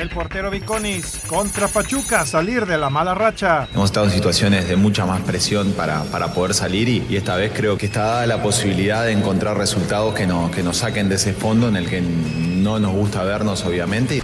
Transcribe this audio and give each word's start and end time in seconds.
El 0.00 0.10
portero 0.10 0.50
Viconis 0.50 1.20
contra 1.26 1.68
Pachuca, 1.68 2.26
salir 2.26 2.66
de 2.66 2.76
la 2.76 2.90
mala 2.90 3.14
racha. 3.14 3.66
Hemos 3.72 3.86
estado 3.86 4.06
en 4.06 4.12
situaciones 4.12 4.68
de 4.68 4.76
mucha 4.76 5.06
más 5.06 5.22
presión 5.22 5.72
para, 5.72 6.04
para 6.04 6.34
poder 6.34 6.52
salir 6.52 6.88
y, 6.88 7.16
esta 7.16 7.36
vez 7.36 7.52
creo 7.54 7.78
que 7.78 7.86
está 7.86 8.02
dada 8.02 8.26
la 8.26 8.42
posibilidad 8.42 9.04
de 9.04 9.12
encontrar 9.12 9.56
resultados 9.56 10.14
que, 10.14 10.26
no, 10.26 10.50
que 10.50 10.62
nos 10.62 10.78
saquen 10.78 11.08
de 11.08 11.14
ese 11.14 11.32
fondo 11.32 11.68
en 11.68 11.76
el 11.76 11.88
que 11.88 12.02
no 12.02 12.78
nos 12.78 12.92
gusta 12.92 13.22
vernos 13.24 13.64
obviamente. 13.64 14.22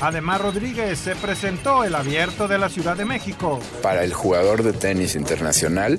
Además, 0.00 0.40
Rodríguez 0.40 0.96
se 1.00 1.16
presentó 1.16 1.82
el 1.82 1.96
abierto 1.96 2.46
de 2.46 2.58
la 2.58 2.68
Ciudad 2.68 2.96
de 2.96 3.04
México. 3.04 3.58
Para 3.82 4.04
el 4.04 4.14
jugador 4.14 4.62
de 4.62 4.72
tenis 4.72 5.16
internacional, 5.16 5.98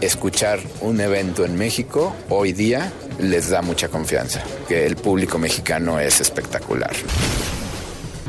escuchar 0.00 0.60
un 0.80 1.00
evento 1.00 1.44
en 1.44 1.56
México 1.56 2.14
hoy 2.28 2.52
día 2.52 2.92
les 3.18 3.50
da 3.50 3.62
mucha 3.62 3.88
confianza, 3.88 4.44
que 4.68 4.86
el 4.86 4.94
público 4.94 5.38
mexicano 5.38 5.98
es 5.98 6.20
espectacular. 6.20 6.92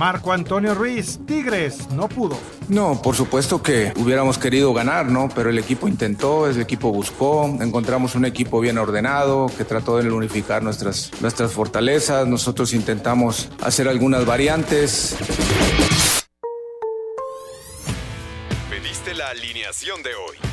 Marco 0.03 0.33
Antonio 0.33 0.75
Ruiz, 0.75 1.17
Tigres, 1.25 1.89
no 1.91 2.09
pudo. 2.09 2.37
No, 2.67 3.01
por 3.01 3.15
supuesto 3.15 3.63
que 3.63 3.93
hubiéramos 3.95 4.37
querido 4.37 4.73
ganar, 4.73 5.05
¿no? 5.05 5.29
Pero 5.33 5.49
el 5.49 5.57
equipo 5.57 5.87
intentó, 5.87 6.45
el 6.45 6.59
equipo 6.59 6.91
buscó, 6.91 7.45
encontramos 7.45 8.13
un 8.15 8.25
equipo 8.25 8.59
bien 8.59 8.77
ordenado 8.77 9.49
que 9.57 9.63
trató 9.63 9.99
de 9.99 10.11
unificar 10.11 10.61
nuestras, 10.61 11.09
nuestras 11.21 11.53
fortalezas, 11.53 12.27
nosotros 12.27 12.73
intentamos 12.73 13.47
hacer 13.61 13.87
algunas 13.87 14.25
variantes. 14.25 15.15
Pediste 18.69 19.13
la 19.13 19.29
alineación 19.29 20.03
de 20.03 20.09
hoy. 20.15 20.52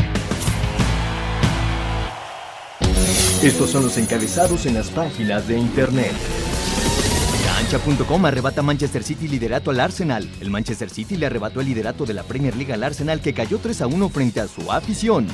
Estos 3.43 3.71
son 3.71 3.81
los 3.81 3.97
encabezados 3.97 4.67
en 4.67 4.75
las 4.75 4.91
páginas 4.91 5.47
de 5.47 5.57
internet. 5.57 6.11
Cancha.com 7.43 8.23
arrebata 8.25 8.61
Manchester 8.61 9.01
City 9.01 9.27
liderato 9.27 9.71
al 9.71 9.79
Arsenal. 9.79 10.29
El 10.41 10.51
Manchester 10.51 10.91
City 10.91 11.17
le 11.17 11.25
arrebató 11.25 11.59
el 11.59 11.65
liderato 11.65 12.05
de 12.05 12.13
la 12.13 12.21
Premier 12.21 12.55
League 12.55 12.71
al 12.71 12.83
Arsenal 12.83 13.19
que 13.19 13.33
cayó 13.33 13.57
3 13.57 13.81
a 13.81 13.87
1 13.87 14.09
frente 14.09 14.41
a 14.41 14.47
su 14.47 14.71
afición. 14.71 15.25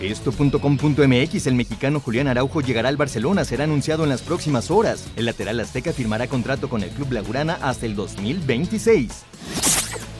Esto.com.mx, 0.00 1.46
el 1.46 1.54
mexicano 1.54 2.00
Julián 2.00 2.26
Araujo 2.26 2.60
llegará 2.60 2.88
al 2.88 2.96
Barcelona, 2.96 3.44
será 3.44 3.64
anunciado 3.64 4.02
en 4.02 4.10
las 4.10 4.22
próximas 4.22 4.72
horas. 4.72 5.04
El 5.14 5.26
lateral 5.26 5.60
azteca 5.60 5.92
firmará 5.92 6.26
contrato 6.26 6.68
con 6.68 6.82
el 6.82 6.90
club 6.90 7.12
Lagurana 7.12 7.56
hasta 7.62 7.86
el 7.86 7.94
2026. 7.94 9.12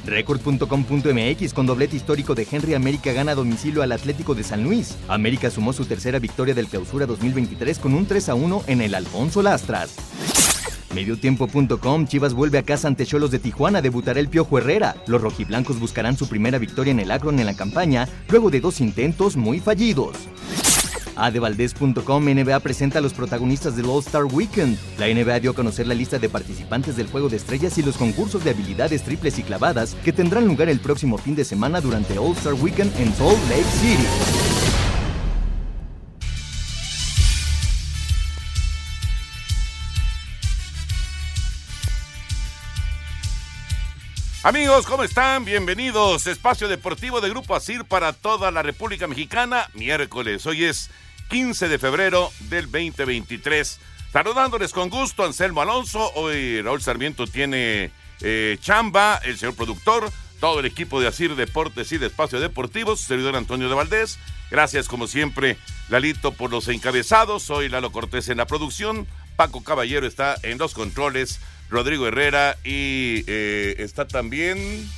Record.com.mx 0.06 1.52
con 1.52 1.66
doblete 1.66 1.96
histórico 1.96 2.34
de 2.34 2.46
Henry 2.50 2.74
América 2.74 3.12
gana 3.12 3.32
a 3.32 3.34
domicilio 3.34 3.82
al 3.82 3.92
Atlético 3.92 4.34
de 4.34 4.44
San 4.44 4.62
Luis. 4.62 4.96
América 5.08 5.50
sumó 5.50 5.72
su 5.72 5.84
tercera 5.84 6.18
victoria 6.18 6.54
del 6.54 6.68
clausura 6.68 7.06
2023 7.06 7.78
con 7.78 7.94
un 7.94 8.06
3 8.06 8.28
a 8.30 8.34
1 8.34 8.64
en 8.68 8.80
el 8.80 8.94
Alfonso 8.94 9.42
Lastras. 9.42 9.96
Mediotiempo.com 10.94 12.06
Chivas 12.06 12.32
vuelve 12.32 12.58
a 12.58 12.62
casa 12.62 12.88
ante 12.88 13.04
Cholos 13.04 13.30
de 13.30 13.38
Tijuana, 13.38 13.82
debutará 13.82 14.18
el 14.18 14.28
Piojo 14.28 14.56
Herrera. 14.58 14.96
Los 15.06 15.20
rojiblancos 15.20 15.78
buscarán 15.78 16.16
su 16.16 16.26
primera 16.28 16.58
victoria 16.58 16.92
en 16.92 17.00
el 17.00 17.10
Akron 17.10 17.38
en 17.38 17.46
la 17.46 17.54
campaña, 17.54 18.08
luego 18.30 18.50
de 18.50 18.60
dos 18.60 18.80
intentos 18.80 19.36
muy 19.36 19.60
fallidos. 19.60 20.16
Adevaldez.com 21.16 22.24
NBA 22.24 22.60
presenta 22.60 22.98
a 22.98 23.02
los 23.02 23.14
protagonistas 23.14 23.76
del 23.76 23.86
All-Star 23.86 24.24
Weekend. 24.24 24.78
La 24.98 25.06
NBA 25.06 25.40
dio 25.40 25.50
a 25.50 25.54
conocer 25.54 25.86
la 25.86 25.94
lista 25.94 26.18
de 26.18 26.28
participantes 26.28 26.96
del 26.96 27.08
Juego 27.08 27.28
de 27.28 27.36
Estrellas 27.36 27.76
y 27.78 27.82
los 27.82 27.96
concursos 27.96 28.44
de 28.44 28.50
habilidades 28.50 29.02
triples 29.02 29.38
y 29.38 29.42
clavadas 29.42 29.96
que 30.04 30.12
tendrán 30.12 30.46
lugar 30.46 30.68
el 30.68 30.80
próximo 30.80 31.18
fin 31.18 31.34
de 31.34 31.44
semana 31.44 31.80
durante 31.80 32.18
All-Star 32.18 32.54
Weekend 32.54 32.94
en 33.00 33.14
Salt 33.14 33.38
Lake 33.48 33.64
City. 33.80 34.06
Amigos, 44.46 44.86
¿cómo 44.86 45.02
están? 45.02 45.44
Bienvenidos. 45.44 46.28
Espacio 46.28 46.68
Deportivo 46.68 47.20
de 47.20 47.30
Grupo 47.30 47.56
ASIR 47.56 47.84
para 47.84 48.12
toda 48.12 48.52
la 48.52 48.62
República 48.62 49.08
Mexicana. 49.08 49.68
Miércoles. 49.74 50.46
Hoy 50.46 50.66
es 50.66 50.88
15 51.28 51.68
de 51.68 51.78
febrero 51.78 52.30
del 52.48 52.70
2023. 52.70 53.80
Saludándoles 54.12 54.72
con 54.72 54.88
gusto, 54.88 55.24
Anselmo 55.24 55.60
Alonso. 55.60 56.12
Hoy 56.14 56.62
Raúl 56.62 56.80
Sarmiento 56.80 57.26
tiene 57.26 57.90
eh, 58.20 58.56
chamba, 58.60 59.20
el 59.24 59.36
señor 59.36 59.54
productor, 59.54 60.10
todo 60.40 60.60
el 60.60 60.66
equipo 60.66 61.00
de 61.00 61.08
Asir 61.08 61.34
Deportes 61.36 61.92
y 61.92 61.98
de 61.98 62.06
Espacio 62.06 62.40
Deportivo, 62.40 62.96
servidor 62.96 63.36
Antonio 63.36 63.68
de 63.68 63.74
Valdés. 63.74 64.18
Gracias, 64.50 64.88
como 64.88 65.06
siempre, 65.06 65.58
Lalito, 65.88 66.32
por 66.32 66.50
los 66.50 66.68
encabezados. 66.68 67.42
Soy 67.42 67.68
Lalo 67.68 67.92
Cortés 67.92 68.28
en 68.28 68.38
la 68.38 68.46
producción. 68.46 69.06
Paco 69.36 69.62
Caballero 69.62 70.06
está 70.06 70.36
en 70.42 70.58
los 70.58 70.72
controles. 70.72 71.40
Rodrigo 71.68 72.06
Herrera 72.06 72.56
y 72.64 73.24
eh, 73.26 73.76
está 73.78 74.06
también. 74.06 74.88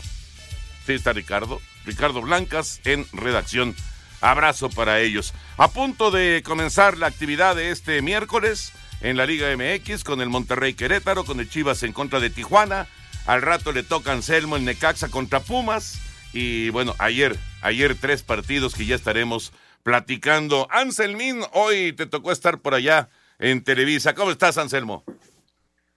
Sí, 0.86 0.92
está 0.92 1.12
Ricardo. 1.12 1.60
Ricardo 1.86 2.20
Blancas 2.20 2.80
en 2.84 3.06
redacción. 3.12 3.74
Abrazo 4.20 4.68
para 4.70 5.00
ellos. 5.00 5.32
A 5.56 5.68
punto 5.68 6.10
de 6.10 6.42
comenzar 6.44 6.98
la 6.98 7.06
actividad 7.06 7.56
de 7.56 7.70
este 7.70 8.02
miércoles 8.02 8.72
en 9.00 9.16
la 9.16 9.26
Liga 9.26 9.48
MX 9.56 10.04
con 10.04 10.20
el 10.20 10.28
Monterrey 10.28 10.74
Querétaro, 10.74 11.24
con 11.24 11.40
el 11.40 11.48
Chivas 11.48 11.82
en 11.82 11.92
contra 11.92 12.20
de 12.20 12.30
Tijuana. 12.30 12.88
Al 13.26 13.42
rato 13.42 13.72
le 13.72 13.82
toca 13.82 14.12
Anselmo 14.12 14.56
el 14.56 14.64
Necaxa 14.64 15.08
contra 15.08 15.40
Pumas. 15.40 16.00
Y 16.32 16.70
bueno, 16.70 16.94
ayer, 16.98 17.38
ayer 17.62 17.96
tres 17.98 18.22
partidos 18.22 18.74
que 18.74 18.86
ya 18.86 18.94
estaremos 18.94 19.52
platicando. 19.82 20.66
Anselmín, 20.70 21.42
hoy 21.52 21.92
te 21.92 22.06
tocó 22.06 22.32
estar 22.32 22.60
por 22.60 22.74
allá 22.74 23.08
en 23.38 23.62
Televisa. 23.62 24.14
¿Cómo 24.14 24.30
estás, 24.30 24.58
Anselmo? 24.58 25.04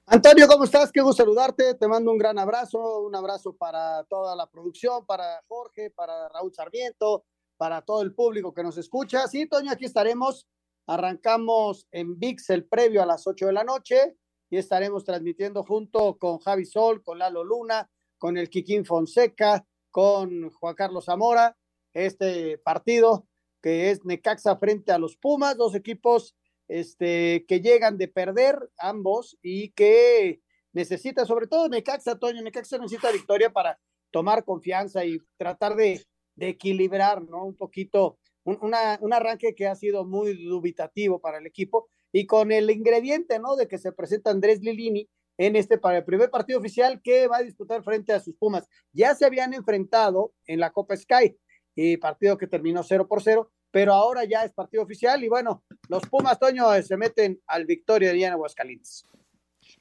Antonio, 0.06 0.48
¿cómo 0.48 0.66
estás? 0.66 0.92
Qué 0.92 1.02
gusto 1.02 1.24
saludarte. 1.24 1.76
Te 1.76 1.88
mando 1.88 2.12
un 2.12 2.18
gran 2.18 2.38
abrazo, 2.38 3.00
un 3.00 3.16
abrazo 3.16 3.54
para 3.54 4.04
toda 4.04 4.36
la 4.36 4.46
producción, 4.46 5.06
para 5.06 5.42
Jorge, 5.48 5.90
para 5.90 6.28
Raúl 6.30 6.54
Sarmiento, 6.54 7.24
para 7.62 7.84
todo 7.84 8.02
el 8.02 8.16
público 8.16 8.56
que 8.56 8.64
nos 8.64 8.76
escucha. 8.80 9.28
Sí, 9.28 9.46
Toño, 9.46 9.72
aquí 9.72 9.86
estaremos. 9.86 10.48
Arrancamos 10.88 11.88
en 11.92 12.18
VIX 12.18 12.50
el 12.50 12.66
previo 12.66 13.04
a 13.04 13.06
las 13.06 13.28
8 13.28 13.46
de 13.46 13.54
la 13.54 13.64
noche 13.64 14.18
y 14.50 14.58
estaremos 14.58 15.04
transmitiendo 15.04 15.64
junto 15.64 16.18
con 16.18 16.40
Javi 16.40 16.66
Sol, 16.66 17.04
con 17.04 17.20
Lalo 17.20 17.44
Luna, 17.44 17.88
con 18.18 18.36
el 18.40 18.50
Kikín 18.50 18.84
Fonseca, 18.84 19.64
con 19.92 20.50
Juan 20.50 20.74
Carlos 20.74 21.06
Zamora, 21.06 21.56
este 21.94 22.58
partido 22.58 23.28
que 23.62 23.92
es 23.92 24.04
Necaxa 24.06 24.56
frente 24.56 24.92
a 24.92 24.98
los 24.98 25.16
Pumas, 25.16 25.56
dos 25.56 25.76
equipos 25.76 26.36
este, 26.68 27.46
que 27.48 27.62
llegan 27.62 28.00
de 28.00 28.08
perder 28.08 28.58
ambos 28.80 29.38
y 29.44 29.70
que 29.74 30.42
necesita, 30.74 31.28
sobre 31.28 31.46
todo 31.46 31.70
Necaxa, 31.70 32.18
Toño, 32.18 32.42
Necaxa 32.42 32.80
necesita 32.80 33.12
victoria 33.12 33.54
para 33.54 33.80
tomar 34.10 34.46
confianza 34.46 35.06
y 35.06 35.20
tratar 35.38 35.76
de, 35.76 36.04
equilibrar, 36.38 37.24
¿no? 37.24 37.46
Un 37.46 37.56
poquito, 37.56 38.18
un, 38.44 38.58
un 38.62 39.14
arranque 39.14 39.54
que 39.56 39.68
ha 39.68 39.76
sido 39.76 40.06
muy 40.06 40.46
dubitativo 40.46 41.20
para 41.20 41.38
el 41.38 41.48
equipo 41.48 41.90
y 42.12 42.26
con 42.26 42.52
el 42.52 42.70
ingrediente, 42.70 43.40
¿no? 43.40 43.56
De 43.56 43.68
que 43.68 43.78
se 43.78 43.92
presenta 43.92 44.32
Andrés 44.32 44.62
Lilini 44.62 45.10
en 45.38 45.56
este 45.56 45.78
primer 45.78 46.30
partido 46.30 46.60
oficial 46.60 47.02
que 47.02 47.28
va 47.28 47.38
a 47.38 47.44
disputar 47.44 47.84
frente 47.84 48.14
a 48.14 48.20
sus 48.20 48.36
Pumas. 48.36 48.68
Ya 48.92 49.16
se 49.16 49.26
habían 49.26 49.54
enfrentado 49.54 50.34
en 50.46 50.60
la 50.60 50.72
Copa 50.72 50.96
Sky, 50.96 51.38
y 51.76 51.98
partido 51.98 52.38
que 52.38 52.48
terminó 52.48 52.84
0 52.84 53.08
por 53.08 53.22
0, 53.22 53.52
pero 53.72 53.94
ahora 53.94 54.26
ya 54.26 54.44
es 54.44 54.52
partido 54.52 54.84
oficial 54.84 55.24
y 55.24 55.30
bueno, 55.30 55.64
los 55.88 56.04
Pumas, 56.04 56.40
Toño, 56.40 56.66
se 56.84 56.98
meten 56.98 57.42
al 57.48 57.66
Victoria 57.66 58.10
de 58.10 58.16
Diana 58.16 58.36
Aguascalientes. 58.36 59.06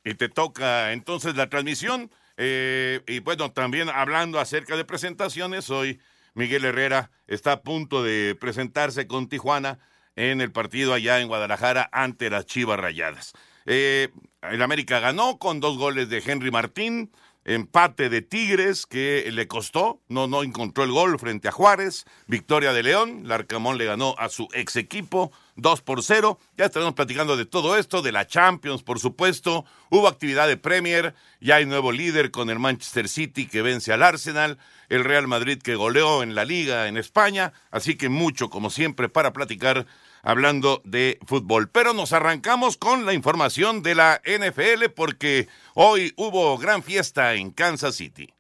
Y 0.05 0.15
te 0.15 0.29
toca 0.29 0.93
entonces 0.93 1.37
la 1.37 1.49
transmisión. 1.49 2.11
Eh, 2.37 3.01
y 3.07 3.19
bueno, 3.21 3.53
también 3.53 3.89
hablando 3.91 4.39
acerca 4.39 4.77
de 4.77 4.85
presentaciones, 4.85 5.69
hoy 5.69 6.01
Miguel 6.35 6.65
Herrera 6.65 7.11
está 7.27 7.53
a 7.53 7.63
punto 7.63 8.03
de 8.03 8.37
presentarse 8.39 9.07
con 9.07 9.29
Tijuana 9.29 9.79
en 10.17 10.41
el 10.41 10.53
partido 10.53 10.93
allá 10.93 11.21
en 11.21 11.29
Guadalajara 11.29 11.89
ante 11.93 12.31
las 12.31 12.47
Chivas 12.47 12.79
Rayadas. 12.79 13.33
Eh, 13.67 14.09
el 14.43 14.63
América 14.63 15.01
ganó 15.01 15.39
con 15.39 15.61
dos 15.61 15.79
goles 15.79 16.09
de 16.09 16.23
Henry 16.25 16.51
Martín, 16.51 17.11
empate 17.45 18.09
de 18.09 18.23
Tigres 18.23 18.87
que 18.87 19.31
le 19.33 19.49
costó, 19.49 20.01
no, 20.09 20.27
no 20.27 20.43
encontró 20.43 20.85
el 20.85 20.93
gol 20.93 21.19
frente 21.19 21.49
a 21.49 21.53
Juárez, 21.53 22.05
victoria 22.27 22.73
de 22.73 22.83
León, 22.83 23.23
Larcamón 23.27 23.79
le 23.79 23.87
ganó 23.87 24.15
a 24.19 24.29
su 24.29 24.49
ex 24.53 24.77
equipo, 24.77 25.33
2 25.61 25.83
por 25.83 26.03
0. 26.03 26.39
Ya 26.57 26.67
estaremos 26.67 26.95
platicando 26.95 27.37
de 27.37 27.47
todo 27.47 27.77
esto, 27.77 28.03
de 28.03 28.13
la 28.13 28.27
Champions, 28.27 28.83
por 28.83 28.99
supuesto. 28.99 29.65
Hubo 29.91 30.09
actividad 30.09 30.49
de 30.49 30.57
Premier, 30.57 31.15
ya 31.41 31.57
hay 31.57 31.67
nuevo 31.67 31.93
líder 31.93 32.31
con 32.31 32.51
el 32.51 32.59
Manchester 32.59 33.09
City 33.09 33.47
que 33.47 33.63
vence 33.63 33.93
al 33.93 34.03
Arsenal, 34.03 34.59
el 34.89 35.05
Real 35.05 35.27
Madrid 35.27 35.61
que 35.63 35.75
goleó 35.75 36.23
en 36.23 36.35
la 36.35 36.45
liga 36.45 36.89
en 36.89 36.97
España, 36.97 37.53
así 37.71 37.97
que 37.97 38.09
mucho, 38.09 38.51
como 38.51 38.71
siempre, 38.71 39.09
para 39.09 39.33
platicar 39.33 39.87
hablando 40.23 40.83
de 40.85 41.19
fútbol. 41.27 41.69
Pero 41.69 41.93
nos 41.93 42.13
arrancamos 42.13 42.77
con 42.77 43.07
la 43.07 43.15
información 43.15 43.83
de 43.83 43.95
la 43.95 44.21
NFL 44.25 44.91
porque 44.95 45.49
hoy 45.75 46.13
hubo 46.17 46.57
gran 46.59 46.83
fiesta 46.83 47.35
en 47.35 47.51
Kansas 47.51 47.97
City. 47.97 48.33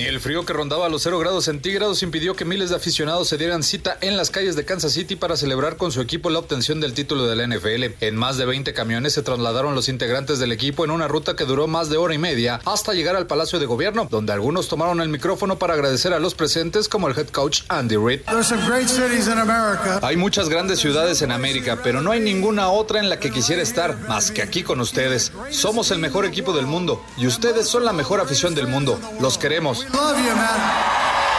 Ni 0.00 0.06
el 0.06 0.18
frío 0.18 0.46
que 0.46 0.54
rondaba 0.54 0.88
los 0.88 1.02
0 1.02 1.18
grados 1.18 1.44
centígrados 1.44 2.02
impidió 2.02 2.34
que 2.34 2.46
miles 2.46 2.70
de 2.70 2.76
aficionados 2.76 3.28
se 3.28 3.36
dieran 3.36 3.62
cita 3.62 3.98
en 4.00 4.16
las 4.16 4.30
calles 4.30 4.56
de 4.56 4.64
Kansas 4.64 4.92
City 4.92 5.14
para 5.14 5.36
celebrar 5.36 5.76
con 5.76 5.92
su 5.92 6.00
equipo 6.00 6.30
la 6.30 6.38
obtención 6.38 6.80
del 6.80 6.94
título 6.94 7.26
de 7.26 7.36
la 7.36 7.46
NFL. 7.46 7.84
En 8.00 8.16
más 8.16 8.38
de 8.38 8.46
20 8.46 8.72
camiones 8.72 9.12
se 9.12 9.20
trasladaron 9.20 9.74
los 9.74 9.90
integrantes 9.90 10.38
del 10.38 10.52
equipo 10.52 10.86
en 10.86 10.90
una 10.90 11.06
ruta 11.06 11.36
que 11.36 11.44
duró 11.44 11.66
más 11.66 11.90
de 11.90 11.98
hora 11.98 12.14
y 12.14 12.18
media 12.18 12.62
hasta 12.64 12.94
llegar 12.94 13.14
al 13.14 13.26
Palacio 13.26 13.58
de 13.58 13.66
Gobierno, 13.66 14.08
donde 14.10 14.32
algunos 14.32 14.68
tomaron 14.68 15.02
el 15.02 15.10
micrófono 15.10 15.58
para 15.58 15.74
agradecer 15.74 16.14
a 16.14 16.18
los 16.18 16.34
presentes 16.34 16.88
como 16.88 17.06
el 17.06 17.18
head 17.18 17.28
coach 17.28 17.64
Andy 17.68 17.96
Reid. 17.98 18.20
Hay 20.00 20.16
muchas 20.16 20.48
grandes 20.48 20.78
ciudades 20.78 21.20
en 21.20 21.30
América, 21.30 21.78
pero 21.84 22.00
no 22.00 22.12
hay 22.12 22.20
ninguna 22.20 22.70
otra 22.70 23.00
en 23.00 23.10
la 23.10 23.20
que 23.20 23.30
quisiera 23.30 23.60
estar 23.60 23.98
más 24.08 24.30
que 24.30 24.40
aquí 24.40 24.62
con 24.62 24.80
ustedes. 24.80 25.30
Somos 25.50 25.90
el 25.90 25.98
mejor 25.98 26.24
equipo 26.24 26.54
del 26.54 26.64
mundo 26.64 27.04
y 27.18 27.26
ustedes 27.26 27.66
son 27.66 27.84
la 27.84 27.92
mejor 27.92 28.20
afición 28.20 28.54
del 28.54 28.66
mundo. 28.66 28.98
Los 29.20 29.36
queremos. 29.36 29.89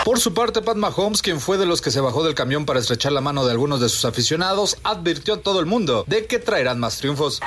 Por 0.04 0.20
su 0.20 0.34
parte, 0.34 0.64
Pat 0.64 0.78
Mahomes, 0.78 1.22
quien 1.22 1.40
fue 1.40 1.60
de 1.60 1.68
los 1.68 1.80
que 1.80 1.92
se 1.92 2.02
bajó 2.02 2.24
del 2.24 2.34
camión 2.34 2.66
para 2.66 2.80
estrechar 2.80 3.12
la 3.12 3.22
mano 3.22 3.46
de 3.46 3.52
algunos 3.52 3.80
de 3.80 3.88
sus 3.88 4.04
aficionados, 4.04 4.78
advirtió 4.84 5.36
a 5.36 5.42
todo 5.42 5.60
el 5.60 5.68
mundo 5.68 6.04
de 6.08 6.26
que 6.26 6.40
traerán 6.40 6.80
más 6.80 6.98
triunfos. 6.98 7.40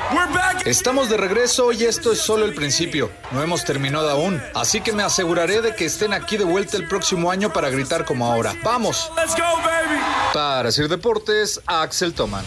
Estamos 0.65 1.09
de 1.09 1.17
regreso 1.17 1.73
y 1.73 1.83
esto 1.83 2.13
es 2.13 2.21
solo 2.21 2.45
el 2.45 2.55
principio. 2.55 3.11
No 3.33 3.43
hemos 3.43 3.65
terminado 3.65 4.09
aún, 4.09 4.41
así 4.55 4.81
que 4.81 4.93
me 4.93 5.03
aseguraré 5.03 5.63
de 5.63 5.75
que 5.75 5.87
estén 5.87 6.13
aquí 6.13 6.37
de 6.37 6.45
vuelta 6.45 6.77
el 6.77 6.87
próximo 6.87 7.31
año 7.31 7.53
para 7.53 7.71
gritar 7.71 8.05
como 8.05 8.25
ahora. 8.25 8.55
¡Vamos! 8.63 9.11
Para 10.33 10.71
Sir 10.71 10.89
Deportes, 10.89 11.61
Axel 11.67 12.15
Toman. 12.15 12.45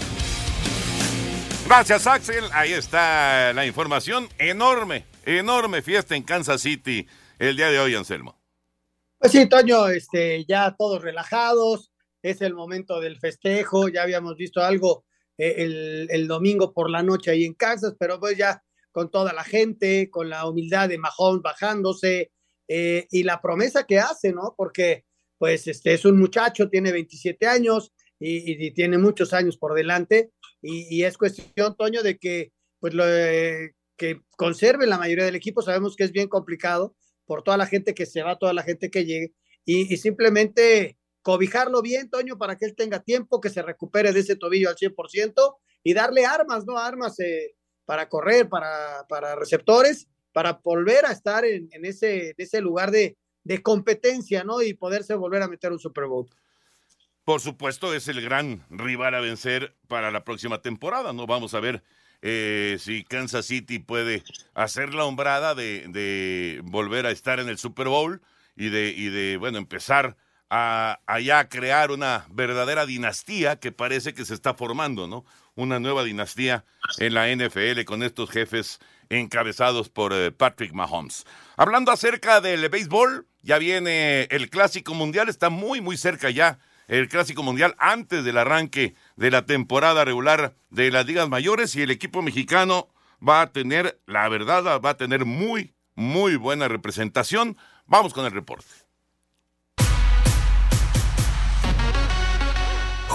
Gracias, 1.65 2.07
Axel. 2.07 2.45
Ahí 2.53 2.71
está 2.71 3.51
la 3.51 3.65
información. 3.65 4.29
Enorme, 4.37 5.05
enorme 5.25 5.81
fiesta 5.81 6.15
en 6.15 6.23
Kansas 6.23 6.61
City 6.61 7.05
el 7.39 7.57
día 7.57 7.69
de 7.69 7.79
hoy, 7.79 7.93
Anselmo? 7.93 8.36
Pues 9.19 9.31
sí, 9.31 9.49
Toño, 9.49 9.87
este, 9.87 10.45
ya 10.45 10.75
todos 10.77 11.01
relajados, 11.01 11.91
es 12.21 12.41
el 12.41 12.53
momento 12.53 12.99
del 12.99 13.19
festejo, 13.19 13.89
ya 13.89 14.03
habíamos 14.03 14.35
visto 14.35 14.61
algo 14.61 15.05
eh, 15.37 16.07
el, 16.09 16.27
domingo 16.27 16.71
por 16.71 16.89
la 16.89 17.01
noche 17.01 17.31
ahí 17.31 17.43
en 17.43 17.55
Kansas, 17.55 17.95
pero 17.99 18.19
pues 18.19 18.37
ya 18.37 18.63
con 18.91 19.09
toda 19.09 19.33
la 19.33 19.43
gente, 19.43 20.09
con 20.11 20.29
la 20.29 20.47
humildad 20.47 20.89
de 20.89 20.99
Mahomes 20.99 21.41
bajándose 21.41 22.31
eh, 22.67 23.07
y 23.09 23.23
la 23.23 23.41
promesa 23.41 23.85
que 23.85 23.99
hace, 23.99 24.33
¿no? 24.33 24.53
Porque 24.55 25.05
pues 25.39 25.67
este 25.67 25.93
es 25.93 26.05
un 26.05 26.19
muchacho, 26.19 26.69
tiene 26.69 26.91
27 26.91 27.47
años 27.47 27.93
y, 28.19 28.71
tiene 28.71 28.97
muchos 28.97 29.33
años 29.33 29.57
por 29.57 29.73
delante 29.73 30.31
y, 30.61 30.95
y, 30.95 31.03
es 31.03 31.17
cuestión, 31.17 31.75
Toño, 31.75 32.03
de 32.03 32.17
que 32.17 32.51
pues 32.79 32.93
lo, 32.93 33.03
eh, 33.07 33.73
que 33.97 34.21
conserve 34.37 34.87
la 34.87 34.97
mayoría 34.97 35.25
del 35.25 35.35
equipo, 35.35 35.61
sabemos 35.61 35.95
que 35.95 36.03
es 36.03 36.11
bien 36.11 36.27
complicado, 36.27 36.95
por 37.27 37.43
toda 37.43 37.57
la 37.57 37.67
gente 37.67 37.93
que 37.93 38.07
se 38.07 38.23
va, 38.23 38.39
toda 38.39 38.53
la 38.53 38.63
gente 38.63 38.89
que 38.89 39.05
llegue, 39.05 39.33
y, 39.65 39.97
simplemente 39.97 40.97
cobijarlo 41.21 41.81
bien, 41.81 42.09
Toño, 42.09 42.37
para 42.37 42.57
que 42.57 42.65
él 42.65 42.73
tenga 42.73 43.03
tiempo, 43.03 43.41
que 43.41 43.49
se 43.49 43.61
recupere 43.61 44.13
de 44.13 44.21
ese 44.21 44.37
tobillo 44.37 44.69
al 44.69 44.77
100% 44.77 45.57
y 45.83 45.93
darle 45.93 46.25
armas, 46.25 46.65
¿no? 46.65 46.77
Armas 46.77 47.19
eh, 47.19 47.53
para 47.83 48.07
correr, 48.07 48.47
para, 48.47 49.05
para 49.09 49.35
receptores, 49.35 50.07
para 50.31 50.53
volver 50.63 51.05
a 51.05 51.11
estar 51.11 51.43
en, 51.43 51.67
en 51.73 51.83
ese, 51.83 52.33
ese 52.37 52.61
lugar 52.61 52.91
de, 52.91 53.17
de 53.43 53.61
competencia, 53.61 54.45
¿no? 54.45 54.61
Y 54.61 54.73
poderse 54.73 55.15
volver 55.15 55.41
a 55.41 55.49
meter 55.49 55.73
un 55.73 55.79
Super 55.79 56.05
Bowl. 56.05 56.29
Por 57.25 57.41
supuesto, 57.41 57.93
es 57.93 58.07
el 58.07 58.21
gran 58.21 58.65
rival 58.69 59.13
a 59.15 59.19
vencer 59.19 59.75
para 59.89 60.11
la 60.11 60.23
próxima 60.23 60.61
temporada, 60.61 61.11
¿no? 61.11 61.27
Vamos 61.27 61.53
a 61.53 61.59
ver 61.59 61.83
eh, 62.21 62.77
si 62.79 63.03
Kansas 63.03 63.45
City 63.45 63.79
puede 63.79 64.23
hacer 64.53 64.93
la 64.93 65.05
hombrada 65.05 65.55
de, 65.55 66.61
volver 66.63 67.05
a 67.05 67.11
estar 67.11 67.39
en 67.39 67.49
el 67.49 67.57
Super 67.57 67.87
Bowl 67.87 68.21
y 68.55 68.69
de, 68.69 69.37
bueno, 69.37 69.57
empezar 69.57 70.17
a, 70.49 70.99
a 71.05 71.19
ya 71.19 71.49
crear 71.49 71.91
una 71.91 72.25
verdadera 72.29 72.85
dinastía 72.85 73.59
que 73.59 73.71
parece 73.71 74.13
que 74.13 74.25
se 74.25 74.33
está 74.33 74.53
formando, 74.53 75.07
¿no? 75.07 75.25
Una 75.55 75.79
nueva 75.79 76.03
dinastía 76.03 76.65
en 76.97 77.13
la 77.13 77.27
NFL 77.27 77.83
con 77.85 78.01
estos 78.01 78.29
jefes 78.29 78.79
encabezados 79.09 79.89
por 79.89 80.13
eh, 80.13 80.31
Patrick 80.31 80.73
Mahomes. 80.73 81.25
Hablando 81.55 81.91
acerca 81.91 82.41
del 82.41 82.67
béisbol, 82.69 83.27
ya 83.41 83.57
viene 83.57 84.23
el 84.31 84.49
Clásico 84.49 84.93
Mundial, 84.93 85.29
está 85.29 85.49
muy, 85.49 85.81
muy 85.81 85.97
cerca 85.97 86.29
ya 86.29 86.59
el 86.87 87.09
Clásico 87.09 87.43
Mundial 87.43 87.75
antes 87.77 88.23
del 88.23 88.37
arranque 88.37 88.95
de 89.15 89.31
la 89.31 89.45
temporada 89.45 90.05
regular 90.05 90.55
de 90.69 90.91
las 90.91 91.05
ligas 91.05 91.29
mayores 91.29 91.75
y 91.75 91.81
el 91.81 91.91
equipo 91.91 92.21
mexicano 92.21 92.89
va 93.25 93.41
a 93.41 93.51
tener, 93.51 93.99
la 94.05 94.27
verdad, 94.29 94.81
va 94.81 94.89
a 94.89 94.97
tener 94.97 95.25
muy, 95.25 95.73
muy 95.95 96.35
buena 96.35 96.67
representación. 96.67 97.57
Vamos 97.85 98.13
con 98.13 98.25
el 98.25 98.31
reporte. 98.31 98.86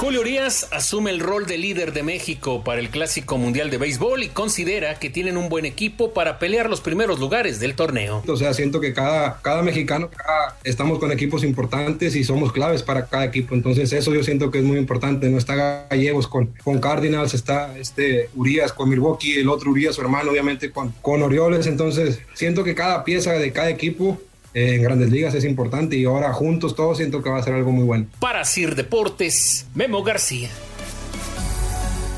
Julio 0.03 0.23
Urias 0.23 0.67
asume 0.73 1.13
el 1.13 1.21
rol 1.21 1.47
de 1.47 1.59
líder 1.59 1.93
de 1.93 2.03
México 2.03 2.65
para 2.65 2.81
el 2.81 2.91
Clásico 2.91 3.39
Mundial 3.39 3.71
de 3.71 3.79
Béisbol 3.79 4.25
y 4.25 4.31
considera 4.31 4.99
que 4.99 5.11
tienen 5.11 5.37
un 5.37 5.49
buen 5.49 5.65
equipo 5.65 6.13
para 6.13 6.41
pelear 6.41 6.69
los 6.69 6.81
primeros 6.81 7.21
lugares 7.21 7.61
del 7.61 7.77
torneo. 7.77 8.21
O 8.27 8.37
sea, 8.37 8.53
siento 8.53 8.81
que 8.81 8.95
cada, 8.95 9.41
cada 9.43 9.63
mexicano, 9.63 10.11
cada, 10.11 10.59
estamos 10.65 10.99
con 10.99 11.13
equipos 11.13 11.45
importantes 11.45 12.17
y 12.17 12.25
somos 12.25 12.51
claves 12.51 12.83
para 12.83 13.07
cada 13.07 13.27
equipo. 13.27 13.55
Entonces 13.55 13.93
eso 13.93 14.13
yo 14.13 14.25
siento 14.25 14.51
que 14.51 14.59
es 14.59 14.65
muy 14.65 14.77
importante. 14.77 15.31
No 15.31 15.39
está 15.39 15.87
Gallegos 15.89 16.27
con, 16.27 16.49
con 16.65 16.81
Cardinals, 16.81 17.33
está 17.33 17.79
este 17.79 18.29
Urias 18.35 18.73
con 18.73 18.89
Milwaukee, 18.89 19.39
el 19.39 19.49
otro 19.49 19.71
Urias, 19.71 19.95
su 19.95 20.01
hermano, 20.01 20.33
obviamente 20.33 20.73
con, 20.73 20.91
con 21.01 21.23
Orioles. 21.23 21.69
Entonces 21.69 22.19
siento 22.35 22.65
que 22.65 22.75
cada 22.75 23.05
pieza 23.05 23.35
de 23.35 23.53
cada 23.53 23.71
equipo 23.71 24.21
en 24.55 24.83
grandes 24.83 25.11
ligas 25.11 25.35
es 25.35 25.45
importante 25.45 25.97
y 25.97 26.05
ahora 26.05 26.33
juntos 26.33 26.75
todos 26.75 26.99
siento 26.99 27.23
que 27.23 27.31
va 27.31 27.39
a 27.39 27.43
ser 27.43 27.55
algo 27.55 27.73
muy 27.73 27.85
bueno. 27.85 28.07
Para 28.21 28.45
Sir 28.45 28.75
Deportes, 28.75 29.67
Memo 29.75 30.03
García. 30.03 30.51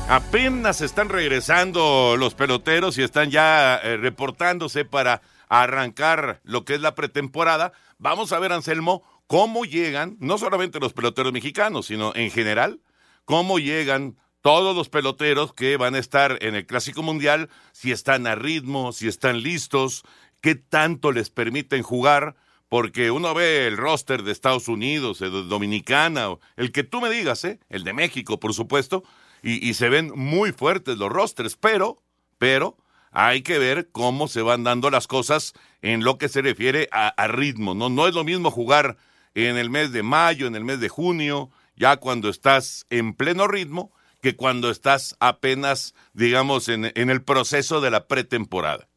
Apenas 0.07 0.81
están 0.81 1.09
regresando 1.09 2.15
los 2.17 2.35
peloteros 2.35 2.97
y 2.97 3.03
están 3.03 3.31
ya 3.31 3.75
eh, 3.77 3.97
reportándose 3.97 4.85
para 4.85 5.21
arrancar 5.49 6.41
lo 6.43 6.63
que 6.63 6.75
es 6.75 6.81
la 6.81 6.93
pretemporada. 6.93 7.73
Vamos 7.97 8.31
a 8.31 8.39
ver, 8.39 8.51
Anselmo, 8.51 9.01
cómo 9.25 9.65
llegan, 9.65 10.17
no 10.19 10.37
solamente 10.37 10.79
los 10.79 10.93
peloteros 10.93 11.33
mexicanos, 11.33 11.87
sino 11.87 12.13
en 12.15 12.29
general, 12.29 12.81
cómo 13.25 13.57
llegan 13.57 14.15
todos 14.41 14.75
los 14.75 14.89
peloteros 14.89 15.53
que 15.53 15.75
van 15.75 15.95
a 15.95 15.97
estar 15.97 16.37
en 16.41 16.53
el 16.53 16.67
Clásico 16.67 17.01
Mundial, 17.01 17.49
si 17.71 17.91
están 17.91 18.27
a 18.27 18.35
ritmo, 18.35 18.93
si 18.93 19.07
están 19.07 19.41
listos, 19.41 20.03
qué 20.45 20.53
tanto 20.53 21.11
les 21.11 21.31
permiten 21.31 21.81
jugar, 21.81 22.35
porque 22.69 23.09
uno 23.09 23.33
ve 23.33 23.65
el 23.65 23.77
roster 23.77 24.21
de 24.21 24.31
Estados 24.31 24.67
Unidos, 24.67 25.19
el 25.21 25.31
de 25.31 25.41
Dominicana, 25.41 26.27
el 26.55 26.71
que 26.71 26.83
tú 26.83 27.01
me 27.01 27.09
digas, 27.09 27.43
¿eh? 27.45 27.59
el 27.67 27.83
de 27.83 27.93
México, 27.93 28.39
por 28.39 28.53
supuesto, 28.53 29.03
y, 29.41 29.73
se 29.73 29.89
ven 29.89 30.11
muy 30.15 30.51
fuertes 30.51 30.99
los 30.99 31.11
rosters, 31.11 31.55
pero, 31.55 31.99
pero, 32.37 32.77
hay 33.09 33.41
que 33.41 33.57
ver 33.57 33.89
cómo 33.91 34.27
se 34.27 34.43
van 34.43 34.63
dando 34.63 34.91
las 34.91 35.07
cosas 35.07 35.53
en 35.81 36.03
lo 36.03 36.19
que 36.19 36.29
se 36.29 36.43
refiere 36.43 36.89
a, 36.91 37.27
ritmo, 37.27 37.73
¿no? 37.73 37.89
No 37.89 38.07
es 38.07 38.13
lo 38.13 38.23
mismo 38.23 38.51
jugar 38.51 38.97
en 39.33 39.57
el 39.57 39.71
mes 39.71 39.91
de 39.93 40.03
mayo, 40.03 40.45
en 40.45 40.53
el 40.53 40.63
mes 40.63 40.79
de 40.79 40.89
junio, 40.89 41.49
ya 41.75 41.97
cuando 41.97 42.29
estás 42.29 42.85
en 42.91 43.15
pleno 43.15 43.47
ritmo, 43.47 43.91
que 44.21 44.35
cuando 44.35 44.69
estás 44.69 45.15
apenas, 45.19 45.95
digamos, 46.13 46.69
en 46.69 46.85
el 46.95 47.23
proceso 47.23 47.81
de 47.81 47.89
la 47.89 48.07
pretemporada. 48.07 48.87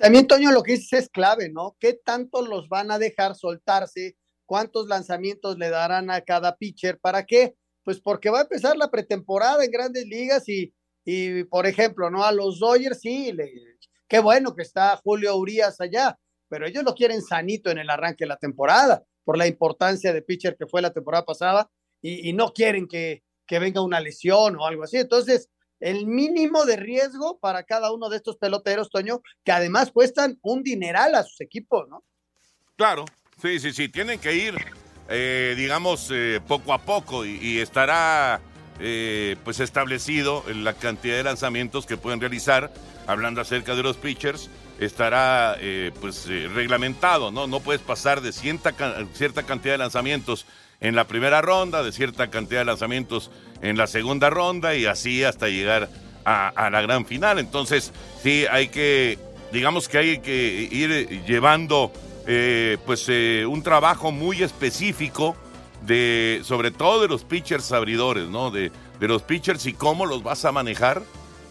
También, 0.00 0.26
Toño, 0.26 0.50
lo 0.50 0.62
que 0.62 0.72
dices 0.72 1.02
es 1.04 1.08
clave, 1.10 1.50
¿no? 1.50 1.76
¿Qué 1.78 1.92
tanto 1.92 2.40
los 2.40 2.70
van 2.70 2.90
a 2.90 2.98
dejar 2.98 3.34
soltarse? 3.34 4.16
¿Cuántos 4.46 4.88
lanzamientos 4.88 5.58
le 5.58 5.68
darán 5.68 6.10
a 6.10 6.22
cada 6.22 6.56
pitcher? 6.56 6.98
¿Para 6.98 7.26
qué? 7.26 7.54
Pues 7.84 8.00
porque 8.00 8.30
va 8.30 8.38
a 8.38 8.42
empezar 8.44 8.78
la 8.78 8.90
pretemporada 8.90 9.62
en 9.62 9.70
grandes 9.70 10.06
ligas 10.06 10.48
y, 10.48 10.72
y 11.04 11.44
por 11.44 11.66
ejemplo, 11.66 12.10
¿no? 12.10 12.24
A 12.24 12.32
los 12.32 12.60
Dodgers 12.60 13.00
sí, 13.00 13.30
le, 13.32 13.52
qué 14.08 14.20
bueno 14.20 14.54
que 14.54 14.62
está 14.62 14.96
Julio 14.96 15.36
Urias 15.36 15.78
allá, 15.82 16.18
pero 16.48 16.66
ellos 16.66 16.82
lo 16.82 16.94
quieren 16.94 17.20
sanito 17.20 17.70
en 17.70 17.76
el 17.76 17.90
arranque 17.90 18.24
de 18.24 18.28
la 18.28 18.38
temporada 18.38 19.04
por 19.22 19.36
la 19.36 19.46
importancia 19.46 20.14
de 20.14 20.22
pitcher 20.22 20.56
que 20.56 20.66
fue 20.66 20.80
la 20.80 20.94
temporada 20.94 21.26
pasada 21.26 21.70
y, 22.00 22.26
y 22.26 22.32
no 22.32 22.54
quieren 22.54 22.88
que, 22.88 23.22
que 23.46 23.58
venga 23.58 23.82
una 23.82 24.00
lesión 24.00 24.56
o 24.56 24.64
algo 24.64 24.84
así. 24.84 24.96
Entonces, 24.96 25.50
el 25.80 26.06
mínimo 26.06 26.64
de 26.64 26.76
riesgo 26.76 27.38
para 27.38 27.64
cada 27.64 27.92
uno 27.92 28.08
de 28.08 28.18
estos 28.18 28.36
peloteros, 28.36 28.90
Toño, 28.90 29.22
que 29.44 29.52
además 29.52 29.90
cuestan 29.90 30.38
un 30.42 30.62
dineral 30.62 31.14
a 31.14 31.24
sus 31.24 31.40
equipos, 31.40 31.88
¿no? 31.88 32.04
Claro, 32.76 33.04
sí, 33.40 33.58
sí, 33.58 33.72
sí, 33.72 33.88
tienen 33.88 34.20
que 34.20 34.34
ir 34.34 34.54
eh, 35.12 35.54
digamos, 35.56 36.08
eh, 36.12 36.40
poco 36.46 36.72
a 36.72 36.78
poco 36.78 37.26
y, 37.26 37.58
estará 37.58 38.40
eh, 38.78 39.34
pues 39.42 39.58
establecido 39.58 40.44
la 40.54 40.72
cantidad 40.74 41.16
de 41.16 41.24
lanzamientos 41.24 41.84
que 41.84 41.96
pueden 41.96 42.20
realizar. 42.20 42.72
Hablando 43.08 43.40
acerca 43.40 43.74
de 43.74 43.82
los 43.82 43.96
pitchers, 43.96 44.48
estará 44.78 45.58
pues 46.00 46.28
reglamentado, 46.54 47.32
¿no? 47.32 47.48
No 47.48 47.58
puedes 47.58 47.82
pasar 47.82 48.20
de 48.20 48.30
cierta, 48.30 48.72
cierta 49.14 49.42
cantidad 49.42 49.74
de 49.74 49.78
lanzamientos 49.78 50.46
en 50.80 50.94
la 50.94 51.06
primera 51.06 51.42
ronda, 51.42 51.82
de 51.82 51.92
cierta 51.92 52.30
cantidad 52.30 52.60
de 52.60 52.64
lanzamientos 52.64 53.30
en 53.62 53.76
la 53.76 53.86
segunda 53.86 54.30
ronda 54.30 54.74
y 54.74 54.86
así 54.86 55.24
hasta 55.24 55.48
llegar 55.48 55.88
a, 56.24 56.70
la 56.70 56.80
gran 56.80 57.06
final. 57.06 57.38
Entonces, 57.38 57.92
sí, 58.22 58.44
hay 58.50 58.68
que, 58.68 59.18
digamos 59.52 59.88
que 59.88 59.98
hay 59.98 60.18
que 60.20 60.68
ir 60.70 61.24
llevando 61.26 61.92
eh, 62.26 62.78
pues 62.86 63.06
eh, 63.08 63.44
un 63.46 63.62
trabajo 63.62 64.12
muy 64.12 64.42
específico 64.42 65.36
de, 65.82 66.40
sobre 66.44 66.70
todo 66.70 67.02
de 67.02 67.08
los 67.08 67.24
pitchers 67.24 67.72
abridores, 67.72 68.28
¿no? 68.28 68.50
De, 68.50 68.70
de 68.98 69.08
los 69.08 69.22
pitchers 69.22 69.66
y 69.66 69.72
cómo 69.72 70.06
los 70.06 70.22
vas 70.22 70.44
a 70.44 70.52
manejar 70.52 71.02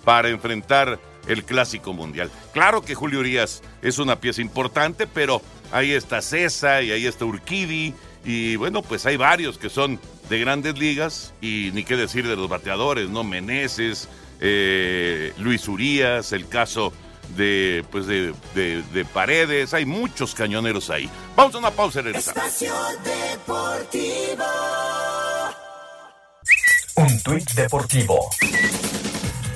para 0.05 0.29
enfrentar 0.29 0.99
el 1.27 1.43
Clásico 1.43 1.93
Mundial. 1.93 2.31
Claro 2.53 2.81
que 2.81 2.95
Julio 2.95 3.19
Urias 3.19 3.61
es 3.81 3.99
una 3.99 4.19
pieza 4.19 4.41
importante, 4.41 5.07
pero 5.07 5.41
ahí 5.71 5.91
está 5.91 6.21
César 6.21 6.83
y 6.83 6.91
ahí 6.91 7.05
está 7.05 7.25
Urquidi 7.25 7.93
y 8.23 8.55
bueno, 8.55 8.81
pues 8.81 9.05
hay 9.05 9.17
varios 9.17 9.57
que 9.57 9.69
son 9.69 9.99
de 10.29 10.39
grandes 10.39 10.77
ligas 10.77 11.33
y 11.41 11.71
ni 11.73 11.83
qué 11.83 11.95
decir 11.95 12.27
de 12.27 12.35
los 12.35 12.49
bateadores, 12.49 13.09
¿no? 13.09 13.23
Meneses, 13.23 14.07
eh, 14.39 15.33
Luis 15.37 15.67
Urias, 15.67 16.31
el 16.33 16.47
caso 16.47 16.93
de, 17.35 17.85
pues 17.91 18.07
de, 18.07 18.33
de, 18.55 19.05
paredes, 19.05 19.73
hay 19.73 19.85
muchos 19.85 20.33
cañoneros 20.33 20.89
ahí. 20.89 21.09
Vamos 21.35 21.55
a 21.55 21.57
una 21.59 21.71
pausa 21.71 22.01
y 22.01 22.09
Espacio 22.09 22.73
Deportivo. 23.03 24.43
Un 26.95 27.23
tuit 27.23 27.49
deportivo. 27.51 28.29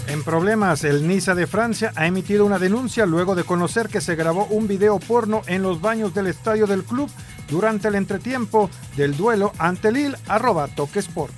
En 0.08 0.24
problemas, 0.24 0.84
el 0.84 1.08
Niza 1.08 1.34
de 1.34 1.48
Francia 1.48 1.92
ha 1.96 2.06
emitido 2.06 2.46
una 2.46 2.60
denuncia 2.60 3.06
luego 3.06 3.36
de 3.36 3.44
conocer 3.44 3.90
que 3.90 4.00
se 4.00 4.16
grabó 4.16 4.46
un 4.46 4.68
video 4.68 5.00
porno 5.00 5.42
en 5.48 5.64
los 5.64 5.82
baños 5.82 6.14
del 6.14 6.28
estadio 6.28 6.68
del 6.68 6.84
club 6.84 7.10
durante 7.50 7.88
el 7.88 7.96
entretiempo 7.96 8.70
del 8.96 9.16
duelo 9.16 9.52
ante 9.58 9.92
Lille, 9.92 10.18
arroba 10.28 10.68
Toque 10.68 11.00
Sport. 11.00 11.34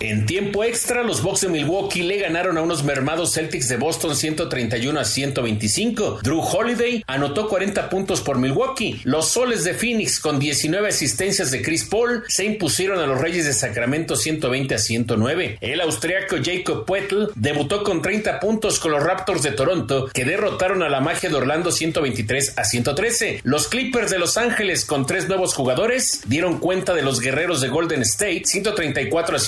En 0.00 0.24
tiempo 0.24 0.64
extra, 0.64 1.02
los 1.02 1.22
Bucks 1.22 1.42
de 1.42 1.50
Milwaukee 1.50 2.02
le 2.02 2.16
ganaron 2.16 2.56
a 2.56 2.62
unos 2.62 2.84
mermados 2.84 3.34
Celtics 3.34 3.68
de 3.68 3.76
Boston 3.76 4.16
131 4.16 4.98
a 4.98 5.04
125. 5.04 6.20
Drew 6.22 6.40
Holiday 6.40 7.04
anotó 7.06 7.50
40 7.50 7.90
puntos 7.90 8.22
por 8.22 8.38
Milwaukee. 8.38 9.02
Los 9.04 9.28
Soles 9.28 9.62
de 9.62 9.74
Phoenix, 9.74 10.18
con 10.18 10.38
19 10.38 10.88
asistencias 10.88 11.50
de 11.50 11.60
Chris 11.60 11.84
Paul, 11.84 12.24
se 12.28 12.46
impusieron 12.46 12.98
a 12.98 13.06
los 13.06 13.20
Reyes 13.20 13.44
de 13.44 13.52
Sacramento 13.52 14.16
120 14.16 14.74
a 14.74 14.78
109. 14.78 15.58
El 15.60 15.82
austriaco 15.82 16.36
Jacob 16.42 16.86
Puetl 16.86 17.26
debutó 17.34 17.84
con 17.84 18.00
30 18.00 18.40
puntos 18.40 18.80
con 18.80 18.92
los 18.92 19.02
Raptors 19.02 19.42
de 19.42 19.52
Toronto, 19.52 20.08
que 20.14 20.24
derrotaron 20.24 20.82
a 20.82 20.88
la 20.88 21.02
magia 21.02 21.28
de 21.28 21.36
Orlando 21.36 21.70
123 21.70 22.56
a 22.56 22.64
113. 22.64 23.40
Los 23.44 23.68
Clippers 23.68 24.10
de 24.10 24.18
Los 24.18 24.38
Ángeles, 24.38 24.86
con 24.86 25.04
tres 25.04 25.28
nuevos 25.28 25.52
jugadores, 25.52 26.22
dieron 26.26 26.58
cuenta 26.58 26.94
de 26.94 27.02
los 27.02 27.20
guerreros 27.20 27.60
de 27.60 27.68
Golden 27.68 28.00
State 28.00 28.44
134 28.46 29.36
a 29.36 29.38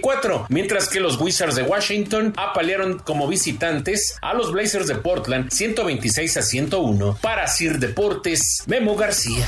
121 0.00 0.46
mientras 0.48 0.88
que 0.88 1.00
los 1.00 1.20
Wizards 1.20 1.56
de 1.56 1.62
Washington 1.62 2.32
apalearon 2.36 2.98
como 2.98 3.28
visitantes 3.28 4.18
a 4.22 4.34
los 4.34 4.52
Blazers 4.52 4.86
de 4.86 4.96
Portland 4.96 5.50
126 5.50 6.36
a 6.36 6.42
101. 6.42 7.18
Para 7.22 7.46
Sir 7.46 7.78
Deportes, 7.78 8.64
Memo 8.66 8.96
García. 8.96 9.46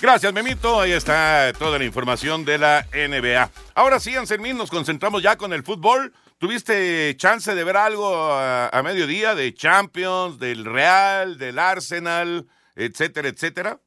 Gracias, 0.00 0.32
Memito. 0.32 0.80
Ahí 0.80 0.92
está 0.92 1.52
toda 1.58 1.78
la 1.78 1.84
información 1.84 2.44
de 2.44 2.58
la 2.58 2.86
NBA. 2.92 3.50
Ahora 3.74 3.98
sí, 3.98 4.14
Anselmín, 4.14 4.56
nos 4.56 4.70
concentramos 4.70 5.22
ya 5.22 5.36
con 5.36 5.52
el 5.52 5.64
fútbol. 5.64 6.12
¿Tuviste 6.38 7.16
chance 7.16 7.52
de 7.52 7.64
ver 7.64 7.76
algo 7.76 8.14
a, 8.14 8.68
a, 8.68 8.82
mediodía 8.84 9.34
de 9.34 9.52
Champions, 9.54 10.38
del 10.38 10.64
Real, 10.64 11.36
del 11.36 11.58
Arsenal, 11.58 12.46
etcétera, 12.76 13.28
etcétera? 13.28 13.80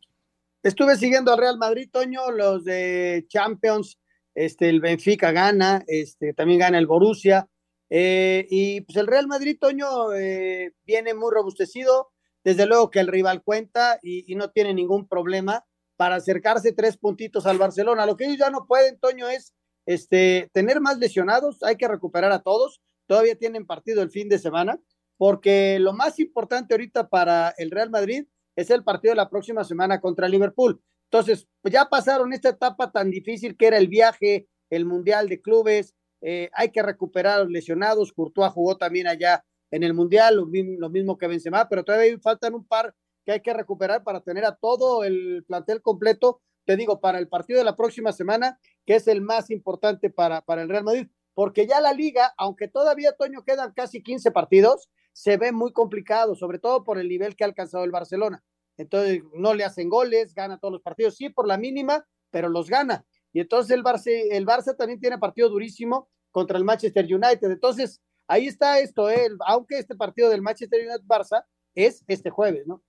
Estuve 0.61 0.97
siguiendo 0.97 1.31
al 1.31 1.39
Real 1.39 1.57
Madrid, 1.57 1.89
Toño, 1.89 2.29
los 2.29 2.65
de 2.65 3.25
Champions 3.29 3.97
este, 4.35 4.69
el 4.69 4.81
Benfica 4.81 5.31
gana, 5.31 5.83
este, 5.87 6.33
también 6.33 6.59
gana 6.59 6.77
el 6.77 6.87
Borussia, 6.87 7.47
eh, 7.89 8.47
y 8.49 8.81
pues 8.81 8.95
el 8.97 9.07
Real 9.07 9.27
Madrid, 9.27 9.57
Toño, 9.59 10.13
eh, 10.13 10.71
viene 10.85 11.13
muy 11.13 11.29
robustecido, 11.33 12.11
desde 12.43 12.65
luego 12.65 12.89
que 12.89 13.01
el 13.01 13.07
rival 13.07 13.43
cuenta 13.43 13.99
y, 14.01 14.33
no 14.35 14.49
tiene 14.49 14.73
ningún 14.73 15.07
problema 15.07 15.65
para 15.97 16.15
acercarse 16.15 16.71
tres 16.71 16.97
puntitos 16.97 17.45
al 17.45 17.57
Barcelona. 17.57 18.05
Lo 18.05 18.15
que 18.15 18.25
ellos 18.25 18.37
ya 18.37 18.49
no 18.49 18.65
pueden, 18.65 18.97
Toño, 18.99 19.27
es 19.27 19.53
este, 19.85 20.49
tener 20.53 20.79
más 20.79 20.97
lesionados, 20.99 21.61
hay 21.63 21.75
que 21.75 21.87
recuperar 21.87 22.31
a 22.31 22.41
todos, 22.41 22.81
todavía 23.07 23.35
tienen 23.35 23.65
partido 23.65 24.01
el 24.01 24.09
fin 24.09 24.29
de 24.29 24.39
semana, 24.39 24.79
porque 25.17 25.77
lo 25.77 25.93
más 25.93 26.17
importante 26.19 26.73
ahorita 26.73 27.09
para 27.09 27.53
el 27.57 27.71
Real 27.71 27.89
Madrid 27.89 28.25
es 28.55 28.69
el 28.69 28.83
partido 28.83 29.11
de 29.11 29.17
la 29.17 29.29
próxima 29.29 29.63
semana 29.65 29.99
contra 29.99 30.29
Liverpool. 30.29 30.81
Entonces, 31.11 31.45
pues 31.61 31.73
ya 31.73 31.89
pasaron 31.89 32.31
esta 32.31 32.49
etapa 32.49 32.89
tan 32.89 33.11
difícil 33.11 33.57
que 33.57 33.67
era 33.67 33.77
el 33.77 33.89
viaje, 33.89 34.47
el 34.69 34.85
Mundial 34.85 35.27
de 35.27 35.41
Clubes, 35.41 35.93
eh, 36.21 36.49
hay 36.53 36.71
que 36.71 36.81
recuperar 36.81 37.39
a 37.39 37.43
los 37.43 37.51
lesionados, 37.51 38.13
Courtois 38.13 38.49
jugó 38.53 38.77
también 38.77 39.07
allá 39.07 39.43
en 39.71 39.83
el 39.83 39.93
Mundial, 39.93 40.37
lo, 40.37 40.45
mismo 40.89 41.17
que 41.17 41.27
Benzema, 41.27 41.67
pero 41.67 41.83
todavía 41.83 42.17
faltan 42.19 42.53
un 42.53 42.65
par 42.65 42.95
que 43.25 43.33
hay 43.33 43.41
que 43.41 43.53
recuperar 43.53 44.03
para 44.05 44.21
tener 44.21 44.45
a 44.45 44.55
todo 44.55 45.03
el 45.03 45.43
plantel 45.45 45.81
completo, 45.81 46.39
te 46.63 46.77
digo, 46.77 47.01
para 47.01 47.19
el 47.19 47.27
partido 47.27 47.59
de 47.59 47.65
la 47.65 47.75
próxima 47.75 48.13
semana, 48.13 48.57
que 48.85 48.95
es 48.95 49.05
el 49.09 49.19
más 49.19 49.49
importante 49.49 50.11
para, 50.11 50.39
para 50.39 50.61
el 50.61 50.69
Real 50.69 50.85
Madrid, 50.85 51.07
porque 51.33 51.67
ya 51.67 51.81
la 51.81 51.91
liga, 51.91 52.33
aunque 52.37 52.69
todavía, 52.69 53.11
Toño, 53.19 53.43
quedan 53.43 53.73
casi 53.73 54.01
15 54.01 54.31
partidos, 54.31 54.89
se 55.11 55.35
ve 55.35 55.51
muy 55.51 55.73
complicado, 55.73 56.35
sobre 56.35 56.57
todo 56.57 56.85
por 56.85 56.99
el 56.99 57.09
nivel 57.09 57.35
que 57.35 57.43
ha 57.43 57.47
alcanzado 57.47 57.83
el 57.83 57.91
Barcelona 57.91 58.41
entonces 58.77 59.21
no 59.33 59.53
le 59.53 59.63
hacen 59.63 59.89
goles, 59.89 60.33
gana 60.33 60.57
todos 60.57 60.73
los 60.73 60.81
partidos, 60.81 61.15
sí 61.15 61.29
por 61.29 61.47
la 61.47 61.57
mínima, 61.57 62.05
pero 62.29 62.49
los 62.49 62.69
gana. 62.69 63.05
Y 63.33 63.39
entonces 63.39 63.75
el 63.75 63.83
Barça, 63.83 64.09
el 64.09 64.45
Barça 64.45 64.75
también 64.75 64.99
tiene 64.99 65.17
partido 65.17 65.49
durísimo 65.49 66.09
contra 66.31 66.57
el 66.57 66.63
Manchester 66.63 67.05
United. 67.05 67.49
Entonces, 67.51 68.01
ahí 68.27 68.47
está 68.47 68.79
esto, 68.79 69.09
¿eh? 69.09 69.29
aunque 69.45 69.77
este 69.77 69.95
partido 69.95 70.29
del 70.29 70.41
Manchester 70.41 70.81
United-Barça 70.81 71.45
es 71.75 72.03
este 72.07 72.29
jueves, 72.29 72.65
¿no? 72.67 72.83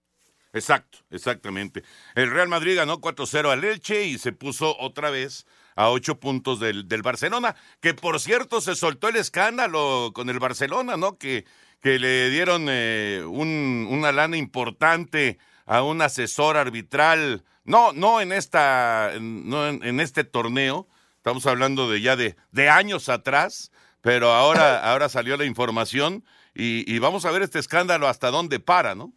Exacto, 0.55 0.99
exactamente. 1.11 1.83
El 2.15 2.31
Real 2.31 2.49
Madrid 2.49 2.77
ganó 2.77 3.01
4-0 3.01 3.51
al 3.51 3.65
Elche 3.65 4.05
y 4.05 4.19
se 4.19 4.33
puso 4.33 4.77
otra 4.79 5.11
vez 5.11 5.47
a 5.77 5.91
ocho 5.91 6.21
puntos 6.21 6.61
del, 6.61 6.87
del, 6.89 7.01
Barcelona, 7.01 7.57
que 7.81 7.95
por 7.95 8.21
cierto 8.21 8.61
se 8.61 8.75
soltó 8.75 9.09
el 9.09 9.17
escándalo 9.17 10.13
con 10.15 10.29
el 10.29 10.39
Barcelona, 10.39 10.99
¿no? 10.99 11.17
Que, 11.17 11.47
que 11.81 11.99
le 11.99 12.29
dieron 12.29 12.67
eh, 12.69 13.23
un, 13.27 13.89
una 13.91 14.13
lana 14.13 14.37
importante 14.37 15.39
a 15.67 15.83
un 15.83 16.03
asesor 16.03 16.57
arbitral, 16.57 17.45
no, 17.65 17.93
no 17.93 18.21
en 18.21 18.33
esta, 18.33 19.13
no 19.21 19.69
en, 19.69 20.01
este 20.01 20.25
torneo, 20.25 20.89
estamos 21.17 21.47
hablando 21.47 21.91
de 21.91 22.01
ya 22.01 22.17
de, 22.17 22.37
de 22.51 22.69
años 22.69 23.09
atrás, 23.09 23.71
pero 24.01 24.31
ahora, 24.33 24.79
ahora 24.91 25.09
salió 25.09 25.37
la 25.37 25.45
información 25.45 26.25
y, 26.55 26.99
vamos 26.99 27.25
a 27.25 27.31
ver 27.31 27.43
este 27.43 27.59
escándalo 27.59 28.09
hasta 28.09 28.31
dónde 28.31 28.61
para, 28.61 28.95
¿no? 28.95 29.13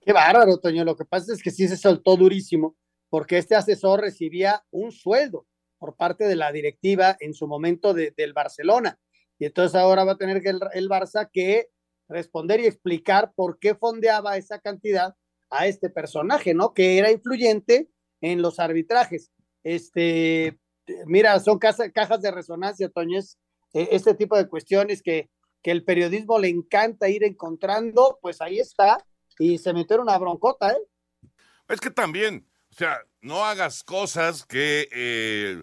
Qué 0.00 0.12
bárbaro, 0.12 0.58
Toño. 0.58 0.84
Lo 0.84 0.96
que 0.96 1.04
pasa 1.04 1.34
es 1.34 1.42
que 1.42 1.50
sí 1.50 1.68
se 1.68 1.76
soltó 1.76 2.16
durísimo, 2.16 2.76
porque 3.10 3.36
este 3.36 3.54
asesor 3.54 4.00
recibía 4.00 4.64
un 4.70 4.90
sueldo 4.90 5.46
por 5.78 5.96
parte 5.96 6.24
de 6.24 6.36
la 6.36 6.50
directiva 6.52 7.16
en 7.20 7.34
su 7.34 7.46
momento 7.46 7.92
de, 7.92 8.12
del 8.16 8.32
Barcelona. 8.32 8.98
Y 9.38 9.44
entonces 9.44 9.78
ahora 9.78 10.04
va 10.04 10.12
a 10.12 10.16
tener 10.16 10.40
que 10.40 10.50
el, 10.50 10.60
el 10.72 10.88
Barça 10.88 11.28
que 11.30 11.68
responder 12.08 12.60
y 12.60 12.66
explicar 12.66 13.32
por 13.34 13.58
qué 13.58 13.74
fondeaba 13.74 14.36
esa 14.36 14.58
cantidad 14.58 15.14
a 15.50 15.66
este 15.66 15.90
personaje, 15.90 16.54
¿no? 16.54 16.72
Que 16.72 16.98
era 16.98 17.10
influyente 17.10 17.88
en 18.20 18.42
los 18.42 18.58
arbitrajes. 18.58 19.30
Este, 19.62 20.58
mira, 21.06 21.38
son 21.40 21.58
cajas 21.58 22.22
de 22.22 22.30
resonancia, 22.30 22.88
Toñez, 22.88 23.38
eh, 23.74 23.88
este 23.92 24.14
tipo 24.14 24.36
de 24.36 24.48
cuestiones 24.48 25.02
que, 25.02 25.30
que 25.62 25.70
el 25.70 25.84
periodismo 25.84 26.38
le 26.38 26.48
encanta 26.48 27.08
ir 27.08 27.24
encontrando, 27.24 28.18
pues 28.22 28.40
ahí 28.40 28.58
está, 28.58 29.04
y 29.38 29.58
se 29.58 29.72
metió 29.72 30.00
una 30.00 30.18
broncota, 30.18 30.70
¿eh? 30.72 30.82
Es 31.68 31.80
que 31.80 31.90
también, 31.90 32.48
o 32.70 32.74
sea, 32.74 33.00
no 33.20 33.44
hagas 33.44 33.84
cosas 33.84 34.44
que 34.44 34.88
eh, 34.92 35.62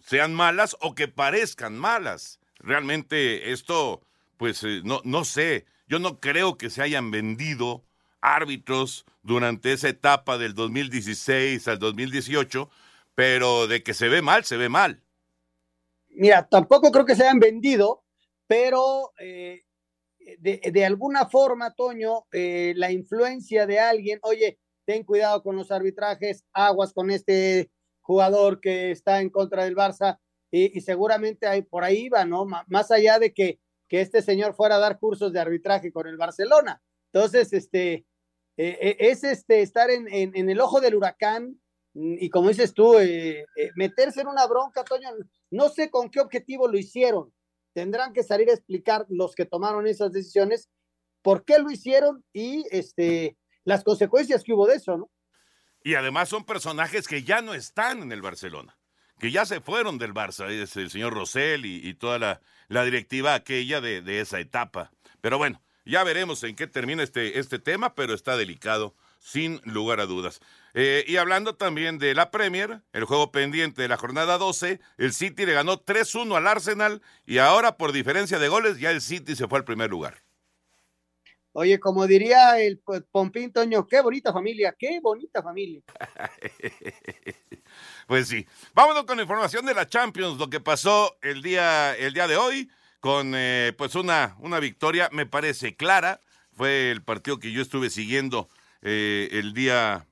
sean 0.00 0.34
malas 0.34 0.76
o 0.80 0.94
que 0.94 1.06
parezcan 1.06 1.78
malas. 1.78 2.40
Realmente 2.58 3.52
esto, 3.52 4.02
pues 4.36 4.64
eh, 4.64 4.80
no, 4.84 5.00
no 5.04 5.24
sé, 5.24 5.66
yo 5.86 5.98
no 5.98 6.18
creo 6.18 6.56
que 6.58 6.70
se 6.70 6.82
hayan 6.82 7.10
vendido 7.10 7.84
árbitros 8.24 9.04
durante 9.22 9.72
esa 9.72 9.88
etapa 9.88 10.38
del 10.38 10.54
2016 10.54 11.68
al 11.68 11.78
2018, 11.78 12.70
pero 13.14 13.68
de 13.68 13.82
que 13.82 13.94
se 13.94 14.08
ve 14.08 14.22
mal, 14.22 14.44
se 14.44 14.56
ve 14.56 14.68
mal. 14.68 15.02
Mira, 16.08 16.48
tampoco 16.48 16.90
creo 16.90 17.04
que 17.04 17.14
se 17.14 17.24
hayan 17.24 17.38
vendido, 17.38 18.02
pero 18.46 19.12
eh, 19.18 19.64
de, 20.38 20.60
de 20.72 20.84
alguna 20.86 21.26
forma, 21.26 21.74
Toño, 21.74 22.26
eh, 22.32 22.72
la 22.76 22.90
influencia 22.90 23.66
de 23.66 23.78
alguien, 23.78 24.18
oye, 24.22 24.58
ten 24.86 25.04
cuidado 25.04 25.42
con 25.42 25.56
los 25.56 25.70
arbitrajes, 25.70 26.44
aguas 26.52 26.92
con 26.94 27.10
este 27.10 27.70
jugador 28.00 28.60
que 28.60 28.90
está 28.90 29.20
en 29.20 29.30
contra 29.30 29.64
del 29.64 29.76
Barça, 29.76 30.18
y, 30.50 30.80
seguramente 30.82 31.48
por 31.64 31.82
ahí 31.82 32.08
va, 32.08 32.24
¿no? 32.24 32.46
Más 32.68 32.90
allá 32.92 33.18
de 33.18 33.34
que, 33.34 33.58
que 33.88 34.00
este 34.00 34.22
señor 34.22 34.54
fuera 34.54 34.76
a 34.76 34.78
dar 34.78 35.00
cursos 35.00 35.32
de 35.32 35.40
arbitraje 35.40 35.90
con 35.90 36.06
el 36.06 36.16
Barcelona. 36.16 36.80
Entonces, 37.12 37.52
este, 37.52 38.06
eh, 38.56 38.96
es 39.00 39.24
este, 39.24 39.62
estar 39.62 39.90
en, 39.90 40.06
en, 40.10 40.48
el 40.48 40.60
ojo 40.60 40.80
del 40.80 40.94
huracán 40.94 41.60
y 41.94 42.28
como 42.28 42.48
dices 42.48 42.74
tú, 42.74 42.98
eh, 42.98 43.46
eh, 43.56 43.70
meterse 43.76 44.20
en 44.20 44.26
una 44.26 44.46
bronca, 44.46 44.82
Toño, 44.82 45.10
no 45.50 45.68
sé 45.68 45.90
con 45.90 46.10
qué 46.10 46.20
objetivo 46.20 46.66
lo 46.66 46.76
hicieron. 46.76 47.32
Tendrán 47.72 48.12
que 48.12 48.24
salir 48.24 48.50
a 48.50 48.52
explicar 48.52 49.06
los 49.08 49.34
que 49.34 49.46
tomaron 49.46 49.86
esas 49.86 50.12
decisiones 50.12 50.68
por 51.22 51.44
qué 51.44 51.58
lo 51.60 51.70
hicieron 51.70 52.24
y 52.32 52.64
este, 52.70 53.36
las 53.64 53.84
consecuencias 53.84 54.42
que 54.42 54.52
hubo 54.52 54.66
de 54.66 54.76
eso, 54.76 54.96
¿no? 54.96 55.10
Y 55.82 55.94
además 55.94 56.28
son 56.28 56.44
personajes 56.44 57.06
que 57.06 57.22
ya 57.22 57.42
no 57.42 57.54
están 57.54 58.02
en 58.02 58.10
el 58.10 58.22
Barcelona, 58.22 58.76
que 59.20 59.30
ya 59.30 59.46
se 59.46 59.60
fueron 59.60 59.98
del 59.98 60.14
Barça, 60.14 60.50
es 60.50 60.76
el 60.76 60.90
señor 60.90 61.14
Rosell 61.14 61.64
y, 61.64 61.86
y 61.86 61.94
toda 61.94 62.18
la, 62.18 62.40
la, 62.68 62.84
directiva 62.84 63.34
aquella 63.34 63.80
de, 63.80 64.00
de 64.00 64.20
esa 64.20 64.40
etapa. 64.40 64.92
Pero 65.20 65.38
bueno, 65.38 65.62
ya 65.84 66.04
veremos 66.04 66.42
en 66.44 66.56
qué 66.56 66.66
termina 66.66 67.02
este, 67.02 67.38
este 67.38 67.58
tema, 67.58 67.94
pero 67.94 68.14
está 68.14 68.36
delicado, 68.36 68.94
sin 69.18 69.60
lugar 69.64 70.00
a 70.00 70.06
dudas. 70.06 70.40
Eh, 70.74 71.04
y 71.06 71.16
hablando 71.16 71.54
también 71.54 71.98
de 71.98 72.14
la 72.14 72.30
Premier, 72.30 72.82
el 72.92 73.04
juego 73.04 73.30
pendiente 73.30 73.82
de 73.82 73.88
la 73.88 73.96
jornada 73.96 74.38
12, 74.38 74.80
el 74.98 75.12
City 75.12 75.46
le 75.46 75.52
ganó 75.52 75.84
3-1 75.84 76.36
al 76.36 76.46
Arsenal 76.46 77.02
y 77.24 77.38
ahora 77.38 77.76
por 77.76 77.92
diferencia 77.92 78.38
de 78.38 78.48
goles 78.48 78.78
ya 78.78 78.90
el 78.90 79.00
City 79.00 79.36
se 79.36 79.46
fue 79.46 79.58
al 79.58 79.64
primer 79.64 79.90
lugar. 79.90 80.24
Oye, 81.56 81.78
como 81.78 82.04
diría 82.08 82.58
el 82.58 82.82
Pompín 83.12 83.52
Toño, 83.52 83.86
qué 83.86 84.00
bonita 84.00 84.32
familia, 84.32 84.74
qué 84.76 84.98
bonita 85.00 85.40
familia. 85.40 85.82
pues 88.08 88.26
sí. 88.26 88.44
Vámonos 88.74 89.04
con 89.04 89.20
información 89.20 89.64
de 89.64 89.72
la 89.72 89.86
Champions, 89.86 90.36
lo 90.36 90.50
que 90.50 90.58
pasó 90.58 91.16
el 91.22 91.42
día, 91.42 91.94
el 91.94 92.12
día 92.12 92.26
de 92.26 92.36
hoy, 92.36 92.68
con 93.04 93.34
eh, 93.34 93.74
pues 93.76 93.96
una, 93.96 94.34
una 94.38 94.60
victoria, 94.60 95.10
me 95.12 95.26
parece 95.26 95.76
clara. 95.76 96.22
Fue 96.54 96.90
el 96.90 97.02
partido 97.02 97.38
que 97.38 97.52
yo 97.52 97.60
estuve 97.60 97.90
siguiendo 97.90 98.48
eh, 98.80 99.28
el 99.32 99.52
día 99.52 100.06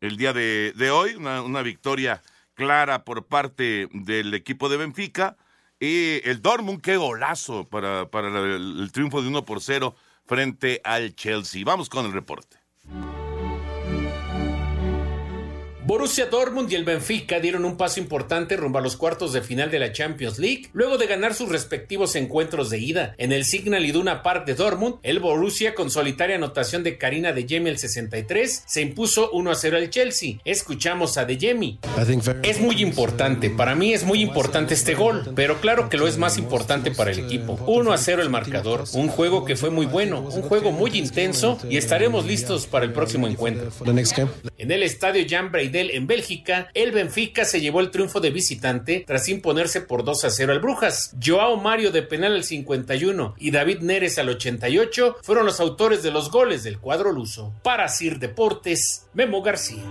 el 0.00 0.16
día 0.16 0.32
de, 0.32 0.90
hoy, 0.92 1.16
una, 1.16 1.42
una, 1.42 1.62
victoria 1.62 2.22
clara 2.54 3.04
por 3.04 3.26
parte 3.26 3.88
del 3.90 4.32
equipo 4.34 4.68
de 4.68 4.76
Benfica. 4.76 5.36
Y 5.80 6.20
el 6.28 6.40
Dortmund, 6.40 6.80
qué 6.80 6.96
golazo 6.96 7.64
para, 7.64 8.08
para 8.08 8.28
el, 8.28 8.82
el 8.82 8.92
triunfo 8.92 9.20
de 9.20 9.26
1 9.26 9.44
por 9.44 9.60
0 9.60 9.96
frente 10.24 10.80
al 10.84 11.16
Chelsea. 11.16 11.64
Vamos 11.64 11.88
con 11.88 12.06
el 12.06 12.12
reporte. 12.12 12.57
Borussia 15.88 16.26
Dortmund 16.26 16.70
y 16.70 16.74
el 16.74 16.84
Benfica 16.84 17.40
dieron 17.40 17.64
un 17.64 17.78
paso 17.78 17.98
importante 17.98 18.58
rumbo 18.58 18.78
a 18.78 18.82
los 18.82 18.98
cuartos 18.98 19.32
de 19.32 19.40
final 19.40 19.70
de 19.70 19.78
la 19.78 19.90
Champions 19.90 20.38
League, 20.38 20.68
luego 20.74 20.98
de 20.98 21.06
ganar 21.06 21.32
sus 21.32 21.48
respectivos 21.48 22.14
encuentros 22.14 22.68
de 22.68 22.78
ida. 22.78 23.14
En 23.16 23.32
el 23.32 23.46
Signal 23.46 23.86
Iduna 23.86 24.22
Park 24.22 24.44
de 24.44 24.54
Dortmund, 24.54 24.96
el 25.02 25.18
Borussia, 25.18 25.74
con 25.74 25.90
solitaria 25.90 26.36
anotación 26.36 26.82
de 26.82 26.98
Karina 26.98 27.32
de 27.32 27.48
Jemi 27.48 27.70
el 27.70 27.78
63, 27.78 28.64
se 28.66 28.82
impuso 28.82 29.30
1 29.30 29.50
a 29.50 29.54
0 29.54 29.78
al 29.78 29.88
Chelsea. 29.88 30.34
Escuchamos 30.44 31.16
a 31.16 31.24
de 31.24 31.38
Jemi. 31.38 31.78
Es 32.42 32.60
muy 32.60 32.82
importante, 32.82 33.48
para 33.48 33.74
mí 33.74 33.94
es 33.94 34.04
muy 34.04 34.20
importante 34.20 34.74
este 34.74 34.94
gol, 34.94 35.32
pero 35.34 35.58
claro 35.62 35.88
que 35.88 35.96
lo 35.96 36.06
es 36.06 36.18
más 36.18 36.36
importante 36.36 36.90
para 36.90 37.12
el 37.12 37.18
equipo. 37.20 37.58
1 37.66 37.92
a 37.94 37.96
0 37.96 38.20
el 38.20 38.28
marcador, 38.28 38.84
un 38.92 39.08
juego 39.08 39.46
que 39.46 39.56
fue 39.56 39.70
muy 39.70 39.86
bueno, 39.86 40.20
un 40.20 40.42
juego 40.42 40.70
muy 40.70 40.90
intenso 40.98 41.58
y 41.66 41.78
estaremos 41.78 42.26
listos 42.26 42.66
para 42.66 42.84
el 42.84 42.92
próximo 42.92 43.26
encuentro. 43.26 43.72
En 44.58 44.70
el 44.70 44.82
estadio 44.82 45.24
Jan 45.26 45.50
En 45.78 46.08
Bélgica, 46.08 46.70
el 46.74 46.90
Benfica 46.90 47.44
se 47.44 47.60
llevó 47.60 47.78
el 47.80 47.92
triunfo 47.92 48.18
de 48.18 48.30
visitante 48.30 49.04
tras 49.06 49.28
imponerse 49.28 49.80
por 49.80 50.02
2 50.02 50.24
a 50.24 50.30
0 50.30 50.52
al 50.52 50.58
Brujas. 50.58 51.14
Joao 51.24 51.56
Mario 51.56 51.92
de 51.92 52.02
penal 52.02 52.34
al 52.34 52.42
51 52.42 53.36
y 53.38 53.52
David 53.52 53.80
Neres 53.82 54.18
al 54.18 54.28
88 54.28 55.18
fueron 55.22 55.46
los 55.46 55.60
autores 55.60 56.02
de 56.02 56.10
los 56.10 56.32
goles 56.32 56.64
del 56.64 56.80
cuadro 56.80 57.12
luso. 57.12 57.54
Para 57.62 57.88
Sir 57.88 58.18
Deportes, 58.18 59.06
Memo 59.14 59.40
García. 59.40 59.84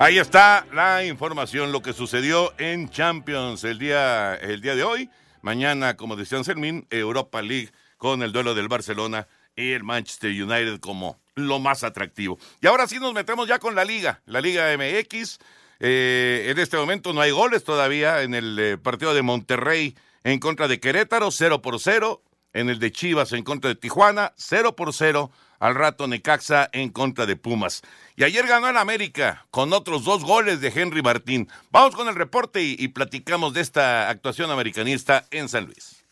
Ahí 0.00 0.18
está 0.18 0.66
la 0.72 1.04
información, 1.04 1.70
lo 1.70 1.82
que 1.82 1.92
sucedió 1.92 2.52
en 2.58 2.88
Champions 2.88 3.62
el 3.62 3.78
día, 3.78 4.34
el 4.34 4.60
día 4.60 4.74
de 4.74 4.82
hoy. 4.82 5.10
Mañana, 5.42 5.96
como 5.96 6.16
decía 6.16 6.38
Anselmín, 6.38 6.86
Europa 6.90 7.42
League 7.42 7.70
con 7.96 8.22
el 8.22 8.32
duelo 8.32 8.54
del 8.54 8.66
Barcelona 8.66 9.28
y 9.54 9.72
el 9.72 9.84
Manchester 9.84 10.30
United 10.30 10.80
como 10.80 11.20
lo 11.34 11.58
más 11.58 11.84
atractivo. 11.84 12.38
Y 12.60 12.66
ahora 12.66 12.86
sí 12.86 12.98
nos 12.98 13.14
metemos 13.14 13.48
ya 13.48 13.58
con 13.58 13.74
la 13.74 13.84
liga, 13.84 14.22
la 14.26 14.40
Liga 14.40 14.76
MX. 14.76 15.38
Eh, 15.80 16.46
en 16.48 16.58
este 16.58 16.76
momento 16.76 17.12
no 17.12 17.20
hay 17.20 17.30
goles 17.30 17.64
todavía 17.64 18.22
en 18.22 18.34
el 18.34 18.58
eh, 18.58 18.78
partido 18.78 19.14
de 19.14 19.22
Monterrey 19.22 19.96
en 20.24 20.38
contra 20.38 20.68
de 20.68 20.78
Querétaro, 20.78 21.30
0 21.30 21.62
por 21.62 21.80
0. 21.80 22.22
En 22.52 22.68
el 22.68 22.80
de 22.80 22.90
Chivas 22.90 23.32
en 23.32 23.44
contra 23.44 23.68
de 23.68 23.76
Tijuana, 23.76 24.32
0 24.36 24.74
por 24.74 24.92
0. 24.92 25.30
Al 25.60 25.74
rato 25.74 26.06
Necaxa 26.06 26.70
en 26.72 26.88
contra 26.88 27.26
de 27.26 27.36
Pumas. 27.36 27.82
Y 28.16 28.24
ayer 28.24 28.46
ganó 28.46 28.68
el 28.70 28.78
América 28.78 29.46
con 29.50 29.74
otros 29.74 30.04
dos 30.04 30.24
goles 30.24 30.60
de 30.62 30.72
Henry 30.74 31.02
Martín. 31.02 31.48
Vamos 31.70 31.94
con 31.94 32.08
el 32.08 32.14
reporte 32.14 32.62
y 32.62 32.88
platicamos 32.88 33.52
de 33.52 33.60
esta 33.60 34.08
actuación 34.08 34.50
americanista 34.50 35.26
en 35.30 35.50
San 35.50 35.66
Luis. 35.66 36.02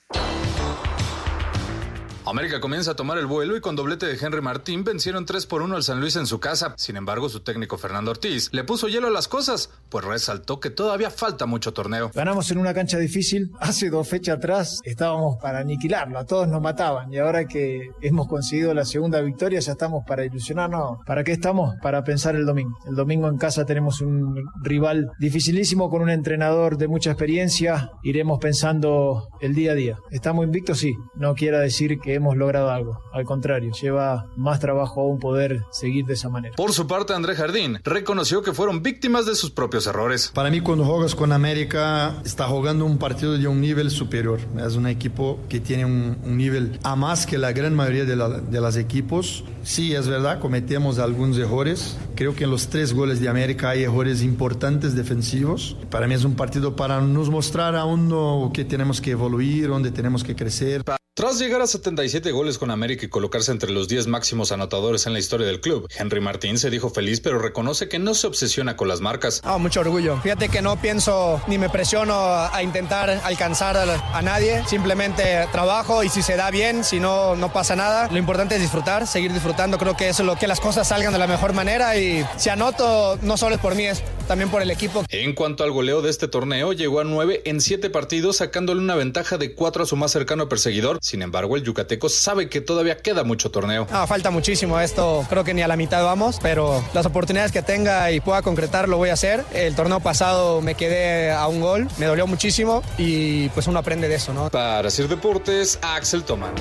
América 2.30 2.60
comienza 2.60 2.90
a 2.90 2.96
tomar 2.96 3.16
el 3.16 3.26
vuelo 3.26 3.56
y 3.56 3.60
con 3.60 3.74
doblete 3.74 4.06
de 4.06 4.18
Henry 4.20 4.42
Martín 4.42 4.84
vencieron 4.84 5.24
3 5.24 5.46
por 5.46 5.62
1 5.62 5.76
al 5.76 5.82
San 5.82 6.00
Luis 6.00 6.16
en 6.16 6.26
su 6.26 6.40
casa. 6.40 6.74
Sin 6.76 6.96
embargo, 6.96 7.28
su 7.28 7.40
técnico 7.40 7.78
Fernando 7.78 8.10
Ortiz 8.10 8.50
le 8.52 8.64
puso 8.64 8.88
hielo 8.88 9.06
a 9.06 9.10
las 9.10 9.28
cosas, 9.28 9.70
pues 9.88 10.04
resaltó 10.04 10.60
que 10.60 10.68
todavía 10.68 11.10
falta 11.10 11.46
mucho 11.46 11.72
torneo. 11.72 12.10
Ganamos 12.14 12.50
en 12.50 12.58
una 12.58 12.74
cancha 12.74 12.98
difícil. 12.98 13.50
Hace 13.60 13.88
dos 13.88 14.06
fechas 14.06 14.36
atrás 14.36 14.80
estábamos 14.84 15.38
para 15.40 15.60
aniquilarlo, 15.60 16.18
a 16.18 16.26
todos 16.26 16.48
nos 16.48 16.60
mataban 16.60 17.12
y 17.12 17.18
ahora 17.18 17.46
que 17.46 17.90
hemos 18.02 18.28
conseguido 18.28 18.74
la 18.74 18.84
segunda 18.84 19.20
victoria 19.22 19.60
ya 19.60 19.72
estamos 19.72 20.04
para 20.06 20.24
ilusionarnos. 20.24 20.98
¿Para 21.06 21.24
qué 21.24 21.32
estamos? 21.32 21.76
Para 21.82 22.04
pensar 22.04 22.36
el 22.36 22.44
domingo. 22.44 22.78
El 22.86 22.94
domingo 22.94 23.28
en 23.28 23.38
casa 23.38 23.64
tenemos 23.64 24.00
un 24.02 24.36
rival 24.62 25.12
dificilísimo 25.18 25.88
con 25.88 26.02
un 26.02 26.10
entrenador 26.10 26.76
de 26.76 26.88
mucha 26.88 27.10
experiencia. 27.10 27.90
Iremos 28.02 28.38
pensando 28.38 29.28
el 29.40 29.54
día 29.54 29.72
a 29.72 29.74
día. 29.74 29.98
¿Estamos 30.10 30.44
invictos? 30.44 30.78
Sí. 30.78 30.94
No 31.14 31.34
quiera 31.34 31.60
decir 31.60 31.98
que 31.98 32.17
hemos 32.18 32.36
logrado 32.36 32.70
algo. 32.70 33.00
Al 33.12 33.24
contrario, 33.24 33.72
lleva 33.72 34.26
más 34.36 34.60
trabajo 34.60 35.00
aún 35.00 35.18
poder 35.18 35.64
seguir 35.70 36.04
de 36.04 36.14
esa 36.14 36.28
manera. 36.28 36.54
Por 36.56 36.72
su 36.72 36.86
parte, 36.86 37.14
André 37.14 37.34
Jardín 37.34 37.78
reconoció 37.84 38.42
que 38.42 38.52
fueron 38.52 38.82
víctimas 38.82 39.26
de 39.26 39.34
sus 39.34 39.50
propios 39.50 39.86
errores. 39.86 40.30
Para 40.34 40.50
mí, 40.50 40.60
cuando 40.60 40.84
juegas 40.84 41.14
con 41.14 41.32
América, 41.32 42.14
está 42.24 42.46
jugando 42.46 42.84
un 42.84 42.98
partido 42.98 43.36
de 43.36 43.48
un 43.48 43.60
nivel 43.60 43.90
superior. 43.90 44.40
Es 44.64 44.76
un 44.76 44.86
equipo 44.86 45.40
que 45.48 45.60
tiene 45.60 45.84
un, 45.84 46.18
un 46.24 46.36
nivel 46.36 46.78
a 46.82 46.94
más 46.96 47.26
que 47.26 47.38
la 47.38 47.52
gran 47.52 47.74
mayoría 47.74 48.04
de, 48.04 48.16
la, 48.16 48.28
de 48.28 48.60
los 48.60 48.76
equipos. 48.76 49.44
Sí, 49.62 49.94
es 49.94 50.08
verdad, 50.08 50.40
cometemos 50.40 50.98
algunos 50.98 51.38
errores. 51.38 51.98
Creo 52.14 52.34
que 52.34 52.44
en 52.44 52.50
los 52.50 52.68
tres 52.68 52.92
goles 52.94 53.20
de 53.20 53.28
América 53.28 53.70
hay 53.70 53.84
errores 53.84 54.22
importantes 54.22 54.94
defensivos. 54.94 55.76
Para 55.90 56.06
mí 56.06 56.14
es 56.14 56.24
un 56.24 56.34
partido 56.34 56.76
para 56.76 57.00
nos 57.00 57.30
mostrar 57.30 57.76
aún 57.76 58.08
lo 58.08 58.50
que 58.52 58.64
tenemos 58.64 59.00
que 59.00 59.12
evoluir, 59.12 59.68
dónde 59.68 59.90
tenemos 59.90 60.24
que 60.24 60.34
crecer. 60.34 60.82
Tras 61.14 61.40
llegar 61.40 61.60
a 61.60 61.66
77 61.98 62.30
goles 62.30 62.58
con 62.58 62.70
América 62.70 63.06
y 63.06 63.08
colocarse 63.08 63.50
entre 63.50 63.72
los 63.72 63.88
10 63.88 64.06
máximos 64.06 64.52
anotadores 64.52 65.08
en 65.08 65.14
la 65.14 65.18
historia 65.18 65.48
del 65.48 65.60
club, 65.60 65.88
Henry 65.98 66.20
Martín 66.20 66.56
se 66.56 66.70
dijo 66.70 66.90
feliz 66.90 67.20
pero 67.20 67.40
reconoce 67.40 67.88
que 67.88 67.98
no 67.98 68.14
se 68.14 68.28
obsesiona 68.28 68.76
con 68.76 68.86
las 68.86 69.00
marcas. 69.00 69.40
Ah, 69.42 69.58
mucho 69.58 69.80
orgullo. 69.80 70.16
Fíjate 70.22 70.48
que 70.48 70.62
no 70.62 70.80
pienso 70.80 71.42
ni 71.48 71.58
me 71.58 71.68
presiono 71.68 72.14
a 72.14 72.62
intentar 72.62 73.10
alcanzar 73.24 73.76
a, 73.76 74.22
nadie, 74.22 74.62
simplemente 74.68 75.48
trabajo 75.50 76.04
y 76.04 76.08
si 76.08 76.22
se 76.22 76.36
da 76.36 76.52
bien, 76.52 76.84
si 76.84 77.00
no, 77.00 77.34
no 77.34 77.52
pasa 77.52 77.74
nada. 77.74 78.08
Lo 78.12 78.18
importante 78.18 78.54
es 78.54 78.60
disfrutar, 78.60 79.08
seguir 79.08 79.32
disfrutando. 79.32 79.76
Creo 79.76 79.96
que 79.96 80.08
eso 80.08 80.22
es 80.22 80.26
lo 80.26 80.36
que 80.36 80.46
las 80.46 80.60
cosas 80.60 80.86
salgan 80.86 81.12
de 81.12 81.18
la 81.18 81.26
mejor 81.26 81.52
manera 81.52 81.96
y 81.96 82.24
si 82.36 82.48
anoto 82.48 83.18
no 83.22 83.36
solo 83.36 83.56
es 83.56 83.60
por 83.60 83.74
mí, 83.74 83.86
es 83.86 84.04
también 84.28 84.50
por 84.50 84.62
el 84.62 84.70
equipo. 84.70 85.04
En 85.08 85.34
cuanto 85.34 85.64
al 85.64 85.72
goleo 85.72 86.02
de 86.02 86.10
este 86.10 86.28
torneo, 86.28 86.72
llegó 86.72 87.00
a 87.00 87.04
9 87.04 87.42
en 87.46 87.60
7 87.60 87.90
partidos, 87.90 88.36
sacándole 88.36 88.80
una 88.80 88.94
ventaja 88.94 89.38
de 89.38 89.54
4 89.54 89.82
a 89.82 89.86
su 89.86 89.96
más 89.96 90.12
cercano 90.12 90.48
perseguidor. 90.48 90.98
Sin 91.00 91.22
embargo, 91.22 91.56
el 91.56 91.64
sabe 92.08 92.48
que 92.48 92.60
todavía 92.60 92.96
queda 92.98 93.24
mucho 93.24 93.50
torneo. 93.50 93.86
Ah, 93.90 94.06
falta 94.06 94.30
muchísimo 94.30 94.78
esto, 94.80 95.24
creo 95.28 95.44
que 95.44 95.54
ni 95.54 95.62
a 95.62 95.68
la 95.68 95.76
mitad 95.76 96.04
vamos, 96.04 96.38
pero 96.42 96.84
las 96.92 97.06
oportunidades 97.06 97.52
que 97.52 97.62
tenga 97.62 98.10
y 98.10 98.20
pueda 98.20 98.42
concretar 98.42 98.88
lo 98.88 98.96
voy 98.96 99.10
a 99.10 99.14
hacer. 99.14 99.44
El 99.52 99.74
torneo 99.74 100.00
pasado 100.00 100.60
me 100.60 100.74
quedé 100.74 101.30
a 101.30 101.46
un 101.48 101.60
gol, 101.60 101.88
me 101.98 102.06
dolió 102.06 102.26
muchísimo 102.26 102.82
y 102.98 103.48
pues 103.50 103.66
uno 103.66 103.78
aprende 103.78 104.08
de 104.08 104.16
eso, 104.16 104.34
¿no? 104.34 104.50
Para 104.50 104.90
Sir 104.90 105.08
Deportes, 105.08 105.78
Axel 105.82 106.24
Toman. 106.24 106.54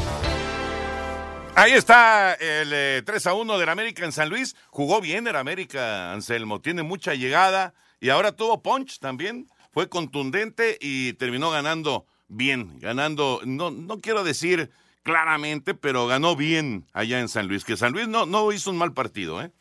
Ahí 1.56 1.72
está 1.72 2.36
el 2.36 2.72
eh, 2.72 3.02
3 3.04 3.26
a 3.26 3.34
1 3.34 3.58
del 3.58 3.70
América 3.70 4.06
en 4.06 4.12
San 4.12 4.30
Luis. 4.30 4.56
Jugó 4.70 5.02
bien 5.02 5.26
el 5.26 5.36
América, 5.36 6.13
Anselmo. 6.13 6.62
Tiene 6.62 6.84
mucha 6.84 7.16
llegada 7.16 7.74
y 8.00 8.10
ahora 8.10 8.32
tuvo 8.32 8.62
punch 8.62 9.00
también. 9.00 9.50
Fue 9.72 9.90
contundente 9.90 10.78
y 10.80 11.13
terminó 11.13 11.50
ganando 11.50 12.06
bien. 12.28 12.80
Ganando, 12.80 13.42
no, 13.44 13.72
no 13.72 14.00
quiero 14.02 14.24
decir 14.24 14.70
claramente, 15.08 15.74
pero 15.74 16.06
ganó 16.06 16.36
bien 16.36 16.86
allá 16.91 17.22
en 17.22 17.30
San 17.30 17.48
Luis, 17.48 17.63
que 17.63 17.78
San 17.78 17.93
Luis 17.93 18.10
no, 18.10 18.26
no 18.26 18.52
hizo 18.52 18.70
un 18.70 18.78
mal 18.78 18.93
partido, 18.93 19.41
¿eh? 19.41 19.54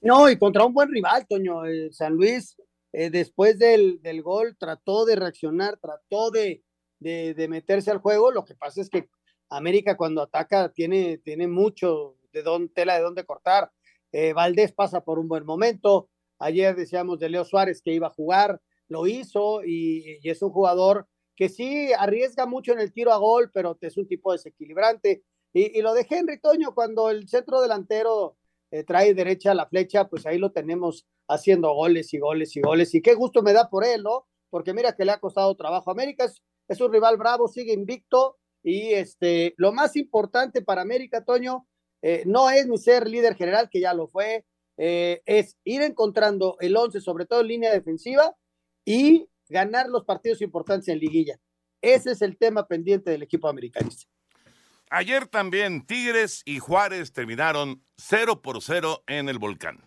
No, 0.00 0.30
y 0.30 0.38
contra 0.38 0.64
un 0.64 0.72
buen 0.72 0.90
rival, 0.90 1.26
Toño. 1.28 1.66
Eh, 1.66 1.92
San 1.92 2.14
Luis, 2.14 2.56
eh, 2.90 3.10
después 3.10 3.58
del, 3.58 4.00
del, 4.00 4.22
gol, 4.22 4.56
trató 4.58 5.04
de 5.04 5.16
reaccionar, 5.16 5.76
trató 5.76 6.30
de, 6.30 6.62
de, 7.00 7.48
meterse 7.48 7.90
al 7.90 7.98
juego. 7.98 8.30
Lo 8.30 8.46
que 8.46 8.54
pasa 8.54 8.80
es 8.80 8.88
que 8.88 9.10
América 9.50 9.94
cuando 9.94 10.22
ataca 10.22 10.72
tiene, 10.72 11.18
tiene 11.18 11.48
mucho 11.48 12.16
de 12.32 12.42
dónde, 12.42 12.72
tela 12.72 12.94
de 12.94 13.02
dónde 13.02 13.26
cortar. 13.26 13.70
Eh, 14.10 14.32
Valdés 14.32 14.72
pasa 14.72 15.04
por 15.04 15.18
un 15.18 15.28
buen 15.28 15.44
momento. 15.44 16.08
Ayer 16.38 16.74
decíamos 16.74 17.18
de 17.18 17.28
Leo 17.28 17.44
Suárez 17.44 17.82
que 17.82 17.92
iba 17.92 18.06
a 18.06 18.14
jugar, 18.16 18.62
lo 18.88 19.06
hizo 19.06 19.62
y 19.64 20.18
es 20.22 20.40
un 20.40 20.50
jugador 20.50 21.06
que 21.36 21.48
sí 21.48 21.92
arriesga 21.92 22.46
mucho 22.46 22.72
en 22.72 22.80
el 22.80 22.92
tiro 22.92 23.12
a 23.12 23.18
gol, 23.18 23.50
pero 23.52 23.76
es 23.80 23.96
un 23.96 24.08
tipo 24.08 24.32
desequilibrante. 24.32 25.22
Y, 25.52 25.78
y 25.78 25.82
lo 25.82 25.94
de 25.94 26.06
Henry 26.08 26.40
Toño, 26.40 26.74
cuando 26.74 27.10
el 27.10 27.28
centro 27.28 27.60
delantero 27.60 28.36
eh, 28.70 28.84
trae 28.84 29.14
derecha 29.14 29.54
la 29.54 29.66
flecha, 29.66 30.08
pues 30.08 30.26
ahí 30.26 30.38
lo 30.38 30.52
tenemos 30.52 31.06
haciendo 31.28 31.72
goles 31.74 32.12
y 32.14 32.18
goles 32.18 32.56
y 32.56 32.60
goles. 32.60 32.94
Y 32.94 33.02
qué 33.02 33.14
gusto 33.14 33.42
me 33.42 33.52
da 33.52 33.68
por 33.68 33.84
él, 33.84 34.02
¿no? 34.02 34.26
Porque 34.50 34.74
mira 34.74 34.94
que 34.94 35.04
le 35.04 35.12
ha 35.12 35.20
costado 35.20 35.54
trabajo. 35.54 35.90
América 35.90 36.24
es, 36.24 36.42
es 36.68 36.80
un 36.80 36.92
rival 36.92 37.16
bravo, 37.16 37.48
sigue 37.48 37.72
invicto. 37.72 38.38
Y 38.62 38.94
este, 38.94 39.54
lo 39.58 39.72
más 39.72 39.94
importante 39.96 40.62
para 40.62 40.82
América, 40.82 41.24
Toño, 41.24 41.66
eh, 42.02 42.24
no 42.26 42.50
es 42.50 42.66
ni 42.66 42.78
ser 42.78 43.08
líder 43.08 43.36
general, 43.36 43.70
que 43.70 43.80
ya 43.80 43.94
lo 43.94 44.08
fue, 44.08 44.44
eh, 44.76 45.22
es 45.24 45.56
ir 45.64 45.82
encontrando 45.82 46.56
el 46.60 46.76
11, 46.76 47.00
sobre 47.00 47.26
todo 47.26 47.40
en 47.40 47.48
línea 47.48 47.72
defensiva, 47.72 48.36
y 48.84 49.28
ganar 49.48 49.88
los 49.88 50.04
partidos 50.04 50.42
importantes 50.42 50.88
en 50.88 50.98
liguilla. 50.98 51.38
Ese 51.80 52.12
es 52.12 52.22
el 52.22 52.36
tema 52.36 52.66
pendiente 52.66 53.10
del 53.10 53.22
equipo 53.22 53.48
americanista. 53.48 54.10
Ayer 54.90 55.26
también 55.26 55.84
Tigres 55.84 56.42
y 56.44 56.58
Juárez 56.58 57.12
terminaron 57.12 57.82
0 57.96 58.40
por 58.40 58.62
0 58.62 59.02
en 59.06 59.28
el 59.28 59.38
volcán. 59.38 59.82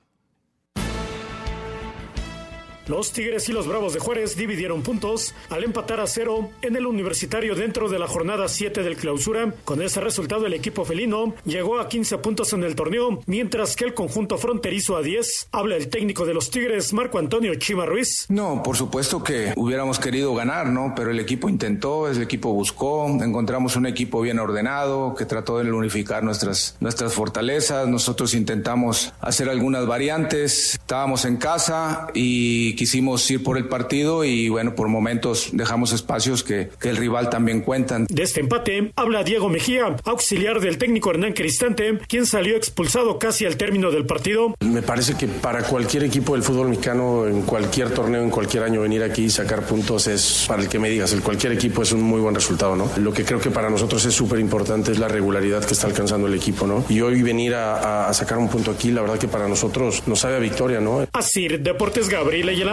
Los 2.89 3.11
Tigres 3.11 3.47
y 3.47 3.51
los 3.51 3.67
Bravos 3.67 3.93
de 3.93 3.99
Juárez 3.99 4.35
dividieron 4.35 4.81
puntos 4.81 5.35
al 5.51 5.63
empatar 5.63 5.99
a 5.99 6.07
cero 6.07 6.49
en 6.63 6.75
el 6.75 6.87
universitario 6.87 7.53
dentro 7.53 7.87
de 7.87 7.99
la 7.99 8.07
jornada 8.07 8.47
7 8.47 8.81
del 8.81 8.97
clausura. 8.97 9.53
Con 9.63 9.83
ese 9.83 10.01
resultado 10.01 10.47
el 10.47 10.55
equipo 10.55 10.85
felino 10.85 11.35
llegó 11.45 11.79
a 11.79 11.87
15 11.87 12.17
puntos 12.17 12.51
en 12.53 12.63
el 12.63 12.73
torneo, 12.73 13.21
mientras 13.27 13.75
que 13.75 13.85
el 13.85 13.93
conjunto 13.93 14.39
fronterizo 14.39 14.97
a 14.97 15.03
10. 15.03 15.49
Habla 15.51 15.75
el 15.75 15.89
técnico 15.89 16.25
de 16.25 16.33
los 16.33 16.49
Tigres, 16.49 16.91
Marco 16.91 17.19
Antonio 17.19 17.53
Chima 17.53 17.85
Ruiz. 17.85 18.25
No, 18.27 18.63
por 18.63 18.75
supuesto 18.75 19.23
que 19.23 19.53
hubiéramos 19.55 19.99
querido 19.99 20.33
ganar, 20.33 20.65
¿no? 20.65 20.93
Pero 20.95 21.11
el 21.11 21.19
equipo 21.19 21.47
intentó, 21.47 22.07
el 22.07 22.19
equipo 22.23 22.53
buscó, 22.53 23.05
encontramos 23.07 23.75
un 23.75 23.85
equipo 23.85 24.19
bien 24.21 24.39
ordenado 24.39 25.13
que 25.13 25.25
trató 25.25 25.59
de 25.59 25.71
unificar 25.71 26.23
nuestras, 26.23 26.75
nuestras 26.79 27.13
fortalezas. 27.13 27.87
Nosotros 27.87 28.33
intentamos 28.33 29.13
hacer 29.21 29.47
algunas 29.47 29.85
variantes, 29.85 30.73
estábamos 30.73 31.25
en 31.25 31.37
casa 31.37 32.07
y 32.15 32.78
quisimos 32.79 33.29
ir 33.29 33.43
por 33.43 33.57
el 33.57 33.65
partido 33.65 34.23
y 34.23 34.47
bueno, 34.47 34.73
por 34.73 34.87
momentos 34.87 35.49
dejamos 35.51 35.91
espacios 35.91 36.45
que, 36.45 36.69
que 36.79 36.87
el 36.87 36.95
rival 36.95 37.29
también 37.29 37.59
cuentan. 37.59 38.05
De 38.09 38.23
este 38.23 38.39
empate 38.39 38.93
habla 38.95 39.25
Diego 39.25 39.49
Mejía, 39.49 39.97
auxiliar 40.05 40.61
del 40.61 40.77
técnico 40.77 41.11
Hernán 41.11 41.33
Cristante, 41.33 41.99
quien 42.07 42.25
salió 42.25 42.55
expulsado 42.55 43.19
casi 43.19 43.45
al 43.45 43.57
término 43.57 43.91
del 43.91 44.05
partido. 44.05 44.55
Me 44.61 44.81
parece 44.81 45.15
que 45.15 45.27
para 45.27 45.63
cualquier 45.63 46.05
equipo 46.05 46.35
del 46.35 46.43
fútbol 46.43 46.69
mexicano, 46.69 47.27
en 47.27 47.41
cualquier 47.41 47.89
torneo, 47.89 48.23
en 48.23 48.29
cualquier 48.29 48.63
año, 48.63 48.79
venir 48.79 49.03
aquí 49.03 49.25
y 49.25 49.29
sacar 49.29 49.63
puntos 49.63 50.07
es, 50.07 50.45
para 50.47 50.63
el 50.63 50.69
que 50.69 50.79
me 50.79 50.89
digas, 50.89 51.11
el 51.11 51.21
cualquier 51.21 51.51
equipo 51.51 51.83
es 51.83 51.91
un 51.91 52.01
muy 52.01 52.21
buen 52.21 52.33
resultado, 52.33 52.77
¿no? 52.77 52.89
Lo 52.95 53.11
que 53.11 53.25
creo 53.25 53.41
que 53.41 53.51
para 53.51 53.69
nosotros 53.69 54.05
es 54.05 54.13
súper 54.13 54.39
importante 54.39 54.93
es 54.93 54.99
la 54.99 55.09
regularidad 55.09 55.65
que 55.65 55.73
está 55.73 55.87
alcanzando 55.87 56.27
el 56.27 56.33
equipo, 56.33 56.65
¿no? 56.65 56.85
Y 56.87 57.01
hoy 57.01 57.23
venir 57.23 57.55
a, 57.55 58.07
a, 58.07 58.13
sacar 58.13 58.37
un 58.37 58.47
punto 58.47 58.71
aquí, 58.71 58.89
la 58.91 59.01
verdad 59.01 59.19
que 59.19 59.27
para 59.27 59.49
nosotros 59.49 60.03
nos 60.07 60.19
sabe 60.19 60.37
a 60.37 60.39
victoria, 60.39 60.79
¿no? 60.79 61.05
Así, 61.11 61.49
Deportes 61.49 62.07
Gabriel 62.07 62.47
Ayala. 62.47 62.68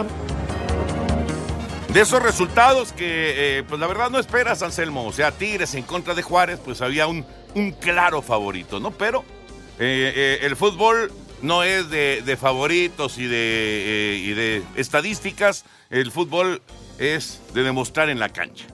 De 1.93 2.01
esos 2.01 2.21
resultados 2.21 2.91
que, 2.91 3.57
eh, 3.59 3.63
pues 3.63 3.79
la 3.79 3.87
verdad 3.87 4.09
no 4.09 4.19
esperas, 4.19 4.61
Anselmo. 4.61 5.05
O 5.05 5.13
sea, 5.13 5.31
Tigres 5.31 5.73
en 5.73 5.83
contra 5.83 6.13
de 6.13 6.21
Juárez, 6.21 6.59
pues 6.63 6.81
había 6.81 7.07
un, 7.07 7.25
claro 7.79 8.21
favorito, 8.21 8.79
¿no? 8.79 8.91
Pero 8.91 9.23
eh, 9.79 10.13
eh, 10.15 10.39
el 10.43 10.55
fútbol 10.55 11.11
no 11.41 11.63
es 11.63 11.89
de, 11.89 12.37
favoritos 12.39 13.17
y 13.17 13.25
de, 13.25 14.21
y 14.23 14.33
de 14.33 14.63
estadísticas. 14.75 15.65
El 15.89 16.11
fútbol 16.11 16.61
es 16.99 17.41
de 17.53 17.63
demostrar 17.63 18.09
en 18.09 18.19
la 18.19 18.29
cancha. 18.29 18.67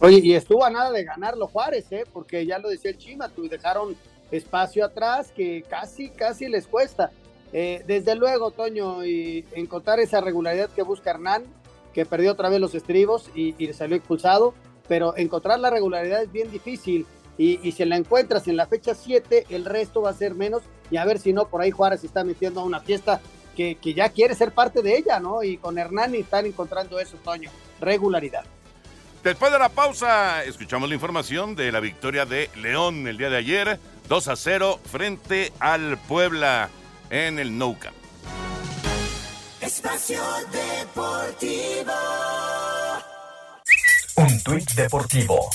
Oye, 0.00 0.20
y 0.22 0.34
estuvo 0.34 0.64
a 0.64 0.70
nada 0.70 0.90
de 0.90 1.02
ganarlo 1.02 1.46
Juárez, 1.48 1.86
¿eh? 1.90 2.04
Porque 2.12 2.44
ya 2.44 2.58
lo 2.58 2.68
decía 2.68 2.90
el 2.90 2.98
Chima, 2.98 3.28
tú 3.30 3.48
dejaron 3.48 3.96
espacio 4.30 4.84
atrás 4.84 5.32
que 5.34 5.64
casi, 5.68 6.10
casi 6.10 6.48
les 6.48 6.66
cuesta. 6.66 7.10
Eh, 7.56 7.84
desde 7.86 8.16
luego, 8.16 8.50
Toño, 8.50 9.04
y 9.04 9.46
encontrar 9.54 10.00
esa 10.00 10.20
regularidad 10.20 10.70
que 10.70 10.82
busca 10.82 11.10
Hernán, 11.10 11.44
que 11.92 12.04
perdió 12.04 12.32
otra 12.32 12.48
vez 12.48 12.60
los 12.60 12.74
estribos 12.74 13.30
y, 13.32 13.54
salió 13.72 13.96
expulsado, 13.96 14.54
pero 14.88 15.16
encontrar 15.16 15.60
la 15.60 15.70
regularidad 15.70 16.20
es 16.24 16.32
bien 16.32 16.50
difícil. 16.50 17.06
Y, 17.38 17.60
y, 17.66 17.70
si 17.70 17.84
la 17.84 17.96
encuentras 17.96 18.48
en 18.48 18.56
la 18.56 18.66
fecha 18.66 18.94
7, 18.94 19.46
el 19.50 19.64
resto 19.64 20.02
va 20.02 20.10
a 20.10 20.14
ser 20.14 20.34
menos. 20.34 20.62
Y 20.90 20.96
a 20.96 21.04
ver 21.04 21.20
si 21.20 21.32
no, 21.32 21.46
por 21.46 21.62
ahí 21.62 21.70
Juárez 21.70 22.00
se 22.00 22.08
está 22.08 22.24
metiendo 22.24 22.60
a 22.60 22.64
una 22.64 22.80
fiesta 22.80 23.20
que, 23.56 23.76
que 23.76 23.94
ya 23.94 24.08
quiere 24.08 24.34
ser 24.34 24.50
parte 24.50 24.82
de 24.82 24.96
ella, 24.96 25.20
¿no? 25.20 25.44
Y 25.44 25.56
con 25.56 25.78
Hernán 25.78 26.12
están 26.16 26.46
encontrando 26.46 26.98
eso, 26.98 27.16
Toño, 27.22 27.50
regularidad. 27.80 28.44
Después 29.22 29.52
de 29.52 29.60
la 29.60 29.68
pausa, 29.68 30.42
escuchamos 30.42 30.88
la 30.88 30.96
información 30.96 31.54
de 31.54 31.70
la 31.70 31.78
victoria 31.78 32.26
de 32.26 32.50
León 32.56 33.06
el 33.06 33.16
día 33.16 33.30
de 33.30 33.36
ayer, 33.36 33.78
2 34.08 34.28
a 34.28 34.36
0 34.36 34.80
frente 34.84 35.52
al 35.60 35.98
Puebla 35.98 36.68
en 37.14 37.38
el 37.38 37.56
Nou 37.56 37.78
Camp. 37.78 37.94
Espacio 39.60 40.20
Deportivo. 40.50 41.92
Un 44.16 44.42
tuit 44.42 44.70
deportivo. 44.72 45.50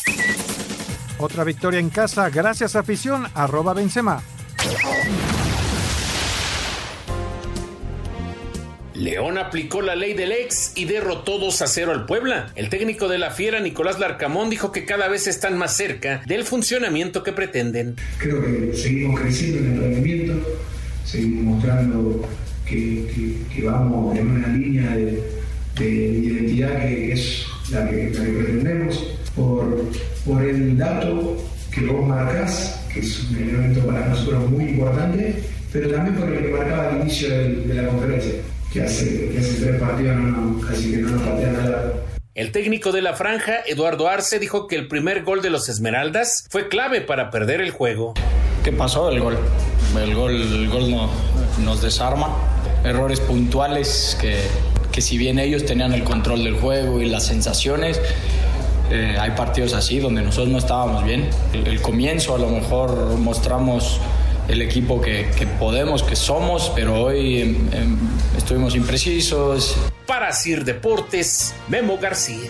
Otra 1.18 1.44
victoria 1.44 1.82
en 1.82 1.90
casa 1.90 2.30
gracias 2.30 2.78
a 2.78 2.80
afición 2.80 3.28
arroba 3.34 3.74
Benzema. 3.74 4.24
León 8.94 9.38
aplicó 9.38 9.82
la 9.82 9.96
ley 9.96 10.14
del 10.14 10.32
ex 10.32 10.74
y 10.76 10.86
derrotó 10.86 11.40
2 11.40 11.62
a 11.62 11.68
0 11.68 11.92
al 11.92 12.06
Puebla. 12.06 12.52
El 12.56 12.70
técnico 12.70 13.10
de 13.10 13.18
la 13.18 13.32
Fiera, 13.32 13.60
Nicolás 13.60 14.00
Larcamón, 14.00 14.50
dijo 14.50 14.72
que 14.72 14.86
cada 14.86 15.10
vez 15.10 15.28
están 15.28 15.58
más 15.58 15.76
cerca 15.76 16.22
del 16.26 16.46
funcionamiento 16.46 17.24
que 17.24 17.34
pretenden. 17.34 17.96
Creo 18.18 18.42
que 18.42 18.74
seguimos 18.76 19.20
creciendo 19.20 19.60
en 19.60 19.74
el 19.74 19.80
rendimiento, 19.82 20.48
seguimos 21.12 21.56
mostrando 21.56 22.22
que, 22.66 23.06
que, 23.14 23.56
que 23.56 23.66
vamos 23.66 24.18
en 24.18 24.28
una 24.30 24.48
línea 24.48 24.96
de, 24.96 25.24
de 25.78 25.90
identidad 25.90 26.80
que 26.82 27.14
es 27.14 27.46
la 27.72 27.90
que, 27.90 28.12
la 28.12 28.26
que 28.26 28.32
pretendemos. 28.32 29.16
Por, 29.36 29.86
por 30.26 30.44
el 30.44 30.78
dato 30.78 31.38
que 31.72 31.86
vos 31.86 32.06
marcás, 32.06 32.86
que 32.92 33.00
es 33.00 33.24
un 33.30 33.38
elemento 33.38 33.86
para 33.86 34.08
nosotros 34.08 34.50
muy 34.50 34.66
importante, 34.66 35.36
pero 35.72 35.92
también 35.92 36.16
por 36.16 36.30
el 36.30 36.44
que 36.44 36.50
marcaba 36.50 36.90
al 36.90 37.02
inicio 37.02 37.30
de, 37.30 37.56
de 37.56 37.74
la 37.76 37.88
conferencia 37.88 38.34
que 38.74 38.82
hace, 38.82 39.30
que 39.30 39.38
hace 39.38 39.66
tres 39.66 39.80
partidos 39.80 40.16
no, 40.18 40.28
no, 40.28 40.68
casi 40.68 40.92
que 40.92 40.98
no 40.98 41.12
nos 41.12 41.22
patean 41.22 41.54
nada. 41.54 41.94
El 42.36 42.52
técnico 42.52 42.92
de 42.92 43.02
la 43.02 43.14
franja, 43.14 43.56
Eduardo 43.66 44.08
Arce, 44.08 44.40
dijo 44.40 44.68
que 44.68 44.76
el 44.76 44.88
primer 44.88 45.24
gol 45.24 45.42
de 45.42 45.50
los 45.50 45.70
Esmeraldas 45.70 46.48
fue 46.50 46.68
clave 46.68 47.02
para 47.02 47.32
perder 47.32 47.62
el 47.62 47.72
juego. 47.72 48.14
¿Qué 48.64 48.72
pasó? 48.72 49.10
El 49.10 49.20
gol. 49.22 49.38
El 49.98 50.16
gol, 50.16 50.36
el 50.36 50.70
gol 50.70 50.92
no, 50.92 51.10
nos 51.64 51.82
desarma. 51.82 52.30
Errores 52.84 53.20
puntuales 53.20 54.18
que, 54.22 54.40
que 54.92 55.02
si 55.02 55.18
bien 55.18 55.40
ellos 55.40 55.66
tenían 55.66 55.94
el 55.94 56.04
control 56.04 56.44
del 56.44 56.56
juego 56.56 57.02
y 57.02 57.06
las 57.06 57.26
sensaciones, 57.26 58.00
eh, 58.92 59.18
hay 59.20 59.32
partidos 59.32 59.74
así 59.74 60.00
donde 60.00 60.22
nosotros 60.22 60.50
no 60.50 60.58
estábamos 60.58 61.04
bien. 61.04 61.30
El, 61.54 61.68
el 61.68 61.82
comienzo 61.82 62.36
a 62.36 62.40
lo 62.40 62.50
mejor 62.50 63.18
mostramos 63.18 64.00
el 64.50 64.62
equipo 64.62 65.00
que, 65.00 65.30
que, 65.38 65.46
podemos, 65.46 66.04
que 66.04 66.16
somos, 66.16 66.72
pero 66.76 67.04
hoy 67.04 67.38
eh, 67.72 67.86
estuvimos 68.36 68.76
imprecisos. 68.76 69.76
Para 70.08 70.32
Sir 70.32 70.66
Deportes, 70.66 71.54
Memo 71.68 71.98
García. 72.00 72.50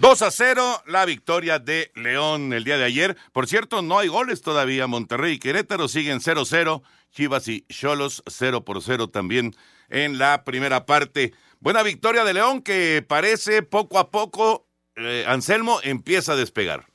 2 0.00 0.22
a 0.22 0.30
0, 0.30 0.62
la 0.86 1.04
victoria 1.04 1.58
de 1.58 1.90
León 1.94 2.54
el 2.54 2.64
día 2.64 2.78
de 2.78 2.84
ayer. 2.84 3.18
Por 3.32 3.46
cierto, 3.46 3.82
no 3.82 3.98
hay 3.98 4.08
goles 4.08 4.40
todavía. 4.40 4.86
Monterrey 4.86 5.34
y 5.34 5.38
Querétaro 5.38 5.88
siguen 5.88 6.20
0-0. 6.20 6.80
Chivas 7.10 7.46
y 7.48 7.66
Cholos 7.68 8.22
0 8.26 8.64
por 8.64 8.80
0 8.80 9.10
también 9.10 9.54
en 9.90 10.16
la 10.16 10.42
primera 10.44 10.86
parte. 10.86 11.34
Buena 11.58 11.82
victoria 11.82 12.24
de 12.24 12.32
León 12.32 12.62
que 12.62 13.04
parece 13.06 13.62
poco 13.62 13.98
a 13.98 14.10
poco, 14.10 14.68
eh, 14.96 15.24
Anselmo 15.26 15.80
empieza 15.82 16.32
a 16.32 16.36
despegar. 16.36 16.86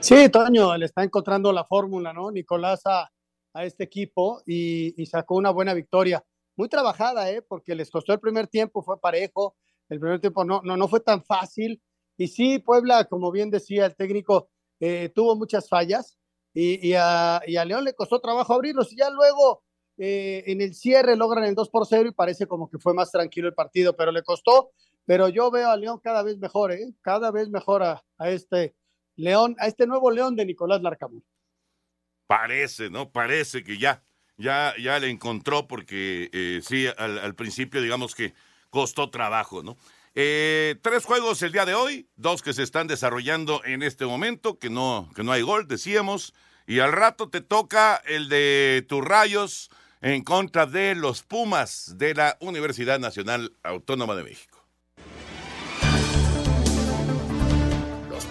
Sí, 0.00 0.30
Toño, 0.30 0.74
le 0.78 0.86
está 0.86 1.04
encontrando 1.04 1.52
la 1.52 1.66
fórmula, 1.66 2.14
¿no? 2.14 2.30
Nicolás 2.30 2.80
a, 2.86 3.10
a 3.52 3.64
este 3.66 3.84
equipo 3.84 4.40
y, 4.46 4.94
y, 4.96 5.04
sacó 5.04 5.34
una 5.34 5.50
buena 5.50 5.74
victoria. 5.74 6.24
Muy 6.56 6.70
trabajada, 6.70 7.30
¿eh? 7.30 7.42
Porque 7.42 7.74
les 7.74 7.90
costó 7.90 8.14
el 8.14 8.20
primer 8.20 8.46
tiempo, 8.46 8.82
fue 8.82 8.98
parejo. 8.98 9.54
El 9.90 10.00
primer 10.00 10.18
tiempo 10.18 10.46
no, 10.46 10.62
no, 10.64 10.78
no 10.78 10.88
fue 10.88 11.00
tan 11.00 11.22
fácil. 11.22 11.82
Y 12.16 12.28
sí, 12.28 12.58
Puebla, 12.58 13.04
como 13.04 13.30
bien 13.30 13.50
decía 13.50 13.86
el 13.86 13.96
técnico, 13.96 14.48
eh, 14.80 15.10
tuvo 15.14 15.36
muchas 15.36 15.68
fallas 15.68 16.16
y, 16.58 16.94
a, 16.94 17.42
León 17.66 17.84
le 17.84 17.94
costó 17.94 18.18
trabajo 18.18 18.54
abrirlos 18.54 18.90
y 18.90 18.96
ya 18.96 19.10
luego 19.10 19.62
eh, 19.98 20.42
en 20.46 20.62
el 20.62 20.74
cierre 20.74 21.14
logran 21.14 21.44
el 21.44 21.54
2 21.54 21.68
por 21.68 21.86
0 21.86 22.08
y 22.08 22.12
parece 22.12 22.46
como 22.46 22.70
que 22.70 22.78
fue 22.78 22.94
más 22.94 23.12
tranquilo 23.12 23.46
el 23.46 23.54
partido, 23.54 23.94
pero 23.94 24.10
le 24.10 24.22
costó. 24.22 24.70
Pero 25.04 25.28
yo 25.28 25.50
veo 25.50 25.68
a 25.68 25.76
León 25.76 26.00
cada 26.02 26.22
vez 26.22 26.38
mejor, 26.38 26.72
¿eh? 26.72 26.94
cada 27.02 27.30
vez 27.30 27.50
mejor 27.50 27.82
a, 27.82 28.02
este 28.20 28.74
León, 29.16 29.54
a 29.58 29.66
este 29.66 29.86
nuevo 29.86 30.10
León 30.10 30.34
de 30.34 30.46
Nicolás 30.46 30.80
Larcamón. 30.80 31.22
Parece, 32.26 32.88
¿no? 32.90 33.10
Parece 33.12 33.62
que 33.62 33.78
ya, 33.78 34.02
ya, 34.38 34.74
ya 34.82 34.98
le 34.98 35.10
encontró 35.10 35.68
porque 35.68 36.30
eh, 36.32 36.60
sí, 36.62 36.86
al, 36.96 37.34
principio 37.34 37.82
digamos 37.82 38.14
que 38.14 38.32
costó 38.70 39.10
trabajo, 39.10 39.62
¿no? 39.62 39.76
Eh, 40.18 40.76
tres 40.80 41.04
juegos 41.04 41.42
el 41.42 41.52
día 41.52 41.66
de 41.66 41.74
hoy, 41.74 42.08
dos 42.16 42.40
que 42.40 42.54
se 42.54 42.62
están 42.62 42.86
desarrollando 42.86 43.62
en 43.66 43.82
este 43.82 44.06
momento, 44.06 44.58
que 44.58 44.70
no, 44.70 45.10
que 45.14 45.22
no 45.22 45.30
hay 45.30 45.42
gol, 45.42 45.68
decíamos, 45.68 46.32
y 46.66 46.78
al 46.78 46.92
rato 46.92 47.28
te 47.28 47.42
toca 47.42 47.96
el 48.06 48.30
de 48.30 48.82
tus 48.88 49.04
rayos 49.04 49.70
en 50.00 50.24
contra 50.24 50.64
de 50.64 50.94
los 50.94 51.22
Pumas 51.22 51.98
de 51.98 52.14
la 52.14 52.38
Universidad 52.40 52.98
Nacional 52.98 53.52
Autónoma 53.62 54.14
de 54.14 54.24
México. 54.24 54.55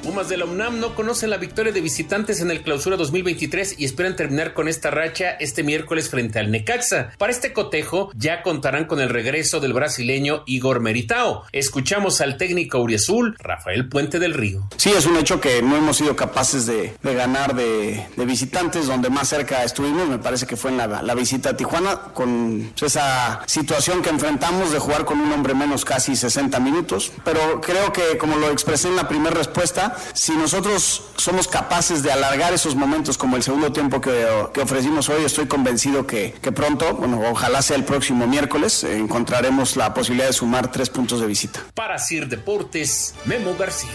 Pumas 0.05 0.29
de 0.29 0.37
la 0.37 0.45
UNAM 0.45 0.79
no 0.79 0.93
conocen 0.93 1.31
la 1.31 1.37
victoria 1.37 1.73
de 1.73 1.81
visitantes 1.81 2.39
en 2.39 2.51
el 2.51 2.61
clausura 2.61 2.95
2023 2.95 3.79
y 3.79 3.85
esperan 3.85 4.15
terminar 4.15 4.53
con 4.53 4.67
esta 4.67 4.91
racha 4.91 5.31
este 5.31 5.63
miércoles 5.63 6.11
frente 6.11 6.37
al 6.37 6.51
Necaxa. 6.51 7.09
Para 7.17 7.31
este 7.31 7.53
cotejo 7.53 8.11
ya 8.13 8.43
contarán 8.43 8.85
con 8.85 8.99
el 8.99 9.09
regreso 9.09 9.59
del 9.59 9.73
brasileño 9.73 10.43
Igor 10.45 10.79
Meritao. 10.79 11.45
Escuchamos 11.51 12.21
al 12.21 12.37
técnico 12.37 12.77
Uriazul, 12.77 13.35
Rafael 13.39 13.89
Puente 13.89 14.19
del 14.19 14.35
Río. 14.35 14.67
Sí, 14.77 14.91
es 14.91 15.07
un 15.07 15.17
hecho 15.17 15.41
que 15.41 15.63
no 15.63 15.75
hemos 15.75 15.97
sido 15.97 16.15
capaces 16.15 16.67
de, 16.67 16.93
ganar 17.01 17.55
de, 17.55 18.05
visitantes, 18.27 18.85
donde 18.85 19.09
más 19.09 19.29
cerca 19.29 19.63
estuvimos, 19.63 20.07
me 20.07 20.19
parece 20.19 20.45
que 20.45 20.55
fue 20.55 20.69
en 20.69 20.77
la, 20.77 21.15
visita 21.15 21.49
a 21.49 21.57
Tijuana, 21.57 22.13
con 22.13 22.73
esa 22.79 23.41
situación 23.47 24.03
que 24.03 24.11
enfrentamos 24.11 24.71
de 24.71 24.77
jugar 24.77 25.03
con 25.03 25.19
un 25.19 25.31
hombre 25.31 25.55
menos 25.55 25.83
casi 25.83 26.15
60 26.15 26.59
minutos. 26.59 27.11
Pero 27.23 27.59
creo 27.59 27.91
que, 27.91 28.19
como 28.19 28.35
lo 28.35 28.51
expresé 28.51 28.89
en 28.89 28.97
la 28.97 29.07
primera 29.07 29.35
respuesta, 29.35 29.94
si 30.13 30.33
nosotros 30.33 31.03
somos 31.15 31.47
capaces 31.47 32.03
de 32.03 32.11
alargar 32.11 32.53
esos 32.53 32.75
momentos 32.75 33.17
como 33.17 33.35
el 33.35 33.43
segundo 33.43 33.71
tiempo 33.71 34.01
que, 34.01 34.25
ofrecimos 34.61 35.09
hoy, 35.09 35.23
estoy 35.23 35.47
convencido 35.47 36.05
que, 36.07 36.33
pronto, 36.53 36.95
bueno, 36.95 37.21
ojalá 37.29 37.61
sea 37.61 37.77
el 37.77 37.83
próximo 37.83 38.27
miércoles, 38.27 38.83
encontraremos 38.83 39.75
la 39.75 39.93
posibilidad 39.93 40.27
de 40.27 40.33
sumar 40.33 40.71
tres 40.71 40.89
puntos 40.89 41.19
de 41.19 41.27
visita. 41.27 41.63
Para 41.73 41.97
Sir 41.97 42.27
Deportes, 42.27 43.15
Memo 43.25 43.55
García. 43.55 43.91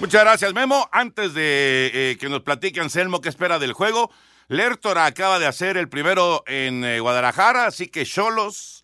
Muchas 0.00 0.22
gracias, 0.22 0.52
Memo. 0.52 0.88
Antes 0.90 1.32
de 1.32 1.90
eh, 1.94 2.16
que 2.18 2.28
nos 2.28 2.40
platique 2.42 2.80
Anselmo 2.80 3.20
qué 3.20 3.28
espera 3.28 3.60
del 3.60 3.72
juego, 3.72 4.10
Lertora 4.48 5.06
acaba 5.06 5.38
de 5.38 5.46
hacer 5.46 5.76
el 5.76 5.88
primero 5.88 6.42
en 6.46 6.84
eh, 6.84 6.98
Guadalajara, 6.98 7.66
así 7.66 7.86
que 7.86 8.04
Cholos, 8.04 8.82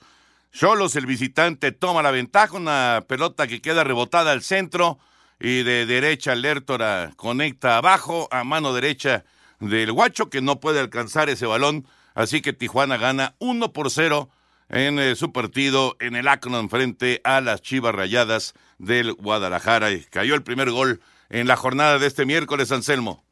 Cholos, 0.52 0.96
el 0.96 1.06
visitante, 1.06 1.72
toma 1.72 2.02
la 2.02 2.10
ventaja, 2.10 2.56
una 2.56 3.04
pelota 3.06 3.46
que 3.46 3.60
queda 3.60 3.84
rebotada 3.84 4.32
al 4.32 4.42
centro 4.42 4.98
y 5.40 5.62
de 5.62 5.86
derecha 5.86 6.34
Lertora 6.34 7.12
conecta 7.16 7.76
abajo 7.76 8.28
a 8.30 8.44
mano 8.44 8.72
derecha 8.72 9.24
del 9.60 9.92
Guacho 9.92 10.30
que 10.30 10.40
no 10.40 10.60
puede 10.60 10.80
alcanzar 10.80 11.28
ese 11.28 11.46
balón, 11.46 11.86
así 12.14 12.42
que 12.42 12.52
Tijuana 12.52 12.96
gana 12.96 13.34
1 13.38 13.72
por 13.72 13.90
0 13.90 14.28
en 14.68 14.98
eh, 14.98 15.16
su 15.16 15.32
partido 15.32 15.96
en 16.00 16.14
el 16.16 16.28
Akron 16.28 16.68
frente 16.68 17.20
a 17.24 17.40
las 17.40 17.62
Chivas 17.62 17.94
Rayadas 17.94 18.54
del 18.78 19.14
Guadalajara 19.14 19.90
y 19.90 20.04
cayó 20.04 20.34
el 20.34 20.42
primer 20.42 20.70
gol 20.70 21.00
en 21.30 21.46
la 21.46 21.56
jornada 21.56 21.98
de 21.98 22.06
este 22.06 22.26
miércoles 22.26 22.72
Anselmo. 22.72 23.24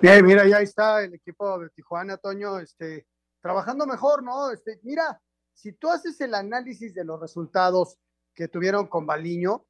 Bien, 0.00 0.24
mira, 0.24 0.46
ya 0.46 0.60
está 0.60 1.02
el 1.02 1.14
equipo 1.14 1.58
de 1.58 1.70
Tijuana, 1.70 2.18
Toño, 2.18 2.58
este, 2.58 3.06
trabajando 3.40 3.86
mejor, 3.86 4.22
¿no? 4.22 4.50
Este, 4.50 4.78
mira, 4.82 5.20
si 5.54 5.72
tú 5.72 5.88
haces 5.90 6.20
el 6.20 6.34
análisis 6.34 6.94
de 6.94 7.04
los 7.04 7.18
resultados 7.18 7.96
que 8.34 8.46
tuvieron 8.46 8.86
con 8.86 9.06
Baliño, 9.06 9.64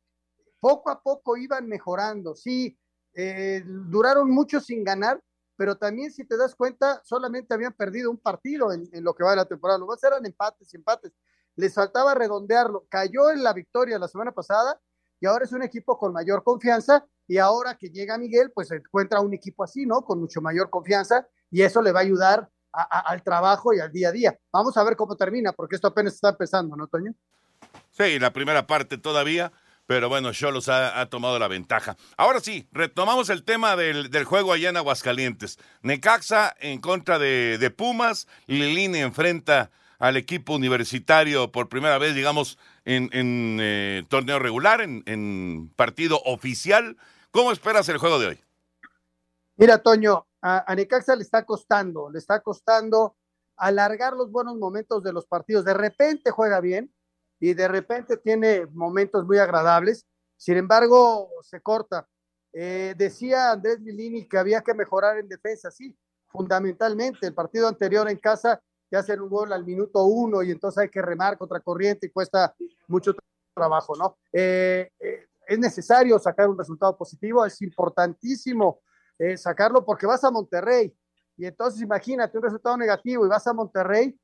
poco 0.60 0.90
a 0.90 1.00
poco 1.00 1.36
iban 1.36 1.66
mejorando. 1.66 2.34
Sí, 2.34 2.78
eh, 3.14 3.62
duraron 3.66 4.30
mucho 4.30 4.60
sin 4.60 4.84
ganar, 4.84 5.20
pero 5.56 5.76
también 5.76 6.12
si 6.12 6.24
te 6.24 6.36
das 6.36 6.54
cuenta, 6.54 7.00
solamente 7.04 7.54
habían 7.54 7.72
perdido 7.72 8.10
un 8.10 8.18
partido 8.18 8.72
en, 8.72 8.88
lo 9.02 9.14
que 9.14 9.24
va 9.24 9.30
de 9.30 9.36
la 9.36 9.44
temporada. 9.46 9.78
Lo 9.78 9.86
más 9.86 10.02
eran 10.04 10.24
empates, 10.26 10.72
empates. 10.74 11.12
Les 11.54 11.74
faltaba 11.74 12.14
redondearlo. 12.14 12.86
Cayó 12.88 13.30
en 13.30 13.42
la 13.42 13.52
victoria 13.52 13.98
la 13.98 14.08
semana 14.08 14.32
pasada 14.32 14.78
y 15.18 15.26
ahora 15.26 15.46
es 15.46 15.52
un 15.52 15.62
equipo 15.62 15.98
con 15.98 16.12
mayor 16.12 16.44
confianza 16.44 17.06
y 17.26 17.38
ahora 17.38 17.76
que 17.76 17.88
llega 17.88 18.18
Miguel, 18.18 18.52
pues 18.52 18.70
encuentra 18.70 19.20
un 19.20 19.32
equipo 19.32 19.64
así, 19.64 19.86
¿no? 19.86 20.02
Con 20.04 20.20
mucho 20.20 20.40
mayor 20.42 20.68
confianza 20.68 21.26
y 21.50 21.62
eso 21.62 21.80
le 21.80 21.92
va 21.92 22.00
a 22.00 22.02
ayudar 22.02 22.50
al 22.72 23.22
trabajo 23.22 23.72
y 23.72 23.80
al 23.80 23.90
día 23.90 24.10
a 24.10 24.12
día. 24.12 24.38
Vamos 24.52 24.76
a 24.76 24.84
ver 24.84 24.96
cómo 24.96 25.16
termina, 25.16 25.52
porque 25.52 25.76
esto 25.76 25.88
apenas 25.88 26.14
está 26.14 26.28
empezando, 26.28 26.76
¿no, 26.76 26.86
Toño? 26.86 27.14
Sí, 27.90 28.18
la 28.18 28.34
primera 28.34 28.66
parte 28.66 28.98
todavía 28.98 29.50
pero 29.86 30.08
bueno, 30.08 30.32
Cholos 30.32 30.68
ha, 30.68 31.00
ha, 31.00 31.08
tomado 31.08 31.38
la 31.38 31.48
ventaja. 31.48 31.96
Ahora 32.16 32.40
sí, 32.40 32.68
retomamos 32.72 33.30
el 33.30 33.44
tema 33.44 33.76
del, 33.76 34.24
juego 34.24 34.52
allá 34.52 34.70
en 34.70 34.76
Aguascalientes. 34.76 35.58
Necaxa 35.82 36.54
en 36.58 36.80
contra 36.80 37.18
de, 37.18 37.58
de 37.58 37.70
Pumas, 37.70 38.26
Lilini 38.46 38.98
enfrenta 38.98 39.70
al 39.98 40.16
equipo 40.16 40.54
universitario 40.54 41.52
por 41.52 41.68
primera 41.68 41.98
vez, 41.98 42.14
digamos, 42.14 42.58
en, 42.84 43.10
eh, 43.60 44.04
torneo 44.08 44.38
regular, 44.38 44.80
en, 44.80 45.02
en, 45.06 45.72
partido 45.76 46.20
oficial. 46.24 46.96
¿Cómo 47.30 47.52
esperas 47.52 47.88
el 47.88 47.98
juego 47.98 48.18
de 48.18 48.26
hoy? 48.26 48.40
Mira, 49.56 49.78
Toño, 49.78 50.26
a, 50.42 50.70
a 50.70 50.74
Necaxa 50.74 51.16
le 51.16 51.22
está 51.22 51.44
costando, 51.44 52.10
le 52.10 52.18
está 52.18 52.40
costando 52.40 53.16
alargar 53.56 54.12
los 54.12 54.30
buenos 54.30 54.56
momentos 54.56 55.02
de 55.02 55.12
los 55.12 55.26
partidos. 55.26 55.64
De 55.64 55.74
repente 55.74 56.30
juega 56.30 56.60
bien, 56.60 56.92
y 57.38 57.54
de 57.54 57.68
repente 57.68 58.16
tiene 58.16 58.66
momentos 58.66 59.24
muy 59.26 59.38
agradables, 59.38 60.06
sin 60.36 60.56
embargo, 60.56 61.30
se 61.42 61.60
corta. 61.60 62.06
Eh, 62.52 62.94
decía 62.96 63.52
Andrés 63.52 63.80
Milini 63.80 64.26
que 64.28 64.38
había 64.38 64.62
que 64.62 64.74
mejorar 64.74 65.18
en 65.18 65.28
defensa, 65.28 65.70
sí, 65.70 65.96
fundamentalmente. 66.26 67.26
El 67.26 67.34
partido 67.34 67.68
anterior 67.68 68.08
en 68.10 68.18
casa 68.18 68.60
te 68.88 68.96
hacen 68.96 69.20
un 69.20 69.28
gol 69.28 69.52
al 69.52 69.64
minuto 69.64 70.04
uno 70.04 70.42
y 70.42 70.50
entonces 70.50 70.82
hay 70.82 70.88
que 70.88 71.02
remar 71.02 71.36
contra 71.36 71.60
corriente 71.60 72.06
y 72.06 72.10
cuesta 72.10 72.54
mucho 72.88 73.14
trabajo, 73.54 73.94
¿no? 73.96 74.16
Eh, 74.32 74.90
eh, 74.98 75.26
es 75.46 75.58
necesario 75.58 76.18
sacar 76.18 76.48
un 76.48 76.58
resultado 76.58 76.96
positivo, 76.96 77.44
es 77.44 77.60
importantísimo 77.62 78.80
sacarlo 79.38 79.82
porque 79.82 80.04
vas 80.04 80.22
a 80.24 80.30
Monterrey 80.30 80.94
y 81.38 81.46
entonces 81.46 81.80
imagínate 81.80 82.36
un 82.36 82.44
resultado 82.44 82.76
negativo 82.76 83.24
y 83.24 83.28
vas 83.30 83.46
a 83.46 83.54
Monterrey, 83.54 84.14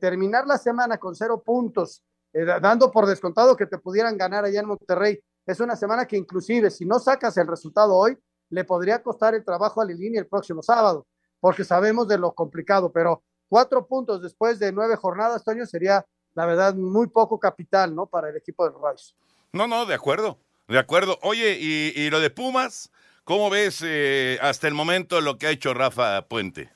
terminar 0.00 0.46
la 0.46 0.56
semana 0.56 0.96
con 0.96 1.14
cero 1.14 1.42
puntos 1.44 2.02
eh, 2.32 2.44
dando 2.44 2.90
por 2.90 3.06
descontado 3.06 3.56
que 3.56 3.66
te 3.66 3.78
pudieran 3.78 4.16
ganar 4.16 4.44
allá 4.44 4.60
en 4.60 4.66
Monterrey. 4.66 5.20
Es 5.46 5.60
una 5.60 5.76
semana 5.76 6.06
que 6.06 6.16
inclusive 6.16 6.70
si 6.70 6.84
no 6.84 6.98
sacas 6.98 7.36
el 7.38 7.46
resultado 7.46 7.94
hoy, 7.94 8.18
le 8.50 8.64
podría 8.64 9.02
costar 9.02 9.34
el 9.34 9.44
trabajo 9.44 9.80
a 9.80 9.84
Lilini 9.84 10.18
el 10.18 10.26
próximo 10.26 10.62
sábado, 10.62 11.06
porque 11.40 11.64
sabemos 11.64 12.08
de 12.08 12.18
lo 12.18 12.32
complicado, 12.32 12.92
pero 12.92 13.22
cuatro 13.48 13.86
puntos 13.86 14.22
después 14.22 14.58
de 14.58 14.72
nueve 14.72 14.96
jornadas, 14.96 15.44
Toño, 15.44 15.66
sería 15.66 16.04
la 16.34 16.46
verdad 16.46 16.74
muy 16.74 17.08
poco 17.08 17.38
capital, 17.38 17.94
¿no? 17.94 18.06
Para 18.06 18.28
el 18.28 18.36
equipo 18.36 18.68
de 18.68 18.74
Rice. 18.76 19.14
No, 19.52 19.66
no, 19.66 19.86
de 19.86 19.94
acuerdo, 19.94 20.38
de 20.68 20.78
acuerdo. 20.78 21.18
Oye, 21.22 21.56
y, 21.58 22.10
lo 22.10 22.20
de 22.20 22.30
Pumas, 22.30 22.90
¿cómo 23.24 23.50
ves 23.50 23.82
eh, 23.84 24.38
hasta 24.40 24.68
el 24.68 24.74
momento 24.74 25.20
lo 25.20 25.38
que 25.38 25.46
ha 25.46 25.50
hecho 25.50 25.74
Rafa 25.74 26.28
Puente? 26.28 26.70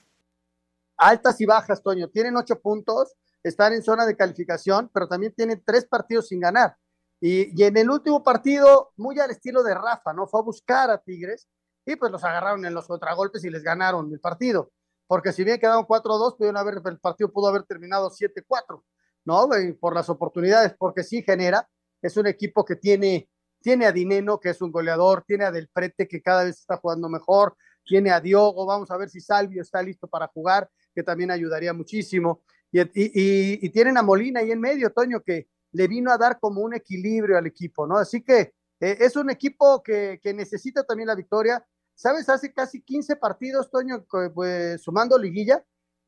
Altas 0.96 1.40
y 1.40 1.46
bajas, 1.46 1.82
Toño. 1.82 2.08
Tienen 2.08 2.36
ocho 2.36 2.60
puntos, 2.60 3.14
están 3.42 3.72
en 3.72 3.82
zona 3.82 4.06
de 4.06 4.16
calificación, 4.16 4.90
pero 4.92 5.08
también 5.08 5.34
tienen 5.34 5.62
tres 5.64 5.86
partidos 5.86 6.28
sin 6.28 6.40
ganar. 6.40 6.76
Y, 7.20 7.62
en 7.62 7.76
el 7.76 7.88
último 7.88 8.22
partido, 8.22 8.92
muy 8.96 9.18
al 9.20 9.30
estilo 9.30 9.62
de 9.62 9.74
Rafa, 9.74 10.12
¿no? 10.12 10.26
Fue 10.26 10.40
a 10.40 10.42
buscar 10.42 10.90
a 10.90 10.98
Tigres 10.98 11.48
y 11.86 11.94
pues 11.94 12.10
los 12.10 12.24
agarraron 12.24 12.64
en 12.66 12.74
los 12.74 12.86
contragolpes 12.86 13.44
y 13.44 13.50
les 13.50 13.62
ganaron 13.62 14.12
el 14.12 14.18
partido. 14.18 14.72
Porque 15.06 15.32
si 15.32 15.44
bien 15.44 15.60
quedaron 15.60 15.84
4-2, 15.84 16.36
pudieron 16.36 16.56
haber, 16.56 16.80
el 16.84 16.98
partido 16.98 17.30
pudo 17.30 17.48
haber 17.48 17.62
terminado 17.62 18.10
7-4, 18.10 18.82
¿no? 19.24 19.48
por 19.78 19.94
las 19.94 20.08
oportunidades, 20.08 20.74
porque 20.76 21.04
sí 21.04 21.22
genera. 21.22 21.68
Es 22.00 22.16
un 22.16 22.26
equipo 22.26 22.64
que 22.64 22.74
tiene, 22.74 23.28
tiene 23.60 23.86
a 23.86 23.92
Dineno, 23.92 24.40
que 24.40 24.50
es 24.50 24.60
un 24.60 24.72
goleador, 24.72 25.22
tiene 25.24 25.44
a 25.44 25.52
Del 25.52 25.68
Prete, 25.68 26.08
que 26.08 26.22
cada 26.22 26.42
vez 26.42 26.58
está 26.58 26.78
jugando 26.78 27.08
mejor, 27.08 27.56
tiene 27.84 28.10
a 28.10 28.20
Diogo, 28.20 28.66
vamos 28.66 28.90
a 28.90 28.96
ver 28.96 29.08
si 29.08 29.20
Salvio 29.20 29.62
está 29.62 29.80
listo 29.80 30.08
para 30.08 30.26
jugar, 30.28 30.68
que 30.94 31.04
también 31.04 31.30
ayudaría 31.30 31.72
muchísimo. 31.72 32.42
Y, 32.72 33.68
tienen 33.70 33.98
a 33.98 34.02
Molina 34.02 34.40
ahí 34.40 34.50
en 34.50 34.60
medio, 34.60 34.90
Toño, 34.90 35.20
que 35.20 35.48
le 35.72 35.88
vino 35.88 36.10
a 36.10 36.18
dar 36.18 36.40
como 36.40 36.62
un 36.62 36.74
equilibrio 36.74 37.38
al 37.38 37.46
equipo, 37.46 37.86
¿no? 37.86 37.96
Así 37.96 38.22
que 38.22 38.54
eh, 38.80 38.96
es 39.00 39.16
un 39.16 39.30
equipo 39.30 39.82
que, 39.82 40.20
necesita 40.34 40.84
también 40.84 41.06
la 41.08 41.14
victoria. 41.14 41.64
¿Sabes? 41.94 42.28
Hace 42.28 42.52
casi 42.52 42.82
15 42.82 43.16
partidos, 43.16 43.70
Toño, 43.70 44.04
pues, 44.34 44.82
sumando 44.82 45.18
liguilla, 45.18 45.62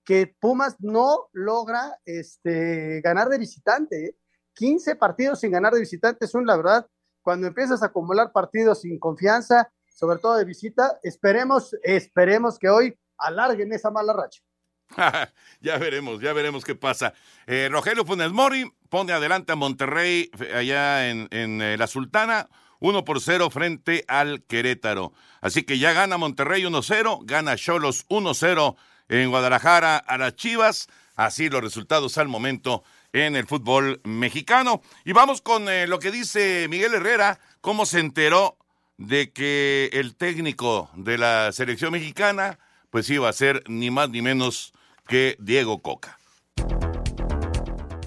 que 0.05 0.35
Pumas 0.41 0.77
no 0.81 1.29
logra 1.33 2.01
este, 2.05 3.01
ganar 3.03 3.29
de 3.29 3.39
visitante. 3.39 4.17
15 4.55 4.91
¿eh? 4.91 4.97
partidos 4.97 5.41
sin 5.41 5.53
ganar 5.53 5.75
de 5.75 5.81
visitante 5.81 6.25
es 6.25 6.35
un, 6.35 6.47
la 6.47 6.57
verdad, 6.57 6.87
cuando 7.23 7.47
empiezas 7.47 7.83
a 7.83 7.87
acumular 7.87 8.33
partidos 8.33 8.81
sin 8.81 8.99
confianza 8.99 9.71
sobre 9.95 10.19
todo 10.19 10.37
de 10.37 10.45
visita. 10.45 10.99
Esperemos, 11.03 11.75
esperemos 11.83 12.59
que 12.59 12.69
hoy 12.69 12.99
alarguen 13.17 13.73
esa 13.73 13.91
mala 13.91 14.13
racha. 14.13 14.43
ya 15.61 15.79
veremos, 15.79 16.21
ya 16.21 16.33
veremos 16.33 16.65
qué 16.65 16.75
pasa. 16.75 17.15
Eh, 17.47 17.69
Rogelio 17.71 18.05
Funes 18.05 18.31
Mori 18.31 18.71
pone 18.89 19.13
adelante 19.13 19.53
a 19.53 19.57
Monterrey 19.57 20.31
allá 20.55 21.09
en, 21.09 21.29
eh, 21.31 21.77
la 21.79 21.87
Sultana. 21.87 22.49
1 22.81 23.05
por 23.05 23.21
0 23.21 23.49
frente 23.51 24.05
al 24.09 24.43
Querétaro. 24.43 25.13
Así 25.41 25.63
que 25.63 25.79
ya 25.79 25.93
gana 25.95 26.19
Monterrey 26.19 26.65
1-0, 26.65 27.21
gana 27.25 27.57
Cholos 27.57 28.05
1-0 28.09 28.77
en 29.09 29.31
Guadalajara 29.31 29.97
a 29.97 30.19
las 30.19 30.37
Chivas. 30.37 30.89
Así 31.17 31.49
los 31.49 31.63
resultados 31.63 32.19
al 32.19 32.29
momento 32.29 32.83
en 33.15 33.37
el 33.37 33.47
fútbol 33.47 34.01
mexicano. 34.05 34.83
Y 35.05 35.13
vamos 35.13 35.41
con 35.41 35.69
eh, 35.69 35.87
lo 35.87 35.99
que 35.99 36.11
dice 36.11 36.67
Miguel 36.69 36.95
Herrera, 36.95 37.39
cómo 37.61 37.87
se 37.87 38.01
enteró 38.01 38.59
de 38.99 39.33
que 39.33 39.89
el 39.93 40.15
técnico 40.17 40.91
de 40.95 41.17
la 41.17 41.53
selección 41.53 41.93
mexicana 41.93 42.59
pues 42.95 43.11
iba 43.11 43.29
a 43.29 43.33
ser 43.33 43.65
ni 43.67 43.91
más 43.91 44.09
ni 44.11 44.23
menos 44.23 44.73
que 45.09 45.37
Diego 45.41 45.83
Coca. 45.83 46.17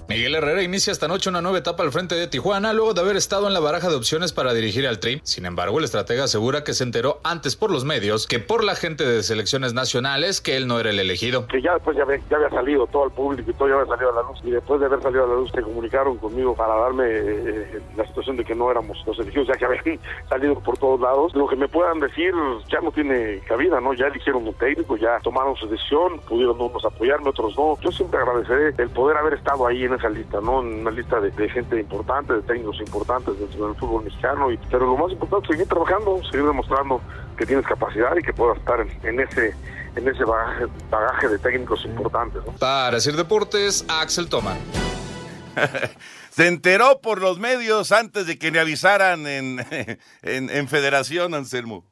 Miguel 0.08 0.36
Herrera 0.36 0.62
inicia 0.62 0.90
esta 0.90 1.06
noche 1.06 1.28
una 1.28 1.42
nueva 1.42 1.58
etapa 1.58 1.82
al 1.82 1.92
frente 1.92 2.14
de 2.14 2.26
Tijuana 2.28 2.72
luego 2.72 2.94
de 2.94 3.02
haber 3.02 3.16
estado 3.16 3.46
en 3.46 3.52
la 3.52 3.60
baraja 3.60 3.90
de 3.90 3.94
opciones 3.94 4.32
para 4.32 4.54
dirigir 4.54 4.86
al 4.86 5.00
Tri. 5.00 5.20
Sin 5.22 5.44
embargo, 5.44 5.78
el 5.78 5.84
estratega 5.84 6.24
asegura 6.24 6.64
que 6.64 6.72
se 6.72 6.82
enteró 6.82 7.20
antes 7.24 7.56
por 7.56 7.70
los 7.70 7.84
medios 7.84 8.26
que 8.26 8.38
por 8.38 8.64
la 8.64 8.74
gente 8.74 9.04
de 9.04 9.22
selecciones 9.22 9.74
nacionales 9.74 10.40
que 10.40 10.56
él 10.56 10.66
no 10.66 10.80
era 10.80 10.88
el 10.88 10.98
elegido. 10.98 11.46
Que 11.48 11.60
ya 11.60 11.74
después 11.74 11.94
ya 11.94 12.04
había, 12.04 12.48
salido 12.48 12.86
todo 12.86 13.04
el 13.04 13.10
público 13.10 13.50
y 13.50 13.52
todo 13.52 13.68
ya 13.68 13.74
había 13.74 13.86
salido 13.86 14.10
a 14.10 14.22
la 14.22 14.22
luz. 14.22 14.40
Y 14.44 14.50
después 14.50 14.80
de 14.80 14.86
haber 14.86 15.02
salido 15.02 15.24
a 15.24 15.26
la 15.26 15.34
luz 15.34 15.50
se 15.54 15.60
comunicaron 15.60 16.16
conmigo 16.16 16.54
para 16.54 16.74
darme 16.74 17.04
eh, 17.06 17.82
la 17.94 18.06
situación 18.06 18.38
de 18.38 18.46
que 18.46 18.54
no 18.54 18.70
éramos 18.70 18.96
los 19.06 19.18
elegidos, 19.18 19.48
ya 19.48 19.56
que 19.56 19.66
habían 19.66 20.00
salido 20.30 20.58
por 20.60 20.78
todos 20.78 20.98
lados. 21.00 21.34
Lo 21.34 21.46
que 21.48 21.56
me 21.56 21.68
puedan 21.68 22.00
decir 22.00 22.32
ya 22.72 22.80
no 22.80 22.92
tiene 22.92 23.40
cabida, 23.46 23.78
¿no? 23.78 23.92
Ya 23.92 24.06
eligieron 24.06 24.48
un 24.48 24.54
técnico, 24.54 24.96
ya 24.96 25.20
tomaron 25.20 25.54
su 25.56 25.68
decisión, 25.68 26.18
pudieron 26.20 26.58
unos 26.58 26.82
apoyarme, 26.82 27.28
otros 27.28 27.54
no. 27.58 27.78
Yo 27.82 27.92
siempre 27.92 28.20
agradeceré 28.20 28.74
el 28.78 28.88
poder 28.88 29.18
haber 29.18 29.34
estado 29.34 29.66
ahí 29.66 29.84
en 29.84 29.97
esa 29.98 30.08
lista, 30.08 30.40
¿no? 30.40 30.62
En 30.62 30.80
una 30.80 30.90
lista 30.90 31.20
de, 31.20 31.30
de 31.30 31.48
gente 31.50 31.78
importante, 31.78 32.32
de 32.32 32.42
técnicos 32.42 32.80
importantes 32.80 33.38
dentro 33.38 33.66
del 33.66 33.76
fútbol 33.76 34.04
mexicano. 34.04 34.50
Y, 34.50 34.58
pero 34.70 34.86
lo 34.86 34.96
más 34.96 35.12
importante 35.12 35.46
es 35.46 35.52
seguir 35.52 35.68
trabajando, 35.68 36.22
seguir 36.24 36.46
demostrando 36.46 37.00
que 37.36 37.46
tienes 37.46 37.66
capacidad 37.66 38.16
y 38.16 38.22
que 38.22 38.32
puedas 38.32 38.58
estar 38.58 38.80
en, 38.80 38.90
en 39.06 39.20
ese 39.20 39.54
en 39.96 40.08
ese 40.08 40.24
bagaje, 40.24 40.66
bagaje 40.90 41.28
de 41.28 41.38
técnicos 41.38 41.84
importantes. 41.84 42.44
¿no? 42.44 42.52
Para 42.52 42.96
decir 42.96 43.16
deportes, 43.16 43.84
Axel 43.88 44.28
Toma. 44.28 44.56
Se 46.30 46.46
enteró 46.46 47.00
por 47.00 47.20
los 47.20 47.38
medios 47.38 47.90
antes 47.90 48.26
de 48.26 48.38
que 48.38 48.50
le 48.50 48.60
avisaran 48.60 49.26
en, 49.26 49.58
en, 50.22 50.50
en 50.50 50.68
Federación, 50.68 51.34
Anselmo. 51.34 51.84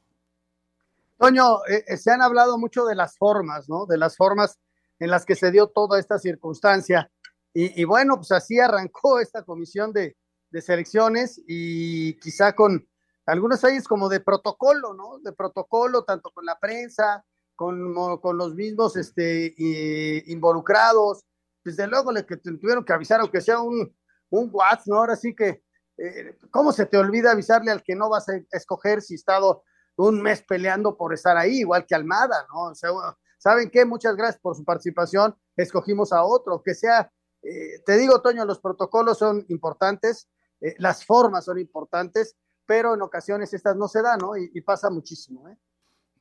Toño, 1.19 1.65
eh, 1.67 1.97
se 1.97 2.13
han 2.13 2.23
hablado 2.23 2.59
mucho 2.59 2.85
de 2.85 2.95
las 2.95 3.17
formas, 3.17 3.69
¿no? 3.69 3.87
De 3.87 3.97
las 3.97 4.17
formas 4.17 4.59
en 4.99 5.11
las 5.11 5.25
que 5.25 5.35
se 5.35 5.51
dio 5.51 5.69
toda 5.69 5.99
esta 5.99 6.19
circunstancia. 6.19 7.11
Y, 7.59 7.85
bueno, 7.85 8.17
pues 8.17 8.33
así 8.33 8.61
arrancó 8.61 9.19
esta 9.21 9.43
comisión 9.43 9.91
de, 9.91 10.15
de, 10.51 10.61
selecciones 10.61 11.41
y 11.47 12.19
quizá 12.21 12.55
con 12.55 12.87
algunos 13.25 13.65
años 13.65 13.89
como 13.89 14.11
de 14.11 14.21
protocolo, 14.21 14.93
¿no? 14.93 15.19
De 15.21 15.33
protocolo, 15.33 16.05
tanto 16.05 16.31
con 16.33 16.45
la 16.45 16.59
prensa, 16.59 17.25
con, 17.55 17.95
con 18.19 18.37
los 18.37 18.55
mismos 18.55 18.97
este, 18.97 19.55
y, 19.57 20.31
involucrados. 20.31 21.25
Desde 21.65 21.87
luego 21.87 22.13
le 22.13 22.27
que 22.27 22.37
tuvieron 22.37 22.85
que 22.85 22.93
avisar, 22.93 23.21
aunque 23.21 23.41
sea 23.41 23.59
un, 23.61 23.91
un 24.29 24.51
WhatsApp, 24.53 24.89
¿no? 24.89 24.97
Ahora 24.99 25.17
sí 25.17 25.35
que, 25.35 25.65
eh, 25.97 26.37
¿cómo 26.51 26.73
se 26.73 26.85
te 26.85 26.99
olvida 26.99 27.33
avisarle 27.33 27.71
al 27.71 27.83
que 27.83 27.97
no 27.97 28.11
vas 28.11 28.29
a 28.29 28.35
escoger 28.53 29.01
si 29.01 29.15
estado 29.15 29.65
un 29.97 30.21
mes 30.21 30.43
peleando 30.47 30.95
por 30.95 31.15
estar 31.15 31.39
ahí, 31.39 31.61
igual 31.61 31.87
que 31.87 31.95
Almada, 31.95 32.47
¿no? 32.53 32.65
O 32.65 32.75
sea, 32.75 32.91
¿saben 33.39 33.71
qué? 33.71 33.87
Muchas 33.87 34.15
gracias 34.15 34.43
por 34.43 34.55
su 34.55 34.63
participación, 34.63 35.35
escogimos 35.57 36.13
a 36.13 36.23
otro, 36.23 36.63
que 36.63 36.75
sea, 36.75 37.11
eh, 37.43 37.83
te 37.85 37.97
digo, 37.97 38.21
Toño, 38.23 38.45
los 38.45 38.59
protocolos 38.59 39.19
son 39.19 39.45
importantes, 39.49 40.29
eh, 40.61 40.75
las 40.79 41.05
formas 41.05 41.45
son 41.45 41.59
importantes, 41.59 42.37
pero 42.65 42.95
en 42.95 43.03
ocasiones 43.03 43.53
estas 43.55 43.77
no 43.77 43.89
se 43.89 44.03
dan, 44.03 44.19
¿no? 44.19 44.37
Y, 44.37 44.61
pasa 44.63 44.91
muchísimo, 44.91 45.49
¿eh? 45.49 45.57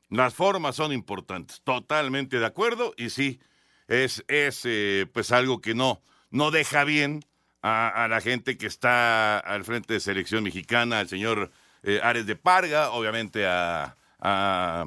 Las 0.10 0.36
formas 0.36 0.76
son 0.76 0.92
importantes, 0.92 1.62
totalmente 1.64 2.38
de 2.38 2.46
acuerdo, 2.46 2.94
y 2.96 3.10
sí, 3.10 3.40
es, 3.88 4.24
es 4.28 4.62
eh, 4.66 5.10
pues 5.12 5.32
algo 5.32 5.62
que 5.62 5.74
no, 5.74 6.02
no 6.30 6.52
deja 6.52 6.84
bien 6.84 7.26
a, 7.64 8.08
la 8.08 8.22
gente 8.22 8.60
que 8.60 8.68
está 8.68 9.40
al 9.40 9.64
frente 9.64 9.94
de 9.94 10.00
selección 10.00 10.44
mexicana, 10.44 11.00
al 11.00 11.10
señor 11.10 11.52
Ares 12.04 12.28
de 12.28 12.36
Parga, 12.36 12.92
obviamente 12.92 13.48
a, 13.48 13.98
a 14.20 14.86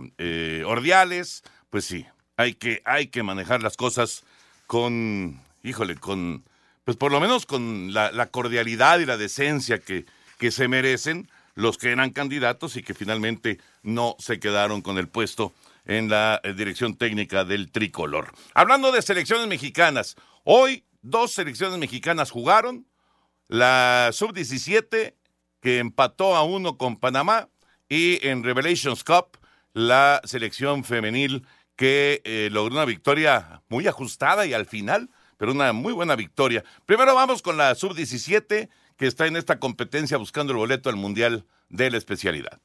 Ordiales, 0.64 1.42
pues 1.70 1.86
sí, 1.86 2.06
hay 2.36 2.54
que, 2.54 2.80
hay 2.84 3.08
que 3.08 3.24
manejar 3.24 3.64
las 3.64 3.76
cosas 3.76 4.22
con, 4.68 5.40
híjole, 5.68 5.96
con, 5.96 6.44
pues 6.84 6.96
por 6.96 7.12
lo 7.12 7.20
menos 7.20 7.46
con 7.46 7.92
la, 7.92 8.26
cordialidad 8.30 8.98
y 8.98 9.06
la 9.06 9.16
decencia 9.16 9.78
que, 9.78 10.06
que 10.38 10.50
se 10.50 10.68
merecen 10.68 11.30
los 11.54 11.76
que 11.76 11.90
eran 11.90 12.10
candidatos 12.10 12.76
y 12.76 12.82
que 12.82 12.94
finalmente 12.94 13.58
no 13.82 14.16
se 14.18 14.38
quedaron 14.38 14.80
con 14.80 14.96
el 14.96 15.08
puesto 15.08 15.52
en 15.84 16.08
la 16.08 16.40
eh, 16.44 16.52
dirección 16.52 16.96
técnica 16.96 17.44
del 17.44 17.70
tricolor. 17.72 18.32
Hablando 18.54 18.92
de 18.92 19.02
selecciones 19.02 19.48
mexicanas, 19.48 20.16
hoy 20.44 20.84
dos 21.02 21.32
selecciones 21.32 21.78
mexicanas 21.78 22.30
jugaron, 22.30 22.86
la 23.48 24.10
sub-17 24.12 25.14
que 25.60 25.78
empató 25.78 26.36
a 26.36 26.44
uno 26.44 26.78
con 26.78 26.98
Panamá 26.98 27.48
y 27.88 28.24
en 28.26 28.44
Revelations 28.44 29.02
Cup 29.02 29.38
la 29.72 30.20
selección 30.24 30.84
femenil 30.84 31.46
que 31.76 32.20
eh, 32.24 32.48
logró 32.52 32.74
una 32.74 32.84
victoria 32.84 33.62
muy 33.68 33.86
ajustada 33.86 34.46
y 34.46 34.52
al 34.52 34.66
final, 34.66 35.10
pero 35.38 35.52
una 35.52 35.72
muy 35.72 35.94
buena 35.94 36.14
victoria. 36.14 36.62
Primero 36.84 37.14
vamos 37.14 37.40
con 37.40 37.56
la 37.56 37.74
sub-17 37.74 38.68
que 38.98 39.06
está 39.06 39.26
en 39.26 39.36
esta 39.36 39.58
competencia 39.58 40.18
buscando 40.18 40.52
el 40.52 40.58
boleto 40.58 40.90
al 40.90 40.96
Mundial 40.96 41.46
de 41.70 41.90
la 41.90 41.96
especialidad. 41.96 42.60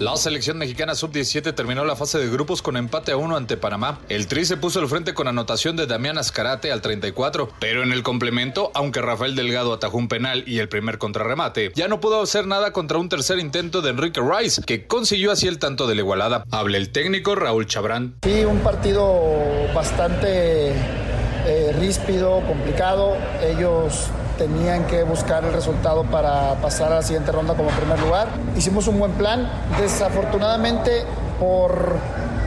La 0.00 0.16
selección 0.16 0.56
mexicana 0.56 0.94
sub-17 0.94 1.54
terminó 1.54 1.84
la 1.84 1.94
fase 1.94 2.18
de 2.18 2.30
grupos 2.30 2.62
con 2.62 2.78
empate 2.78 3.12
a 3.12 3.18
uno 3.18 3.36
ante 3.36 3.58
Panamá. 3.58 3.98
El 4.08 4.28
Tri 4.28 4.46
se 4.46 4.56
puso 4.56 4.80
al 4.80 4.88
frente 4.88 5.12
con 5.12 5.28
anotación 5.28 5.76
de 5.76 5.86
Damián 5.86 6.16
Azcarate 6.16 6.72
al 6.72 6.80
34, 6.80 7.50
pero 7.60 7.82
en 7.82 7.92
el 7.92 8.02
complemento, 8.02 8.70
aunque 8.72 9.02
Rafael 9.02 9.36
Delgado 9.36 9.74
atajó 9.74 9.98
un 9.98 10.08
penal 10.08 10.42
y 10.46 10.60
el 10.60 10.70
primer 10.70 10.96
contrarremate, 10.96 11.70
ya 11.74 11.86
no 11.86 12.00
pudo 12.00 12.22
hacer 12.22 12.46
nada 12.46 12.72
contra 12.72 12.96
un 12.96 13.10
tercer 13.10 13.40
intento 13.40 13.82
de 13.82 13.90
Enrique 13.90 14.22
Rice, 14.22 14.62
que 14.62 14.86
consiguió 14.86 15.32
así 15.32 15.48
el 15.48 15.58
tanto 15.58 15.86
de 15.86 15.94
la 15.96 16.00
igualada. 16.00 16.44
Habla 16.50 16.78
el 16.78 16.92
técnico 16.92 17.34
Raúl 17.34 17.66
Chabrán. 17.66 18.14
Sí, 18.22 18.42
un 18.46 18.60
partido 18.60 19.28
bastante 19.74 20.70
eh, 20.70 21.76
ríspido, 21.78 22.40
complicado. 22.46 23.18
Ellos 23.42 24.08
tenían 24.40 24.86
que 24.86 25.02
buscar 25.02 25.44
el 25.44 25.52
resultado 25.52 26.02
para 26.04 26.54
pasar 26.62 26.90
a 26.92 26.96
la 26.96 27.02
siguiente 27.02 27.30
ronda 27.30 27.52
como 27.52 27.68
primer 27.68 28.00
lugar. 28.00 28.28
Hicimos 28.56 28.88
un 28.88 28.98
buen 28.98 29.12
plan. 29.12 29.46
Desafortunadamente, 29.78 31.04
por, 31.38 31.96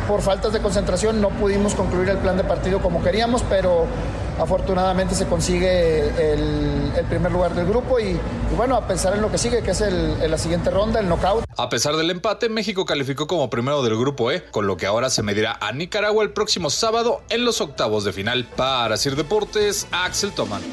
por 0.08 0.23
faltas 0.23 0.53
de 0.53 0.60
concentración, 0.60 1.21
no 1.21 1.29
pudimos 1.29 1.75
concluir 1.75 2.10
el 2.10 2.17
plan 2.17 2.36
de 2.36 2.43
partido 2.45 2.82
como 2.82 3.03
queríamos, 3.03 3.43
pero 3.47 3.86
afortunadamente 4.39 5.13
se 5.13 5.27
consigue 5.27 6.34
el, 6.34 7.06
primer 7.08 7.32
lugar 7.32 7.53
del 7.53 7.67
grupo 7.67 7.99
y, 7.99 8.19
bueno, 8.58 8.75
a 8.75 8.88
pensar 8.88 9.13
en 9.13 9.21
lo 9.21 9.29
que 9.29 9.38
sigue, 9.38 9.62
que 9.62 9.69
es 9.69 9.82
la 9.82 10.38
siguiente 10.39 10.71
ronda, 10.71 10.99
el 10.99 11.08
knockout. 11.08 11.43
A 11.56 11.69
pesar 11.69 11.95
del 11.95 12.10
empate, 12.10 12.49
México 12.49 12.86
calificó 12.86 13.27
como 13.27 13.51
primero 13.51 13.84
del 13.84 13.95
grupo 13.99 14.32
E, 14.32 14.43
con 14.45 14.65
lo 14.65 14.77
que 14.77 14.88
ahora 14.88 15.12
se 15.12 15.21
medirá 15.21 15.60
a 15.62 15.71
Nicaragua 15.73 16.23
el 16.23 16.32
próximo 16.32 16.71
sábado 16.71 17.21
en 17.29 17.45
los 17.45 17.62
octavos 17.62 18.03
de 18.03 18.13
final. 18.13 18.47
Para 18.56 18.97
Sir 18.97 19.15
Deportes, 19.15 19.86
Axel 19.91 20.32
Toman. 20.32 20.63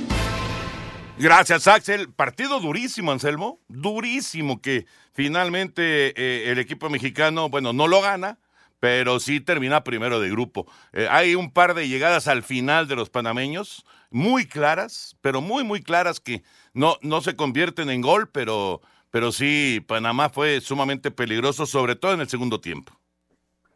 Gracias, 1.20 1.68
Axel. 1.68 2.10
Partido 2.10 2.60
durísimo, 2.60 3.12
Anselmo. 3.12 3.60
Durísimo 3.68 4.62
que 4.62 4.86
finalmente 5.12 6.14
eh, 6.16 6.50
el 6.50 6.58
equipo 6.58 6.88
mexicano, 6.88 7.50
bueno, 7.50 7.74
no 7.74 7.88
lo 7.88 8.00
gana, 8.00 8.38
pero 8.80 9.20
sí 9.20 9.38
termina 9.38 9.84
primero 9.84 10.18
de 10.18 10.30
grupo. 10.30 10.66
Eh, 10.94 11.08
hay 11.10 11.34
un 11.34 11.52
par 11.52 11.74
de 11.74 11.88
llegadas 11.88 12.26
al 12.26 12.42
final 12.42 12.88
de 12.88 12.96
los 12.96 13.10
panameños, 13.10 13.84
muy 14.08 14.46
claras, 14.46 15.14
pero 15.20 15.42
muy, 15.42 15.62
muy 15.62 15.82
claras 15.82 16.20
que 16.20 16.42
no, 16.72 16.96
no 17.02 17.20
se 17.20 17.36
convierten 17.36 17.90
en 17.90 18.00
gol, 18.00 18.30
pero, 18.30 18.80
pero 19.10 19.30
sí, 19.30 19.84
Panamá 19.86 20.30
fue 20.30 20.62
sumamente 20.62 21.10
peligroso, 21.10 21.66
sobre 21.66 21.96
todo 21.96 22.14
en 22.14 22.20
el 22.20 22.30
segundo 22.30 22.62
tiempo. 22.62 22.98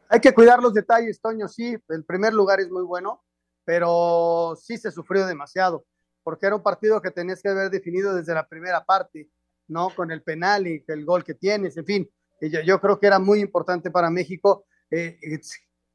Hay 0.09 0.21
que 0.21 0.33
cuidar 0.33 0.63
los 0.63 0.73
detalles, 0.73 1.21
Toño, 1.21 1.47
sí, 1.49 1.77
el 1.91 2.05
primer 2.05 2.33
lugar 2.33 2.61
es 2.61 2.71
muy 2.71 2.85
bueno, 2.85 3.23
pero 3.67 4.57
sí 4.59 4.79
se 4.79 4.91
sufrió 4.91 5.27
demasiado 5.27 5.85
porque 6.25 6.47
era 6.47 6.57
un 6.57 6.63
partido 6.63 7.01
que 7.01 7.11
tenías 7.11 7.41
que 7.41 7.51
haber 7.51 7.71
definido 7.71 8.15
desde 8.15 8.35
la 8.35 8.49
primera 8.49 8.85
parte, 8.85 9.31
¿no? 9.69 9.91
Con 9.91 10.11
el 10.11 10.23
penal 10.23 10.67
y 10.67 10.83
el 10.89 11.05
gol 11.05 11.23
que 11.23 11.35
tienes, 11.35 11.77
en 11.77 11.85
fin. 11.85 12.11
Yo, 12.41 12.61
yo 12.63 12.81
creo 12.81 12.99
que 12.99 13.07
era 13.07 13.19
muy 13.19 13.41
importante 13.41 13.91
para 13.91 14.11
México 14.11 14.67
eh, 14.91 15.19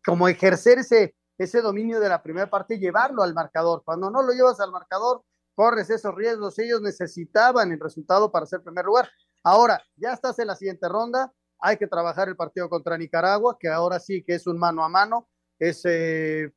como 0.05 0.27
ejercer 0.27 0.79
ese, 0.79 1.15
ese 1.37 1.61
dominio 1.61 1.99
de 1.99 2.09
la 2.09 2.23
primera 2.23 2.49
parte 2.49 2.75
y 2.75 2.79
llevarlo 2.79 3.23
al 3.23 3.33
marcador. 3.33 3.81
Cuando 3.83 4.09
no 4.09 4.21
lo 4.21 4.31
llevas 4.31 4.59
al 4.59 4.71
marcador, 4.71 5.23
corres 5.55 5.89
esos 5.89 6.15
riesgos. 6.15 6.57
Ellos 6.59 6.81
necesitaban 6.81 7.71
el 7.71 7.79
resultado 7.79 8.31
para 8.31 8.45
ser 8.45 8.61
primer 8.61 8.85
lugar. 8.85 9.09
Ahora, 9.43 9.81
ya 9.95 10.13
estás 10.13 10.39
en 10.39 10.47
la 10.47 10.55
siguiente 10.55 10.87
ronda, 10.87 11.33
hay 11.59 11.77
que 11.77 11.87
trabajar 11.87 12.29
el 12.29 12.35
partido 12.35 12.69
contra 12.69 12.97
Nicaragua, 12.97 13.57
que 13.59 13.67
ahora 13.67 13.99
sí 13.99 14.23
que 14.23 14.35
es 14.35 14.47
un 14.47 14.57
mano 14.57 14.83
a 14.83 14.89
mano, 14.89 15.27
es 15.57 15.81
eh, 15.85 16.51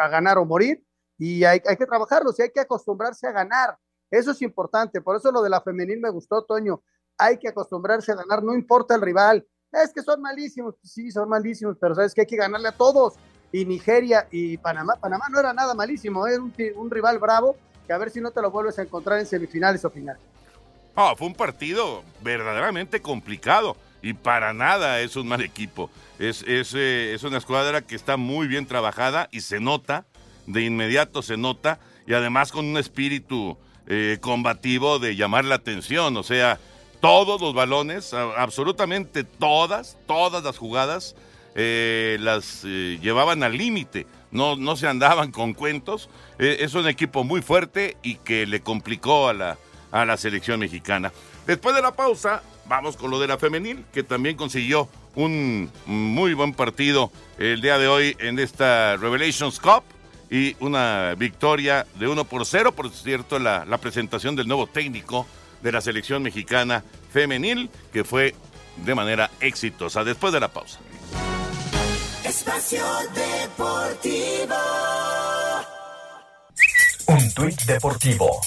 a 0.00 0.08
ganar 0.08 0.38
o 0.38 0.44
morir, 0.44 0.84
y 1.24 1.44
hay, 1.44 1.60
que 1.60 1.86
trabajarlo, 1.86 2.32
sí 2.32 2.42
hay 2.42 2.50
que 2.50 2.58
acostumbrarse 2.58 3.28
a 3.28 3.32
ganar, 3.32 3.78
eso 4.10 4.32
es 4.32 4.42
importante, 4.42 5.00
por 5.00 5.16
eso 5.16 5.30
lo 5.30 5.40
de 5.40 5.50
la 5.50 5.60
femenil 5.60 6.00
me 6.00 6.10
gustó, 6.10 6.42
Toño, 6.42 6.82
hay 7.16 7.38
que 7.38 7.48
acostumbrarse 7.48 8.10
a 8.10 8.16
ganar, 8.16 8.42
no 8.42 8.54
importa 8.54 8.96
el 8.96 9.02
rival, 9.02 9.46
es 9.70 9.92
que 9.92 10.02
son 10.02 10.20
malísimos, 10.20 10.74
sí, 10.82 11.12
son 11.12 11.28
malísimos, 11.28 11.76
pero 11.80 11.94
sabes 11.94 12.12
que 12.12 12.22
hay 12.22 12.26
que 12.26 12.34
ganarle 12.34 12.66
a 12.66 12.76
todos, 12.76 13.14
y 13.52 13.64
Nigeria 13.64 14.26
y 14.32 14.56
Panamá, 14.56 14.96
Panamá 14.96 15.26
no 15.30 15.38
era 15.38 15.52
nada 15.52 15.74
malísimo, 15.74 16.26
era 16.26 16.42
un, 16.42 16.52
un 16.74 16.90
rival 16.90 17.20
bravo, 17.20 17.54
que 17.86 17.92
a 17.92 17.98
ver 17.98 18.10
si 18.10 18.20
no 18.20 18.32
te 18.32 18.42
lo 18.42 18.50
vuelves 18.50 18.80
a 18.80 18.82
encontrar 18.82 19.20
en 19.20 19.26
semifinales 19.26 19.84
o 19.84 19.90
finales. 19.90 20.22
Oh, 20.96 21.14
fue 21.16 21.28
un 21.28 21.34
partido 21.34 22.02
verdaderamente 22.20 23.00
complicado 23.00 23.76
y 24.02 24.14
para 24.14 24.52
nada 24.52 25.00
es 25.00 25.14
un 25.14 25.28
mal 25.28 25.40
equipo. 25.40 25.88
Es, 26.18 26.42
es, 26.42 26.74
eh, 26.74 27.14
es, 27.14 27.22
una 27.22 27.38
escuadra 27.38 27.82
que 27.82 27.94
está 27.94 28.16
muy 28.16 28.48
bien 28.48 28.66
trabajada 28.66 29.28
y 29.30 29.42
se 29.42 29.60
nota, 29.60 30.04
de 30.46 30.64
inmediato 30.64 31.22
se 31.22 31.36
nota, 31.36 31.78
y 32.06 32.14
además 32.14 32.52
con 32.52 32.66
un 32.66 32.76
espíritu 32.76 33.56
eh, 33.86 34.18
combativo 34.20 34.98
de 34.98 35.16
llamar 35.16 35.44
la 35.44 35.56
atención. 35.56 36.16
O 36.16 36.22
sea, 36.22 36.58
todos 37.00 37.40
los 37.40 37.54
balones, 37.54 38.14
absolutamente 38.14 39.24
todas, 39.24 39.96
todas 40.06 40.42
las 40.44 40.58
jugadas, 40.58 41.16
eh, 41.54 42.16
las 42.20 42.62
llevaban 42.62 43.42
al 43.42 43.56
límite. 43.56 44.06
No, 44.30 44.56
no 44.56 44.76
se 44.76 44.88
andaban 44.88 45.30
con 45.30 45.52
cuentos. 45.52 46.08
es 46.38 46.74
un 46.74 46.88
equipo 46.88 47.22
muy 47.22 47.42
fuerte 47.42 47.96
y 48.02 48.16
que 48.16 48.46
le 48.46 48.60
complicó 48.60 49.28
a 49.28 49.34
la, 49.34 49.58
a 49.90 50.04
la 50.04 50.16
selección 50.16 50.58
mexicana. 50.58 51.12
Después 51.46 51.74
de 51.76 51.82
la 51.82 51.94
pausa, 51.94 52.42
vamos 52.66 52.96
con 52.96 53.10
lo 53.10 53.20
de 53.20 53.28
la 53.28 53.38
femenil, 53.38 53.84
que 53.92 54.02
también 54.02 54.36
consiguió 54.36 54.88
un 55.14 55.70
muy 55.84 56.34
buen 56.34 56.54
partido 56.54 57.12
el 57.38 57.60
día 57.60 57.78
de 57.78 57.88
hoy 57.88 58.16
en 58.18 58.38
esta 58.38 58.96
Revelations 58.96 59.60
Cup 59.60 59.84
y 60.32 60.56
una 60.60 61.14
victoria 61.14 61.86
de 61.96 62.08
1 62.08 62.24
por 62.24 62.46
0, 62.46 62.72
por 62.72 62.90
cierto, 62.90 63.38
la, 63.38 63.66
la 63.66 63.76
presentación 63.76 64.34
del 64.34 64.48
nuevo 64.48 64.66
técnico 64.66 65.26
de 65.60 65.70
la 65.70 65.82
selección 65.82 66.22
mexicana 66.22 66.82
femenil, 67.12 67.68
que 67.92 68.02
fue 68.02 68.34
de 68.78 68.94
manera 68.94 69.30
exitosa. 69.40 70.04
Después 70.04 70.32
de 70.32 70.40
la 70.40 70.48
pausa. 70.48 70.78
Espacio 72.24 72.82
Deportivo. 73.14 74.56
Un 77.08 77.34
tuit 77.34 77.60
deportivo. 77.64 78.40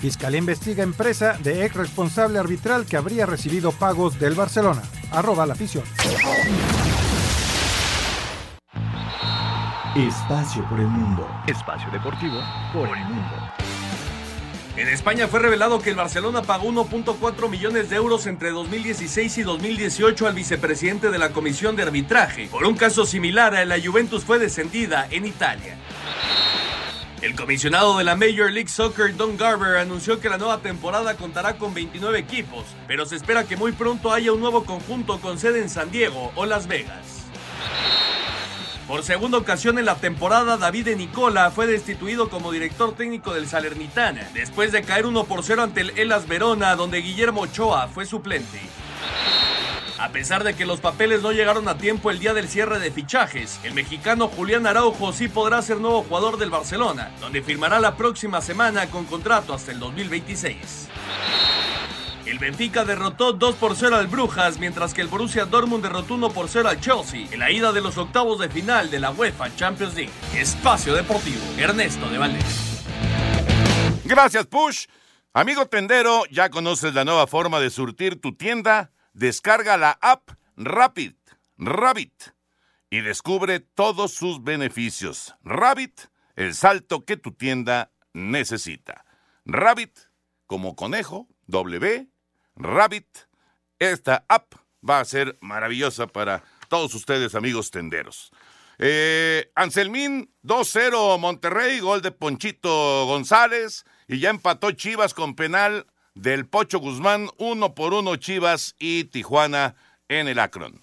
Fiscalía 0.00 0.40
investiga 0.40 0.82
empresa 0.82 1.38
de 1.40 1.64
ex 1.64 1.76
responsable 1.76 2.40
arbitral 2.40 2.84
que 2.84 2.96
habría 2.96 3.26
recibido 3.26 3.70
pagos 3.70 4.18
del 4.18 4.34
Barcelona. 4.34 4.82
Arroba 5.12 5.46
la 5.46 5.52
afición. 5.52 5.84
Espacio 9.96 10.68
por 10.68 10.80
el 10.80 10.88
mundo. 10.88 11.24
Espacio 11.46 11.88
deportivo 11.92 12.40
por 12.72 12.88
el 12.98 13.04
mundo. 13.04 13.30
En 14.76 14.88
España 14.88 15.28
fue 15.28 15.38
revelado 15.38 15.80
que 15.80 15.90
el 15.90 15.94
Barcelona 15.94 16.42
pagó 16.42 16.66
1.4 16.66 17.48
millones 17.48 17.90
de 17.90 17.94
euros 17.94 18.26
entre 18.26 18.50
2016 18.50 19.38
y 19.38 19.42
2018 19.44 20.26
al 20.26 20.34
vicepresidente 20.34 21.12
de 21.12 21.18
la 21.18 21.30
Comisión 21.30 21.76
de 21.76 21.84
Arbitraje. 21.84 22.48
Por 22.48 22.64
un 22.64 22.76
caso 22.76 23.06
similar, 23.06 23.64
la 23.68 23.76
Juventus 23.80 24.24
fue 24.24 24.40
descendida 24.40 25.06
en 25.12 25.26
Italia. 25.26 25.76
El 27.22 27.36
comisionado 27.36 27.96
de 27.96 28.02
la 28.02 28.16
Major 28.16 28.50
League 28.50 28.68
Soccer, 28.68 29.14
Don 29.14 29.36
Garber, 29.36 29.76
anunció 29.76 30.18
que 30.18 30.28
la 30.28 30.38
nueva 30.38 30.58
temporada 30.58 31.16
contará 31.16 31.56
con 31.56 31.72
29 31.72 32.18
equipos, 32.18 32.64
pero 32.88 33.06
se 33.06 33.14
espera 33.14 33.44
que 33.44 33.56
muy 33.56 33.70
pronto 33.70 34.12
haya 34.12 34.32
un 34.32 34.40
nuevo 34.40 34.64
conjunto 34.64 35.20
con 35.20 35.38
sede 35.38 35.62
en 35.62 35.70
San 35.70 35.92
Diego 35.92 36.32
o 36.34 36.46
Las 36.46 36.66
Vegas. 36.66 37.24
Por 38.86 39.02
segunda 39.02 39.38
ocasión 39.38 39.78
en 39.78 39.86
la 39.86 39.94
temporada, 39.94 40.58
David 40.58 40.88
Nicola 40.96 41.50
fue 41.50 41.66
destituido 41.66 42.28
como 42.28 42.52
director 42.52 42.94
técnico 42.94 43.32
del 43.32 43.48
Salernitana, 43.48 44.28
después 44.34 44.72
de 44.72 44.82
caer 44.82 45.06
1 45.06 45.24
por 45.24 45.42
0 45.42 45.62
ante 45.62 45.80
el 45.80 45.98
Elas 45.98 46.28
Verona, 46.28 46.76
donde 46.76 46.98
Guillermo 46.98 47.42
Ochoa 47.42 47.88
fue 47.88 48.04
suplente. 48.04 48.60
A 49.98 50.10
pesar 50.10 50.44
de 50.44 50.54
que 50.54 50.66
los 50.66 50.80
papeles 50.80 51.22
no 51.22 51.32
llegaron 51.32 51.66
a 51.66 51.78
tiempo 51.78 52.10
el 52.10 52.18
día 52.18 52.34
del 52.34 52.46
cierre 52.46 52.78
de 52.78 52.90
fichajes, 52.90 53.58
el 53.64 53.72
mexicano 53.72 54.28
Julián 54.28 54.66
Araujo 54.66 55.14
sí 55.14 55.28
podrá 55.28 55.62
ser 55.62 55.78
nuevo 55.78 56.02
jugador 56.02 56.36
del 56.36 56.50
Barcelona, 56.50 57.10
donde 57.20 57.40
firmará 57.40 57.80
la 57.80 57.96
próxima 57.96 58.42
semana 58.42 58.90
con 58.90 59.06
contrato 59.06 59.54
hasta 59.54 59.72
el 59.72 59.78
2026. 59.78 60.88
El 62.26 62.38
Benfica 62.38 62.84
derrotó 62.84 63.32
2 63.34 63.56
por 63.56 63.76
0 63.76 63.96
al 63.96 64.06
Brujas, 64.06 64.58
mientras 64.58 64.94
que 64.94 65.02
el 65.02 65.08
Borussia 65.08 65.44
Dortmund 65.44 65.82
derrotó 65.82 66.14
1 66.14 66.30
por 66.30 66.48
0 66.48 66.68
al 66.70 66.80
Chelsea 66.80 67.26
en 67.30 67.38
la 67.38 67.50
ida 67.50 67.72
de 67.72 67.82
los 67.82 67.98
octavos 67.98 68.38
de 68.38 68.48
final 68.48 68.90
de 68.90 68.98
la 68.98 69.10
UEFA 69.10 69.54
Champions 69.56 69.94
League. 69.94 70.12
Espacio 70.34 70.94
Deportivo, 70.94 71.42
Ernesto 71.58 72.08
de 72.08 72.18
Valdés. 72.18 72.82
Gracias, 74.04 74.46
Push. 74.46 74.86
Amigo 75.34 75.66
tendero, 75.66 76.24
ya 76.30 76.48
conoces 76.48 76.94
la 76.94 77.04
nueva 77.04 77.26
forma 77.26 77.60
de 77.60 77.70
surtir 77.70 78.20
tu 78.20 78.34
tienda 78.34 78.92
Descarga 79.14 79.76
la 79.76 79.96
app 80.00 80.30
Rapid, 80.56 81.14
Rabbit, 81.56 82.34
y 82.90 83.00
descubre 83.00 83.60
todos 83.60 84.12
sus 84.12 84.42
beneficios. 84.42 85.34
Rabbit, 85.44 86.08
el 86.34 86.54
salto 86.54 87.04
que 87.04 87.16
tu 87.16 87.30
tienda 87.32 87.92
necesita. 88.12 89.04
Rabbit, 89.44 89.96
como 90.46 90.74
conejo, 90.74 91.28
W, 91.46 92.08
Rabbit. 92.56 93.06
Esta 93.78 94.24
app 94.28 94.54
va 94.88 95.00
a 95.00 95.04
ser 95.04 95.36
maravillosa 95.40 96.06
para 96.06 96.42
todos 96.68 96.94
ustedes, 96.94 97.34
amigos 97.34 97.70
tenderos. 97.70 98.30
Eh, 98.78 99.50
Anselmín, 99.54 100.32
2-0 100.42 101.18
Monterrey, 101.18 101.80
gol 101.80 102.02
de 102.02 102.10
Ponchito 102.10 103.06
González, 103.06 103.84
y 104.08 104.18
ya 104.18 104.30
empató 104.30 104.72
Chivas 104.72 105.14
con 105.14 105.36
penal 105.36 105.86
del 106.14 106.48
Pocho 106.48 106.78
Guzmán, 106.78 107.28
uno 107.38 107.74
por 107.74 107.94
uno 107.94 108.16
Chivas 108.16 108.74
y 108.78 109.04
Tijuana 109.04 109.76
en 110.08 110.28
el 110.28 110.38
Akron. 110.38 110.80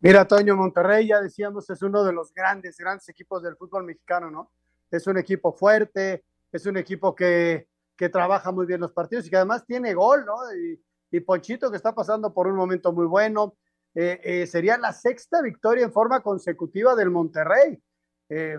Mira, 0.00 0.26
Toño 0.26 0.54
Monterrey, 0.54 1.08
ya 1.08 1.20
decíamos, 1.20 1.68
es 1.70 1.80
uno 1.82 2.04
de 2.04 2.12
los 2.12 2.32
grandes, 2.34 2.76
grandes 2.76 3.08
equipos 3.08 3.42
del 3.42 3.56
fútbol 3.56 3.84
mexicano, 3.84 4.30
¿no? 4.30 4.52
Es 4.90 5.06
un 5.06 5.16
equipo 5.16 5.52
fuerte, 5.52 6.24
es 6.52 6.66
un 6.66 6.76
equipo 6.76 7.14
que, 7.14 7.68
que 7.96 8.08
trabaja 8.08 8.52
muy 8.52 8.66
bien 8.66 8.80
los 8.80 8.92
partidos 8.92 9.26
y 9.26 9.30
que 9.30 9.36
además 9.36 9.64
tiene 9.66 9.94
gol, 9.94 10.24
¿no? 10.24 10.36
Y, 10.54 10.82
y 11.10 11.20
Ponchito 11.20 11.70
que 11.70 11.76
está 11.76 11.94
pasando 11.94 12.32
por 12.32 12.46
un 12.46 12.56
momento 12.56 12.92
muy 12.92 13.06
bueno. 13.06 13.56
Eh, 13.94 14.20
eh, 14.24 14.46
sería 14.46 14.76
la 14.76 14.92
sexta 14.92 15.40
victoria 15.40 15.84
en 15.84 15.92
forma 15.92 16.20
consecutiva 16.20 16.94
del 16.94 17.10
Monterrey. 17.10 17.80
Eh, 18.28 18.58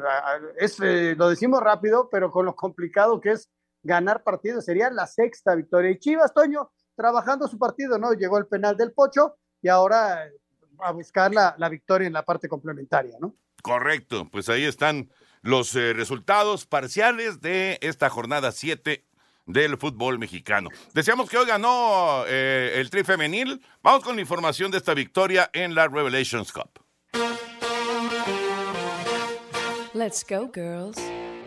es, 0.57 0.79
lo 0.79 1.29
decimos 1.29 1.61
rápido, 1.61 2.09
pero 2.09 2.31
con 2.31 2.45
lo 2.45 2.55
complicado 2.55 3.19
que 3.19 3.31
es 3.31 3.49
ganar 3.83 4.23
partidos. 4.23 4.65
Sería 4.65 4.89
la 4.89 5.07
sexta 5.07 5.55
victoria. 5.55 5.91
Y 5.91 5.99
Chivas, 5.99 6.33
Toño, 6.33 6.71
trabajando 6.95 7.47
su 7.47 7.59
partido, 7.59 7.97
¿no? 7.97 8.13
Llegó 8.13 8.37
el 8.37 8.47
penal 8.47 8.77
del 8.77 8.93
Pocho 8.93 9.37
y 9.61 9.67
ahora 9.67 10.29
a 10.79 10.91
buscar 10.91 11.33
la, 11.33 11.55
la 11.57 11.69
victoria 11.69 12.07
en 12.07 12.13
la 12.13 12.23
parte 12.23 12.47
complementaria, 12.47 13.17
¿no? 13.19 13.35
Correcto, 13.61 14.29
pues 14.31 14.47
ahí 14.49 14.63
están 14.63 15.09
los 15.41 15.75
eh, 15.75 15.93
resultados 15.93 16.65
parciales 16.65 17.41
de 17.41 17.77
esta 17.81 18.09
jornada 18.09 18.51
7 18.51 19.05
del 19.45 19.77
fútbol 19.77 20.19
mexicano. 20.19 20.69
Deseamos 20.93 21.29
que 21.29 21.37
hoy 21.37 21.45
ganó 21.45 22.23
eh, 22.27 22.73
el 22.75 22.89
tri 22.89 23.03
femenil. 23.03 23.61
Vamos 23.83 24.03
con 24.03 24.15
la 24.15 24.21
información 24.21 24.71
de 24.71 24.77
esta 24.77 24.93
victoria 24.93 25.49
en 25.53 25.75
la 25.75 25.87
Revelations 25.87 26.51
Cup. 26.51 26.79
Let's 29.93 30.25
go, 30.27 30.51
girls. 30.53 30.97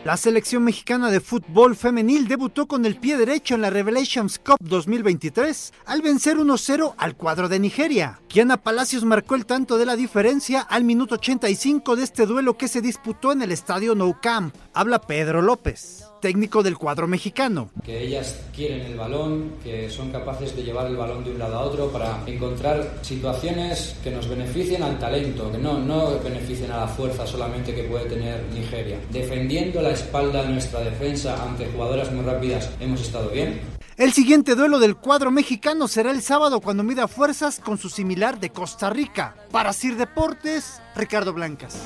La 0.04 0.16
selección 0.16 0.64
mexicana 0.64 1.10
de 1.10 1.20
fútbol 1.20 1.76
femenil 1.76 2.28
debutó 2.28 2.66
con 2.66 2.86
el 2.86 2.96
pie 2.96 3.16
derecho 3.16 3.56
en 3.56 3.62
la 3.62 3.68
Revelations 3.68 4.38
Cup 4.38 4.56
2023 4.60 5.74
al 5.86 6.02
vencer 6.02 6.36
1-0 6.36 6.94
al 6.96 7.16
cuadro 7.16 7.48
de 7.48 7.58
Nigeria. 7.58 8.20
Kiana 8.28 8.56
Palacios 8.56 9.04
marcó 9.04 9.34
el 9.34 9.44
tanto 9.44 9.76
de 9.76 9.86
la 9.86 9.96
diferencia 9.96 10.60
al 10.60 10.84
minuto 10.84 11.16
85 11.16 11.96
de 11.96 12.04
este 12.04 12.26
duelo 12.26 12.56
que 12.56 12.68
se 12.68 12.80
disputó 12.80 13.32
en 13.32 13.42
el 13.42 13.52
estadio 13.52 13.94
Nou 13.94 14.16
Camp. 14.22 14.54
Habla 14.72 15.00
Pedro 15.00 15.42
López 15.42 16.07
técnico 16.20 16.62
del 16.62 16.76
cuadro 16.76 17.06
mexicano. 17.06 17.70
Que 17.84 18.02
ellas 18.06 18.40
quieren 18.54 18.82
el 18.82 18.96
balón, 18.96 19.52
que 19.62 19.88
son 19.90 20.10
capaces 20.10 20.54
de 20.56 20.62
llevar 20.62 20.86
el 20.86 20.96
balón 20.96 21.24
de 21.24 21.30
un 21.30 21.38
lado 21.38 21.56
a 21.56 21.60
otro 21.60 21.88
para 21.90 22.22
encontrar 22.26 22.98
situaciones 23.02 23.96
que 24.02 24.10
nos 24.10 24.28
beneficien 24.28 24.82
al 24.82 24.98
talento, 24.98 25.50
que 25.50 25.58
no, 25.58 25.78
no 25.78 26.18
beneficien 26.20 26.70
a 26.72 26.78
la 26.78 26.88
fuerza 26.88 27.26
solamente 27.26 27.74
que 27.74 27.84
puede 27.84 28.06
tener 28.06 28.42
Nigeria. 28.52 28.98
Defendiendo 29.10 29.82
la 29.82 29.90
espalda 29.90 30.42
de 30.42 30.50
nuestra 30.50 30.80
defensa 30.80 31.42
ante 31.42 31.66
jugadoras 31.66 32.12
muy 32.12 32.24
rápidas 32.24 32.70
hemos 32.80 33.00
estado 33.00 33.30
bien. 33.30 33.60
El 33.96 34.12
siguiente 34.12 34.54
duelo 34.54 34.78
del 34.78 34.96
cuadro 34.96 35.32
mexicano 35.32 35.88
será 35.88 36.12
el 36.12 36.22
sábado 36.22 36.60
cuando 36.60 36.84
mida 36.84 37.08
fuerzas 37.08 37.58
con 37.58 37.78
su 37.78 37.90
similar 37.90 38.38
de 38.38 38.50
Costa 38.50 38.90
Rica. 38.90 39.34
Para 39.50 39.72
Sir 39.72 39.96
Deportes, 39.96 40.80
Ricardo 40.94 41.32
Blancas. 41.32 41.82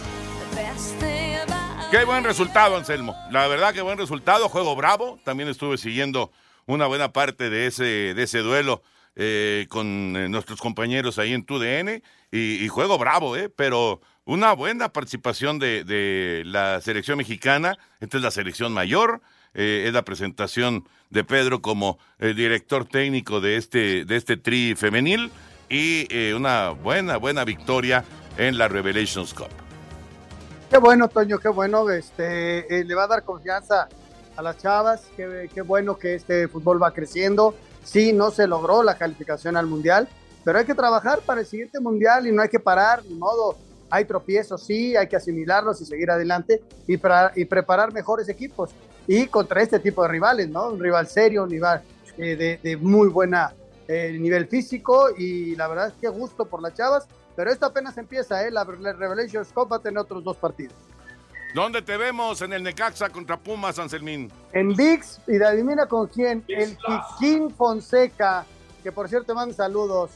Qué 1.92 2.06
buen 2.06 2.24
resultado, 2.24 2.78
Anselmo. 2.78 3.14
La 3.30 3.46
verdad, 3.48 3.74
qué 3.74 3.82
buen 3.82 3.98
resultado. 3.98 4.48
Juego 4.48 4.74
bravo. 4.74 5.20
También 5.24 5.50
estuve 5.50 5.76
siguiendo 5.76 6.32
una 6.64 6.86
buena 6.86 7.12
parte 7.12 7.50
de 7.50 7.66
ese, 7.66 8.14
de 8.14 8.22
ese 8.22 8.38
duelo 8.38 8.82
eh, 9.14 9.66
con 9.68 10.16
eh, 10.16 10.26
nuestros 10.30 10.58
compañeros 10.58 11.18
ahí 11.18 11.34
en 11.34 11.44
TUDN 11.44 12.02
y, 12.30 12.66
juego 12.68 12.96
bravo, 12.96 13.36
¿eh? 13.36 13.50
Pero 13.50 14.00
una 14.24 14.54
buena 14.54 14.88
participación 14.90 15.58
de, 15.58 16.42
la 16.46 16.80
selección 16.80 17.18
mexicana. 17.18 17.76
Esta 18.00 18.16
es 18.16 18.22
la 18.22 18.30
selección 18.30 18.72
mayor. 18.72 19.20
eh, 19.52 19.84
es 19.86 19.92
la 19.92 20.02
presentación 20.02 20.88
de 21.10 21.24
Pedro 21.24 21.60
como 21.60 21.98
eh, 22.20 22.32
director 22.32 22.86
técnico 22.86 23.42
de 23.42 23.58
este, 23.58 24.06
de 24.06 24.16
este 24.16 24.38
tri 24.38 24.74
femenil 24.76 25.30
y 25.68 26.32
una 26.32 26.70
buena, 26.70 27.18
buena 27.18 27.44
victoria 27.44 28.02
en 28.38 28.56
la 28.56 28.68
Revelations 28.68 29.34
Cup. 29.34 29.61
Qué 30.72 30.78
bueno, 30.78 31.06
Toño, 31.06 31.38
qué 31.38 31.50
bueno. 31.50 31.90
Este, 31.90 32.80
eh, 32.80 32.82
le 32.82 32.94
va 32.94 33.04
a 33.04 33.06
dar 33.06 33.24
confianza 33.24 33.88
a 34.34 34.40
las 34.40 34.56
chavas. 34.56 35.02
Qué, 35.14 35.60
bueno 35.60 35.98
que 35.98 36.14
este 36.14 36.48
fútbol 36.48 36.82
va 36.82 36.94
creciendo. 36.94 37.54
Sí, 37.84 38.14
no 38.14 38.30
se 38.30 38.46
logró 38.46 38.82
la 38.82 38.96
calificación 38.96 39.58
al 39.58 39.66
mundial, 39.66 40.08
pero 40.44 40.58
hay 40.58 40.64
que 40.64 40.74
trabajar 40.74 41.20
para 41.26 41.42
el 41.42 41.46
siguiente 41.46 41.78
mundial 41.78 42.26
y 42.26 42.32
no 42.32 42.40
hay 42.40 42.48
que 42.48 42.58
parar, 42.58 43.04
ni 43.04 43.14
modo. 43.14 43.58
Hay 43.90 44.06
tropiezos, 44.06 44.62
sí, 44.62 44.96
hay 44.96 45.08
que 45.08 45.16
asimilarlos 45.16 45.78
y 45.82 45.84
seguir 45.84 46.10
adelante 46.10 46.62
y, 46.86 46.96
para, 46.96 47.32
y 47.36 47.44
preparar 47.44 47.92
mejores 47.92 48.30
equipos. 48.30 48.70
Y 49.06 49.26
contra 49.26 49.60
este 49.60 49.78
tipo 49.78 50.02
de 50.04 50.08
rivales, 50.08 50.48
¿no? 50.48 50.70
Un 50.70 50.80
rival 50.80 51.06
serio, 51.06 51.42
un 51.42 51.50
rival 51.50 51.82
eh, 52.16 52.34
de, 52.34 52.60
de, 52.62 52.78
muy 52.78 53.08
buena 53.08 53.52
eh, 53.88 54.16
nivel 54.18 54.46
físico 54.46 55.10
y 55.18 55.54
la 55.54 55.68
verdad 55.68 55.88
es 55.88 55.94
que 56.00 56.08
gusto 56.08 56.46
por 56.46 56.62
las 56.62 56.72
chavas, 56.72 57.06
pero 57.36 57.50
esto 57.50 57.66
apenas 57.66 57.96
empieza, 57.98 58.46
¿eh? 58.46 58.50
La, 58.50 58.64
la 58.64 58.92
Revelations 58.92 59.52
Cup 59.52 59.72
va 59.72 59.76
a 59.76 59.80
tener 59.80 59.98
otros 59.98 60.22
dos 60.22 60.36
partidos. 60.36 60.74
¿Dónde 61.54 61.82
te 61.82 61.96
vemos? 61.98 62.40
En 62.40 62.52
el 62.54 62.62
Necaxa 62.62 63.10
contra 63.10 63.36
Pumas, 63.36 63.78
Anselmín. 63.78 64.32
En 64.52 64.74
VIX, 64.74 65.20
y 65.28 65.42
adivina 65.42 65.86
con 65.86 66.06
quién, 66.06 66.42
el 66.48 66.76
Kikín 66.78 67.50
Fonseca, 67.50 68.46
que 68.82 68.90
por 68.90 69.08
cierto 69.08 69.34
manda 69.34 69.54
saludos. 69.54 70.12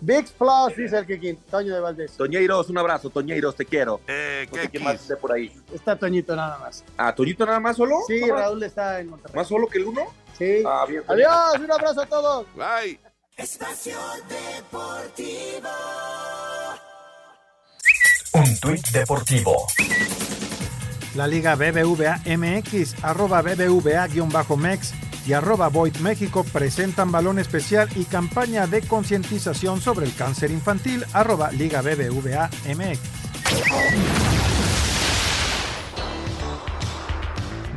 VIX 0.00 0.32
Plus, 0.32 0.76
dice 0.76 0.98
el 0.98 1.06
Kikín, 1.06 1.36
Toño 1.48 1.74
de 1.74 1.80
Valdés. 1.80 2.16
Toñeiros, 2.16 2.68
un 2.70 2.78
abrazo, 2.78 3.08
Toñeiros, 3.08 3.54
te 3.54 3.64
quiero. 3.64 4.00
Eh, 4.08 4.48
no 4.50 4.60
sé 4.60 4.68
¿Qué 4.68 4.80
más 4.80 4.94
esté 4.96 5.16
por 5.16 5.32
ahí? 5.32 5.52
Está 5.72 5.96
Toñito 5.96 6.34
nada 6.34 6.58
más. 6.58 6.84
¿Ah, 6.96 7.14
Toñito 7.14 7.46
nada 7.46 7.60
más 7.60 7.76
solo? 7.76 8.00
Sí. 8.08 8.28
Raúl 8.28 8.62
está 8.64 8.98
en 8.98 9.10
Monterrey. 9.10 9.36
¿Más 9.36 9.46
solo 9.46 9.68
que 9.68 9.78
el 9.78 9.84
uno? 9.86 10.06
Sí. 10.36 10.64
Ah, 10.66 10.86
bien. 10.88 11.04
Adiós, 11.06 11.60
un 11.60 11.70
abrazo 11.70 12.00
a 12.02 12.06
todos. 12.06 12.46
Bye. 12.56 12.98
Espacio 13.42 13.96
Deportivo. 14.28 15.70
Un 18.34 18.60
tuit 18.60 18.86
deportivo. 18.90 19.66
La 21.14 21.26
Liga 21.26 21.54
BBVA 21.54 22.20
MX, 22.36 23.02
arroba 23.02 23.40
BBVA-MEX 23.40 24.92
y 25.26 25.32
arroba 25.32 25.68
Void 25.68 25.96
México 26.00 26.44
presentan 26.44 27.10
balón 27.10 27.38
especial 27.38 27.88
y 27.96 28.04
campaña 28.04 28.66
de 28.66 28.82
concientización 28.82 29.80
sobre 29.80 30.04
el 30.04 30.14
cáncer 30.14 30.50
infantil, 30.50 31.06
arroba 31.14 31.50
Liga 31.50 31.80
BBVA 31.80 32.50
MX. 32.66 34.39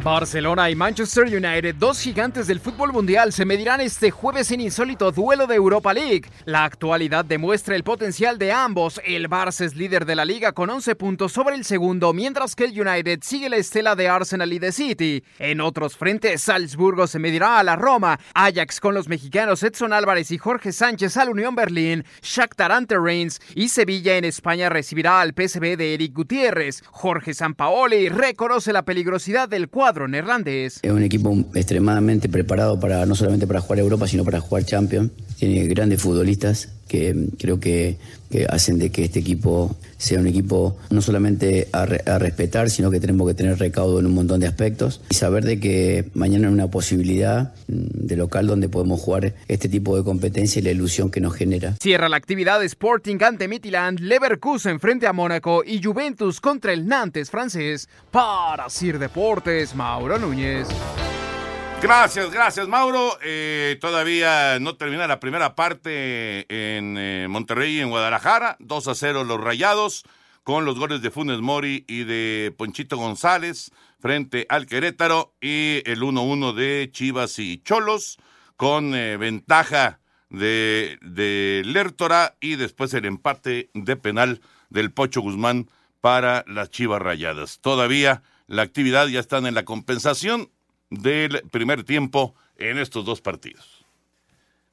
Barcelona 0.04 0.70
y 0.70 0.76
Manchester 0.76 1.24
United, 1.24 1.76
dos 1.76 2.02
gigantes 2.02 2.46
del 2.48 2.60
fútbol 2.60 2.92
mundial, 2.92 3.32
se 3.32 3.46
medirán 3.46 3.80
este 3.80 4.12
jueves 4.12 4.52
en 4.52 4.60
insólito 4.60 5.14
duelo 5.14 5.48
de 5.48 5.56
Europa 5.56 5.94
League. 5.94 6.24
La 6.44 6.66
actualidad 6.66 7.24
demuestra 7.24 7.78
el 7.78 7.86
potencial 7.86 8.38
de 8.38 8.52
ambos. 8.52 9.00
El 9.06 9.30
Barça 9.30 9.64
es 9.64 9.78
líder 9.78 10.06
de 10.06 10.16
la 10.16 10.26
liga 10.26 10.52
con 10.52 10.70
11 10.70 10.96
puntos 10.96 11.32
sobre 11.32 11.56
el 11.56 11.64
segundo, 11.64 12.12
mientras 12.12 12.54
que 12.54 12.66
el 12.66 12.78
United 12.78 13.20
sigue 13.24 13.48
la 13.48 13.56
estela 13.56 13.96
de 13.96 14.10
Arsenal 14.10 14.52
y 14.52 14.60
de 14.60 14.74
City. 14.74 15.24
En 15.40 15.62
otros 15.62 15.96
frentes, 15.96 16.42
Salzburgo 16.42 17.08
se 17.08 17.20
medirá 17.20 17.58
a 17.58 17.64
la 17.64 17.78
Roma, 17.78 18.20
Ajax 18.34 18.82
con 18.82 18.94
los 18.94 19.08
mexicanos 19.08 19.64
Edson 19.64 19.94
Álvarez 19.94 20.32
y 20.32 20.38
Jorge 20.38 20.74
Sánchez 20.74 21.16
al 21.16 21.30
Unión 21.30 21.56
Berlín, 21.56 22.04
Shakhtar 22.22 22.74
ante 22.74 23.00
Reims 23.00 23.40
y 23.56 23.70
Sevilla 23.70 24.18
en 24.18 24.26
España 24.26 24.68
recibirá 24.68 25.22
al 25.22 25.34
PSV 25.34 25.78
de 25.78 25.94
Eric 25.94 26.14
Gutiérrez. 26.14 26.84
Jorge 26.92 27.34
Sampaoli 27.34 28.10
reconoce 28.10 28.74
la 28.74 28.84
peligrosidad 28.84 29.48
del 29.48 29.70
cuadro 29.70 29.93
Es 30.84 30.92
un 30.92 31.04
equipo 31.04 31.36
extremadamente 31.54 32.30
preparado 32.30 32.80
para 32.80 33.06
no 33.06 33.16
solamente 33.16 33.48
para 33.48 33.62
jugar 33.62 33.80
Europa, 33.80 34.08
sino 34.08 34.24
para 34.24 34.40
jugar 34.40 34.66
Champions. 34.66 35.12
Tiene 35.38 35.68
grandes 35.68 36.02
futbolistas 36.02 36.70
que 36.94 37.16
creo 37.40 37.60
que, 37.60 37.98
que 38.30 38.46
hacen 38.46 38.78
de 38.78 38.92
que 38.92 39.06
este 39.06 39.18
equipo 39.18 39.76
sea 39.98 40.20
un 40.20 40.28
equipo 40.28 40.78
no 40.92 41.02
solamente 41.02 41.70
a, 41.72 41.88
re- 41.88 42.04
a 42.06 42.20
respetar, 42.20 42.70
sino 42.70 42.92
que 42.92 43.00
tenemos 43.00 43.28
que 43.28 43.34
tener 43.34 43.58
recaudo 43.58 44.00
en 44.00 44.06
un 44.06 44.14
montón 44.14 44.40
de 44.42 44.46
aspectos 44.46 45.02
y 45.10 45.16
saber 45.16 45.44
de 45.44 45.60
que 45.60 46.06
mañana 46.14 46.50
hay 46.50 46.54
una 46.54 46.70
posibilidad 46.70 47.54
mm, 47.68 48.06
de 48.06 48.16
local 48.16 48.46
donde 48.46 48.70
podemos 48.70 49.02
jugar 49.02 49.34
este 49.48 49.70
tipo 49.70 49.98
de 49.98 50.04
competencia 50.04 50.60
y 50.60 50.62
la 50.62 50.70
ilusión 50.70 51.10
que 51.10 51.20
nos 51.20 51.34
genera. 51.34 51.76
Cierra 51.82 52.10
la 52.10 52.18
actividad 52.18 52.64
Sporting 52.64 53.18
ante 53.24 53.48
Midtjylland, 53.48 54.00
Leverkusen 54.00 54.80
frente 54.80 55.08
a 55.08 55.14
Mónaco 55.14 55.64
y 55.66 55.82
Juventus 55.82 56.40
contra 56.40 56.74
el 56.74 56.86
Nantes 56.88 57.32
francés. 57.32 57.90
Para 58.12 58.70
Sir 58.70 59.00
Deportes, 59.00 59.74
Mauro 59.74 60.20
Núñez. 60.20 60.68
Gracias, 61.84 62.32
gracias, 62.32 62.70
Mauro. 62.70 63.18
Eh, 63.22 63.78
todavía 63.82 64.58
no 64.62 64.78
termina 64.78 65.06
la 65.06 65.20
primera 65.20 65.54
parte 65.54 66.46
en 66.48 66.98
eh, 66.98 67.28
Monterrey 67.30 67.82
en 67.82 67.90
Guadalajara. 67.90 68.56
2 68.62 68.88
a 68.88 68.96
0 68.96 69.26
los 69.26 69.42
rayados 69.42 70.06
con 70.44 70.64
los 70.64 70.80
goles 70.80 71.02
de 71.02 71.12
Funes 71.12 71.42
Mori 71.42 71.84
y 71.90 72.06
de 72.06 72.56
Ponchito 72.58 72.96
González 72.96 73.72
frente 74.00 74.46
al 74.48 74.66
Querétaro 74.66 75.34
y 75.42 75.82
el 75.84 76.00
1-1 76.00 76.54
de 76.54 76.90
Chivas 76.90 77.38
y 77.38 77.62
Cholos 77.64 78.18
con 78.56 78.96
eh, 78.96 79.18
ventaja 79.18 80.00
de, 80.30 80.98
de 81.02 82.32
y 82.40 82.56
después 82.56 82.94
el 82.94 83.04
empate 83.04 83.70
de 83.74 83.98
penal 83.98 84.40
del 84.70 84.94
Pocho 84.94 85.20
Guzmán 85.20 85.68
para 86.00 86.46
las 86.48 86.70
Chivas 86.70 87.02
Rayadas. 87.02 87.60
Todavía 87.60 88.24
la 88.48 88.62
actividad 88.62 89.08
ya 89.08 89.20
están 89.20 89.46
en 89.48 89.56
la 89.56 89.66
compensación 89.66 90.50
del 90.94 91.42
primer 91.52 91.84
tiempo 91.84 92.34
en 92.58 92.78
estos 92.78 93.06
dos 93.06 93.22
partidos. 93.22 93.86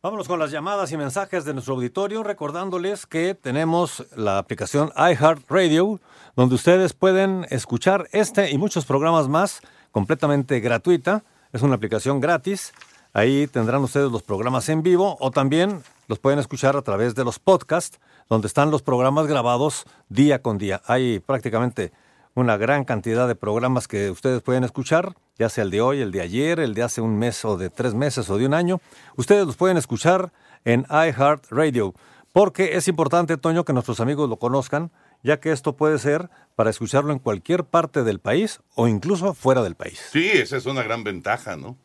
Vámonos 0.03 0.29
con 0.29 0.39
las 0.39 0.51
llamadas 0.51 0.93
y 0.93 0.97
mensajes 0.97 1.45
de 1.45 1.53
nuestro 1.53 1.75
auditorio, 1.75 2.23
recordándoles 2.23 3.05
que 3.05 3.35
tenemos 3.35 4.07
la 4.16 4.39
aplicación 4.39 4.91
iHeartRadio, 4.97 6.01
donde 6.37 6.55
ustedes 6.55 6.95
pueden 6.95 7.47
escuchar 7.51 8.09
este 8.12 8.51
y 8.51 8.57
muchos 8.57 8.87
programas 8.87 9.29
más 9.29 9.61
completamente 9.93 10.61
gratuita. 10.61 11.23
Es 11.53 11.61
una 11.61 11.75
aplicación 11.75 12.18
gratis. 12.18 12.73
Ahí 13.12 13.47
tendrán 13.47 13.83
ustedes 13.83 14.11
los 14.11 14.23
programas 14.23 14.71
en 14.71 14.83
vivo 14.83 15.18
o 15.21 15.31
también 15.31 15.83
los 16.09 16.18
pueden 16.18 16.39
escuchar 16.39 16.77
a 16.77 16.83
través 16.83 17.14
de 17.14 17.25
los 17.25 17.39
podcasts, 17.39 18.01
donde 18.29 18.47
están 18.47 18.71
los 18.71 18.81
programas 18.83 19.27
grabados 19.27 19.85
día 20.09 20.41
con 20.41 20.57
día. 20.57 20.81
Hay 20.87 21.18
prácticamente 21.21 21.93
una 22.35 22.57
gran 22.57 22.85
cantidad 22.85 23.26
de 23.28 23.35
programas 23.35 23.89
que 23.89 24.11
ustedes 24.11 24.41
pueden 24.43 24.64
escuchar, 24.64 25.14
ya 25.39 25.49
sea 25.49 25.64
el 25.64 25.70
de 25.70 25.81
hoy, 25.81 26.01
el 26.01 26.12
de 26.12 26.20
ayer, 26.20 26.61
el 26.61 26.74
de 26.74 26.83
hace 26.83 27.01
un 27.01 27.18
mes 27.18 27.45
o 27.45 27.57
de 27.57 27.70
tres 27.70 27.95
meses 27.95 28.31
o 28.31 28.39
de 28.39 28.47
un 28.47 28.55
año. 28.55 28.81
Ustedes 29.16 29.47
los 29.47 29.57
pueden 29.57 29.76
escuchar 29.76 30.33
en 30.64 30.87
iHeartRadio, 30.91 31.95
porque 32.33 32.76
es 32.76 32.89
importante, 32.89 33.37
Toño, 33.37 33.64
que 33.64 33.72
nuestros 33.72 34.01
amigos 34.01 34.28
lo 34.28 34.37
conozcan, 34.37 34.91
ya 35.22 35.39
que 35.41 35.53
esto 35.53 35.76
puede 35.76 35.99
ser 35.99 36.31
para 36.57 36.70
escucharlo 36.70 37.12
en 37.12 37.18
cualquier 37.18 37.64
parte 37.64 38.05
del 38.05 38.20
país 38.20 38.61
o 38.74 38.89
incluso 38.89 39.35
fuera 39.35 39.62
del 39.62 39.74
país. 39.74 40.01
Sí, 40.12 40.28
esa 40.33 40.57
es 40.57 40.66
una 40.66 40.83
gran 40.83 41.05
ventaja, 41.05 41.57
¿no? 41.57 41.76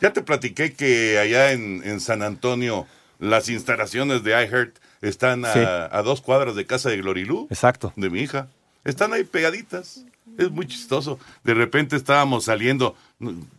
Ya 0.00 0.12
te 0.12 0.22
platiqué 0.22 0.74
que 0.74 1.18
allá 1.18 1.52
en, 1.52 1.82
en 1.84 2.00
San 2.00 2.22
Antonio 2.22 2.86
las 3.18 3.48
instalaciones 3.48 4.24
de 4.24 4.32
iHeart 4.32 4.76
están 5.00 5.44
a, 5.44 5.52
Sí. 5.52 5.60
a 5.62 6.02
dos 6.02 6.20
cuadras 6.20 6.56
de 6.56 6.66
casa 6.66 6.90
de 6.90 6.96
Glorilú. 6.98 7.46
Exacto. 7.50 7.92
De 7.96 8.10
mi 8.10 8.20
hija. 8.20 8.48
Están 8.84 9.12
ahí 9.12 9.24
pegaditas. 9.24 10.04
Es 10.38 10.50
muy 10.50 10.66
chistoso. 10.66 11.18
De 11.44 11.54
repente 11.54 11.96
estábamos 11.96 12.44
saliendo 12.44 12.94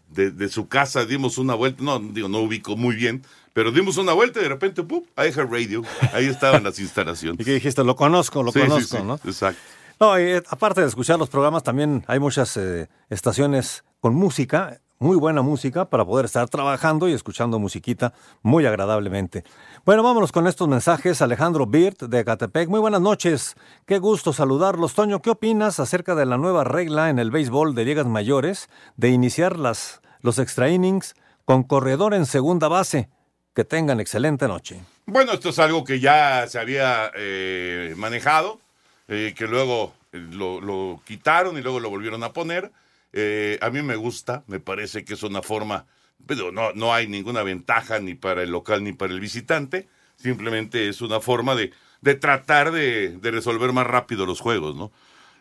de, 0.10 0.32
de 0.32 0.50
su 0.50 0.68
casa, 0.68 1.06
dimos 1.06 1.38
una 1.38 1.54
vuelta. 1.56 1.84
No, 1.84 2.00
digo, 2.00 2.30
no 2.30 2.40
ubico 2.40 2.76
muy 2.76 2.96
bien, 2.96 3.24
pero 3.54 3.72
dimos 3.72 3.98
una 3.98 4.14
vuelta 4.14 4.40
y 4.40 4.44
de 4.44 4.50
repente, 4.50 4.82
¡pum! 4.84 5.04
Radio. 5.16 5.84
Ahí 6.14 6.26
estaban 6.26 6.64
las 6.64 6.80
instalaciones. 6.80 7.40
Y 7.42 7.46
que 7.46 7.54
dijiste, 7.54 7.84
lo 7.84 7.96
conozco, 7.96 8.42
lo 8.44 8.52
Sí, 8.52 8.60
conozco, 8.62 8.98
sí, 8.98 9.04
¿no? 9.04 9.16
Exacto. 9.24 9.62
No, 10.00 10.20
y, 10.20 10.24
eh, 10.24 10.44
aparte 10.50 10.82
de 10.82 10.88
escuchar 10.88 11.20
los 11.20 11.30
programas, 11.30 11.64
también 11.64 12.04
hay 12.08 12.20
muchas 12.20 12.58
eh, 12.58 12.90
estaciones 13.10 13.84
con 14.00 14.16
música, 14.16 14.80
muy 15.04 15.18
buena 15.18 15.42
música, 15.42 15.90
para 15.90 16.06
poder 16.06 16.26
estar 16.26 16.48
trabajando 16.48 17.10
y 17.10 17.14
escuchando 17.14 17.60
musiquita 17.60 18.14
muy 18.42 18.66
agradablemente. 18.66 19.44
Bueno, 19.86 20.02
vámonos 20.02 20.32
con 20.32 20.48
estos 20.48 20.70
mensajes. 20.70 21.22
Alejandro 21.22 21.68
Birt 21.68 22.04
de 22.04 22.24
Catepec. 22.24 22.70
Muy 22.70 22.80
buenas 22.80 23.02
noches. 23.02 23.56
Qué 23.86 24.00
gusto 24.00 24.32
saludarlos. 24.32 24.94
Toño, 24.94 25.22
¿qué 25.22 25.30
opinas 25.30 25.82
acerca 25.82 26.16
de 26.16 26.26
la 26.26 26.38
nueva 26.38 26.64
regla 26.64 27.10
en 27.10 27.20
el 27.20 27.32
béisbol 27.32 27.76
de 27.76 27.84
ligas 27.84 28.08
mayores 28.08 28.70
de 28.96 29.10
iniciar 29.10 29.60
las, 29.60 30.02
los 30.22 30.40
extra 30.40 30.70
innings 30.70 31.16
con 31.44 31.64
corredor 31.64 32.14
en 32.14 32.26
segunda 32.26 32.70
base? 32.70 33.10
Que 33.54 33.66
tengan 33.66 34.00
excelente 34.00 34.48
noche. 34.48 34.80
Bueno, 35.06 35.34
esto 35.34 35.50
es 35.50 35.60
algo 35.60 35.84
que 35.84 36.00
ya 36.00 36.48
se 36.48 36.60
había 36.60 37.12
eh, 37.14 37.94
manejado, 37.98 38.62
eh, 39.10 39.34
que 39.38 39.48
luego 39.48 39.92
lo 40.14 41.02
quitaron 41.06 41.58
y 41.58 41.62
luego 41.62 41.82
lo 41.82 41.90
volvieron 41.90 42.24
a 42.24 42.32
poner. 42.32 42.72
Eh, 43.14 43.58
a 43.62 43.70
mí 43.70 43.82
me 43.82 43.96
gusta, 43.96 44.44
me 44.48 44.60
parece 44.60 45.06
que 45.06 45.14
es 45.14 45.24
una 45.24 45.42
forma 45.42 45.86
pero 46.26 46.52
no, 46.52 46.74
no 46.74 46.94
hay 46.94 47.08
ninguna 47.08 47.44
ventaja 47.44 48.00
ni 48.00 48.16
para 48.16 48.44
el 48.44 48.52
local 48.52 48.84
ni 48.84 48.94
para 48.94 49.14
el 49.14 49.20
visitante. 49.20 49.88
Simplemente 50.16 50.88
es 50.88 51.02
una 51.02 51.20
forma 51.20 51.56
de, 51.56 51.74
de 52.02 52.16
tratar 52.16 52.72
de, 52.72 53.18
de 53.18 53.32
resolver 53.32 53.74
más 53.74 53.88
rápido 53.88 54.26
los 54.26 54.40
juegos, 54.40 54.76
¿no? 54.76 54.92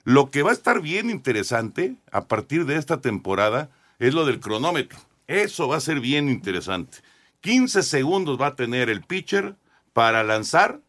Lo 0.04 0.30
que 0.30 0.42
va 0.42 0.50
a 0.50 0.54
estar 0.54 0.80
bien 0.80 1.10
interesante 1.10 1.94
a 2.10 2.26
partir 2.26 2.66
de 2.66 2.76
esta 2.76 3.00
temporada 3.00 3.70
es 4.00 4.14
lo 4.14 4.24
del 4.24 4.40
cronómetro. 4.40 4.98
Eso 5.28 5.68
va 5.68 5.76
a 5.76 5.80
ser 5.80 6.00
bien 6.00 6.28
interesante. 6.28 6.98
15 7.42 7.84
segundos 7.84 8.40
va 8.40 8.48
a 8.48 8.56
tener 8.56 8.90
el 8.90 9.02
pitcher 9.02 9.54
para 9.92 10.24
lanzar, 10.24 10.80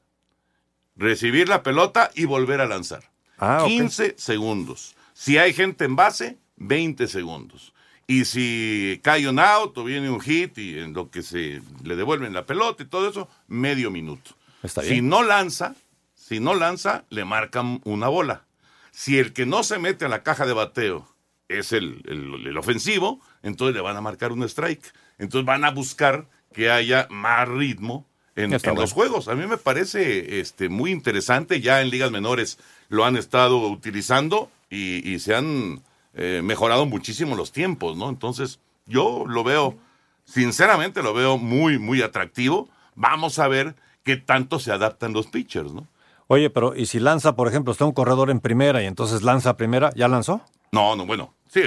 recibir 0.96 1.48
la 1.48 1.62
pelota 1.62 2.10
y 2.16 2.26
volver 2.26 2.60
a 2.62 2.66
lanzar. 2.66 3.04
Ah, 3.38 3.60
ok. 3.62 3.68
15 3.68 4.16
segundos. 4.18 4.96
Si 5.14 5.38
hay 5.38 5.54
gente 5.54 5.86
en 5.86 5.96
base, 5.96 6.40
20 6.58 7.08
segundos. 7.08 7.74
Y 8.06 8.26
si 8.26 9.00
cae 9.04 9.28
un 9.30 9.40
out 9.40 9.78
o 9.78 9.84
viene 9.84 10.10
un 10.10 10.20
hit 10.20 10.58
y 10.58 10.78
en 10.80 10.94
lo 10.94 11.10
que 11.10 11.22
se 11.24 11.62
le 11.84 11.96
devuelven 11.96 12.34
la 12.34 12.46
pelota 12.46 12.84
y 12.84 12.88
todo 12.88 13.10
eso, 13.10 13.30
medio 13.48 13.92
minuto. 13.92 14.32
Está 14.62 14.82
Si 14.82 14.90
bien. 14.92 15.10
no 15.10 15.24
lanza, 15.24 15.76
si 16.14 16.40
no 16.40 16.54
lanza, 16.54 17.06
le 17.10 17.24
marcan 17.26 17.82
una 17.86 18.08
bola. 18.10 18.44
Si 18.92 19.18
el 19.18 19.34
que 19.34 19.46
no 19.46 19.64
se 19.64 19.80
mete 19.80 20.06
a 20.06 20.10
la 20.10 20.22
caja 20.24 20.46
de 20.46 20.54
bateo 20.54 21.08
es 21.48 21.72
el, 21.72 22.02
el- 22.06 22.46
el 22.48 22.58
ofensivo, 22.58 23.22
entonces 23.42 23.76
le 23.76 23.82
van 23.82 23.96
a 23.98 24.02
marcar 24.02 24.32
un 24.32 24.44
strike. 24.44 24.94
Entonces 25.18 25.46
van 25.46 25.64
a 25.66 25.72
buscar 25.72 26.28
que 26.54 26.70
haya 26.70 27.08
más 27.10 27.48
ritmo 27.48 28.06
en, 28.36 28.52
los 28.52 28.92
juegos. 28.94 29.28
A 29.28 29.36
mí 29.36 29.46
me 29.48 29.58
parece 29.58 30.40
este, 30.40 30.68
muy 30.70 30.92
interesante. 30.92 31.62
Ya 31.62 31.82
en 31.82 31.90
ligas 31.90 32.12
menores 32.12 32.60
lo 32.90 33.06
han 33.06 33.16
estado 33.16 33.60
utilizando 33.68 34.52
y, 34.70 35.08
y 35.10 35.20
se 35.20 35.36
han 35.36 35.82
eh, 36.14 36.42
mejorado 36.44 36.86
muchísimo 36.86 37.36
los 37.36 37.52
tiempos, 37.52 37.98
¿no? 37.98 38.10
Entonces 38.10 38.60
yo 38.86 39.24
lo 39.28 39.44
veo, 39.44 39.78
sinceramente 40.26 41.02
lo 41.04 41.14
veo 41.14 41.38
muy, 41.38 41.80
muy 41.80 42.02
atractivo. 42.02 42.70
Vamos 42.96 43.40
a 43.40 43.48
ver 43.48 43.76
qué 44.04 44.18
tanto 44.18 44.60
se 44.60 44.72
adaptan 44.72 45.14
los 45.14 45.28
pitchers, 45.28 45.72
¿no? 45.74 45.88
Oye, 46.28 46.50
pero 46.50 46.76
¿y 46.76 46.86
si 46.86 47.00
lanza, 47.00 47.36
por 47.36 47.48
ejemplo, 47.48 47.72
está 47.74 47.86
un 47.86 47.92
corredor 47.92 48.30
en 48.30 48.40
primera 48.40 48.82
y 48.82 48.86
entonces 48.86 49.24
lanza 49.24 49.58
primera? 49.58 49.92
¿Ya 49.96 50.08
lanzó? 50.08 50.42
No, 50.72 50.96
no, 50.96 51.06
bueno, 51.06 51.34
sí, 51.48 51.62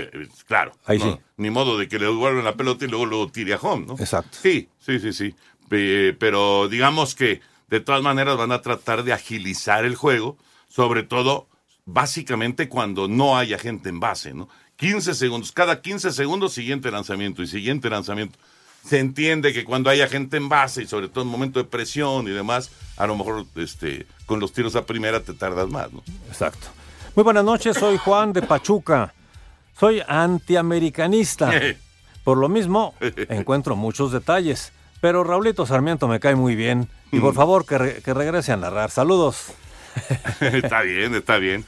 claro. 0.46 0.72
Ahí 0.86 0.98
No, 0.98 1.12
sí. 1.12 1.18
Ni 1.36 1.50
modo 1.50 1.78
de 1.78 1.88
que 1.88 1.98
le 1.98 2.06
devuelvan 2.06 2.44
la 2.44 2.54
pelota 2.56 2.84
y 2.84 2.88
luego 2.88 3.06
lo 3.06 3.28
tire 3.28 3.54
a 3.54 3.58
home, 3.58 3.86
¿no? 3.86 3.94
Exacto. 3.98 4.38
Sí, 4.40 4.68
sí, 4.78 4.98
sí, 4.98 5.12
sí. 5.12 5.34
Pe- 5.68 6.14
Pero 6.18 6.68
digamos 6.68 7.14
que 7.14 7.40
de 7.68 7.80
todas 7.80 8.02
maneras 8.02 8.36
van 8.36 8.52
a 8.52 8.62
tratar 8.62 9.02
de 9.04 9.12
agilizar 9.12 9.84
el 9.84 9.94
juego, 9.94 10.36
sobre 10.68 11.02
todo, 11.02 11.46
básicamente 11.86 12.68
cuando 12.68 13.08
no 13.08 13.38
haya 13.38 13.58
gente 13.58 13.88
en 13.88 14.00
base, 14.00 14.34
¿no? 14.34 14.48
15 14.76 15.14
segundos, 15.14 15.52
cada 15.52 15.80
15 15.80 16.12
segundos 16.12 16.52
siguiente 16.52 16.90
lanzamiento 16.90 17.42
y 17.42 17.46
siguiente 17.46 17.88
lanzamiento. 17.88 18.38
Se 18.84 18.98
entiende 18.98 19.52
que 19.52 19.64
cuando 19.64 19.88
haya 19.90 20.06
gente 20.06 20.36
en 20.36 20.48
base 20.48 20.82
y 20.82 20.86
sobre 20.86 21.08
todo 21.08 21.24
en 21.24 21.30
momento 21.30 21.58
de 21.58 21.64
presión 21.64 22.28
y 22.28 22.30
demás, 22.30 22.70
a 22.96 23.06
lo 23.06 23.16
mejor 23.16 23.46
este, 23.56 24.06
con 24.26 24.38
los 24.38 24.52
tiros 24.52 24.76
a 24.76 24.84
primera 24.84 25.20
te 25.20 25.32
tardas 25.32 25.68
más, 25.68 25.90
¿no? 25.92 26.02
Exacto. 26.28 26.68
Muy 27.14 27.24
buenas 27.24 27.44
noches, 27.44 27.76
soy 27.78 27.96
Juan 27.96 28.32
de 28.32 28.42
Pachuca. 28.42 29.14
Soy 29.78 30.02
antiamericanista. 30.06 31.50
Por 32.24 32.38
lo 32.38 32.48
mismo, 32.48 32.94
encuentro 33.28 33.76
muchos 33.76 34.12
detalles. 34.12 34.72
Pero 35.00 35.22
Raulito 35.24 35.64
Sarmiento 35.66 36.08
me 36.08 36.18
cae 36.20 36.34
muy 36.34 36.54
bien. 36.56 36.88
Y 37.12 37.20
por 37.20 37.34
favor, 37.40 37.64
que, 37.64 37.78
re- 37.78 38.02
que 38.02 38.12
regrese 38.14 38.50
a 38.52 38.56
narrar. 38.56 38.90
Saludos. 38.90 39.52
está 40.40 40.82
bien, 40.82 41.14
está 41.14 41.38
bien. 41.38 41.64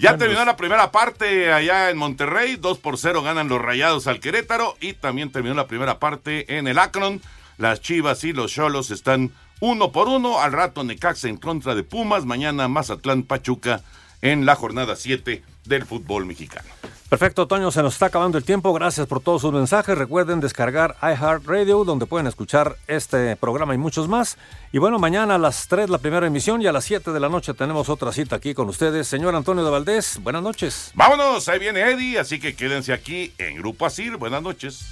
Ya 0.00 0.16
terminó 0.16 0.44
la 0.44 0.56
primera 0.56 0.90
parte 0.90 1.52
allá 1.52 1.90
en 1.90 1.98
Monterrey, 1.98 2.56
2 2.56 2.78
por 2.78 2.98
0 2.98 3.22
ganan 3.22 3.48
los 3.48 3.62
Rayados 3.62 4.06
al 4.06 4.18
Querétaro 4.18 4.76
y 4.80 4.94
también 4.94 5.30
terminó 5.30 5.54
la 5.54 5.68
primera 5.68 5.98
parte 5.98 6.58
en 6.58 6.66
el 6.66 6.78
Akron. 6.78 7.20
Las 7.58 7.80
Chivas 7.80 8.24
y 8.24 8.32
los 8.32 8.52
Cholos 8.52 8.90
están 8.90 9.30
uno 9.60 9.92
por 9.92 10.08
uno. 10.08 10.40
Al 10.40 10.52
rato 10.52 10.82
Necaxa 10.82 11.28
en 11.28 11.36
contra 11.36 11.76
de 11.76 11.84
Pumas, 11.84 12.24
mañana 12.24 12.66
Mazatlán 12.66 13.22
Pachuca 13.22 13.82
en 14.22 14.46
la 14.46 14.56
jornada 14.56 14.96
7 14.96 15.42
del 15.64 15.84
fútbol 15.84 16.26
mexicano. 16.26 16.68
Perfecto, 17.14 17.46
Toño, 17.46 17.70
se 17.70 17.80
nos 17.80 17.92
está 17.92 18.06
acabando 18.06 18.38
el 18.38 18.42
tiempo. 18.42 18.72
Gracias 18.72 19.06
por 19.06 19.20
todos 19.20 19.42
sus 19.42 19.52
mensajes. 19.52 19.96
Recuerden 19.96 20.40
descargar 20.40 20.96
iHeartRadio, 21.00 21.84
donde 21.84 22.06
pueden 22.06 22.26
escuchar 22.26 22.74
este 22.88 23.36
programa 23.36 23.72
y 23.72 23.78
muchos 23.78 24.08
más. 24.08 24.36
Y 24.72 24.78
bueno, 24.78 24.98
mañana 24.98 25.36
a 25.36 25.38
las 25.38 25.68
3 25.68 25.90
la 25.90 25.98
primera 25.98 26.26
emisión 26.26 26.60
y 26.60 26.66
a 26.66 26.72
las 26.72 26.84
7 26.86 27.12
de 27.12 27.20
la 27.20 27.28
noche 27.28 27.54
tenemos 27.54 27.88
otra 27.88 28.12
cita 28.12 28.34
aquí 28.34 28.52
con 28.52 28.68
ustedes. 28.68 29.06
Señor 29.06 29.36
Antonio 29.36 29.64
de 29.64 29.70
Valdés, 29.70 30.18
buenas 30.24 30.42
noches. 30.42 30.90
Vámonos, 30.96 31.48
ahí 31.48 31.60
viene 31.60 31.88
Eddie, 31.88 32.18
así 32.18 32.40
que 32.40 32.56
quédense 32.56 32.92
aquí 32.92 33.32
en 33.38 33.58
Grupo 33.58 33.86
Asir. 33.86 34.16
Buenas 34.16 34.42
noches. 34.42 34.84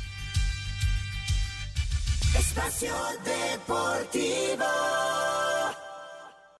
Espacio 2.38 2.94
Deportivo. 3.24 4.64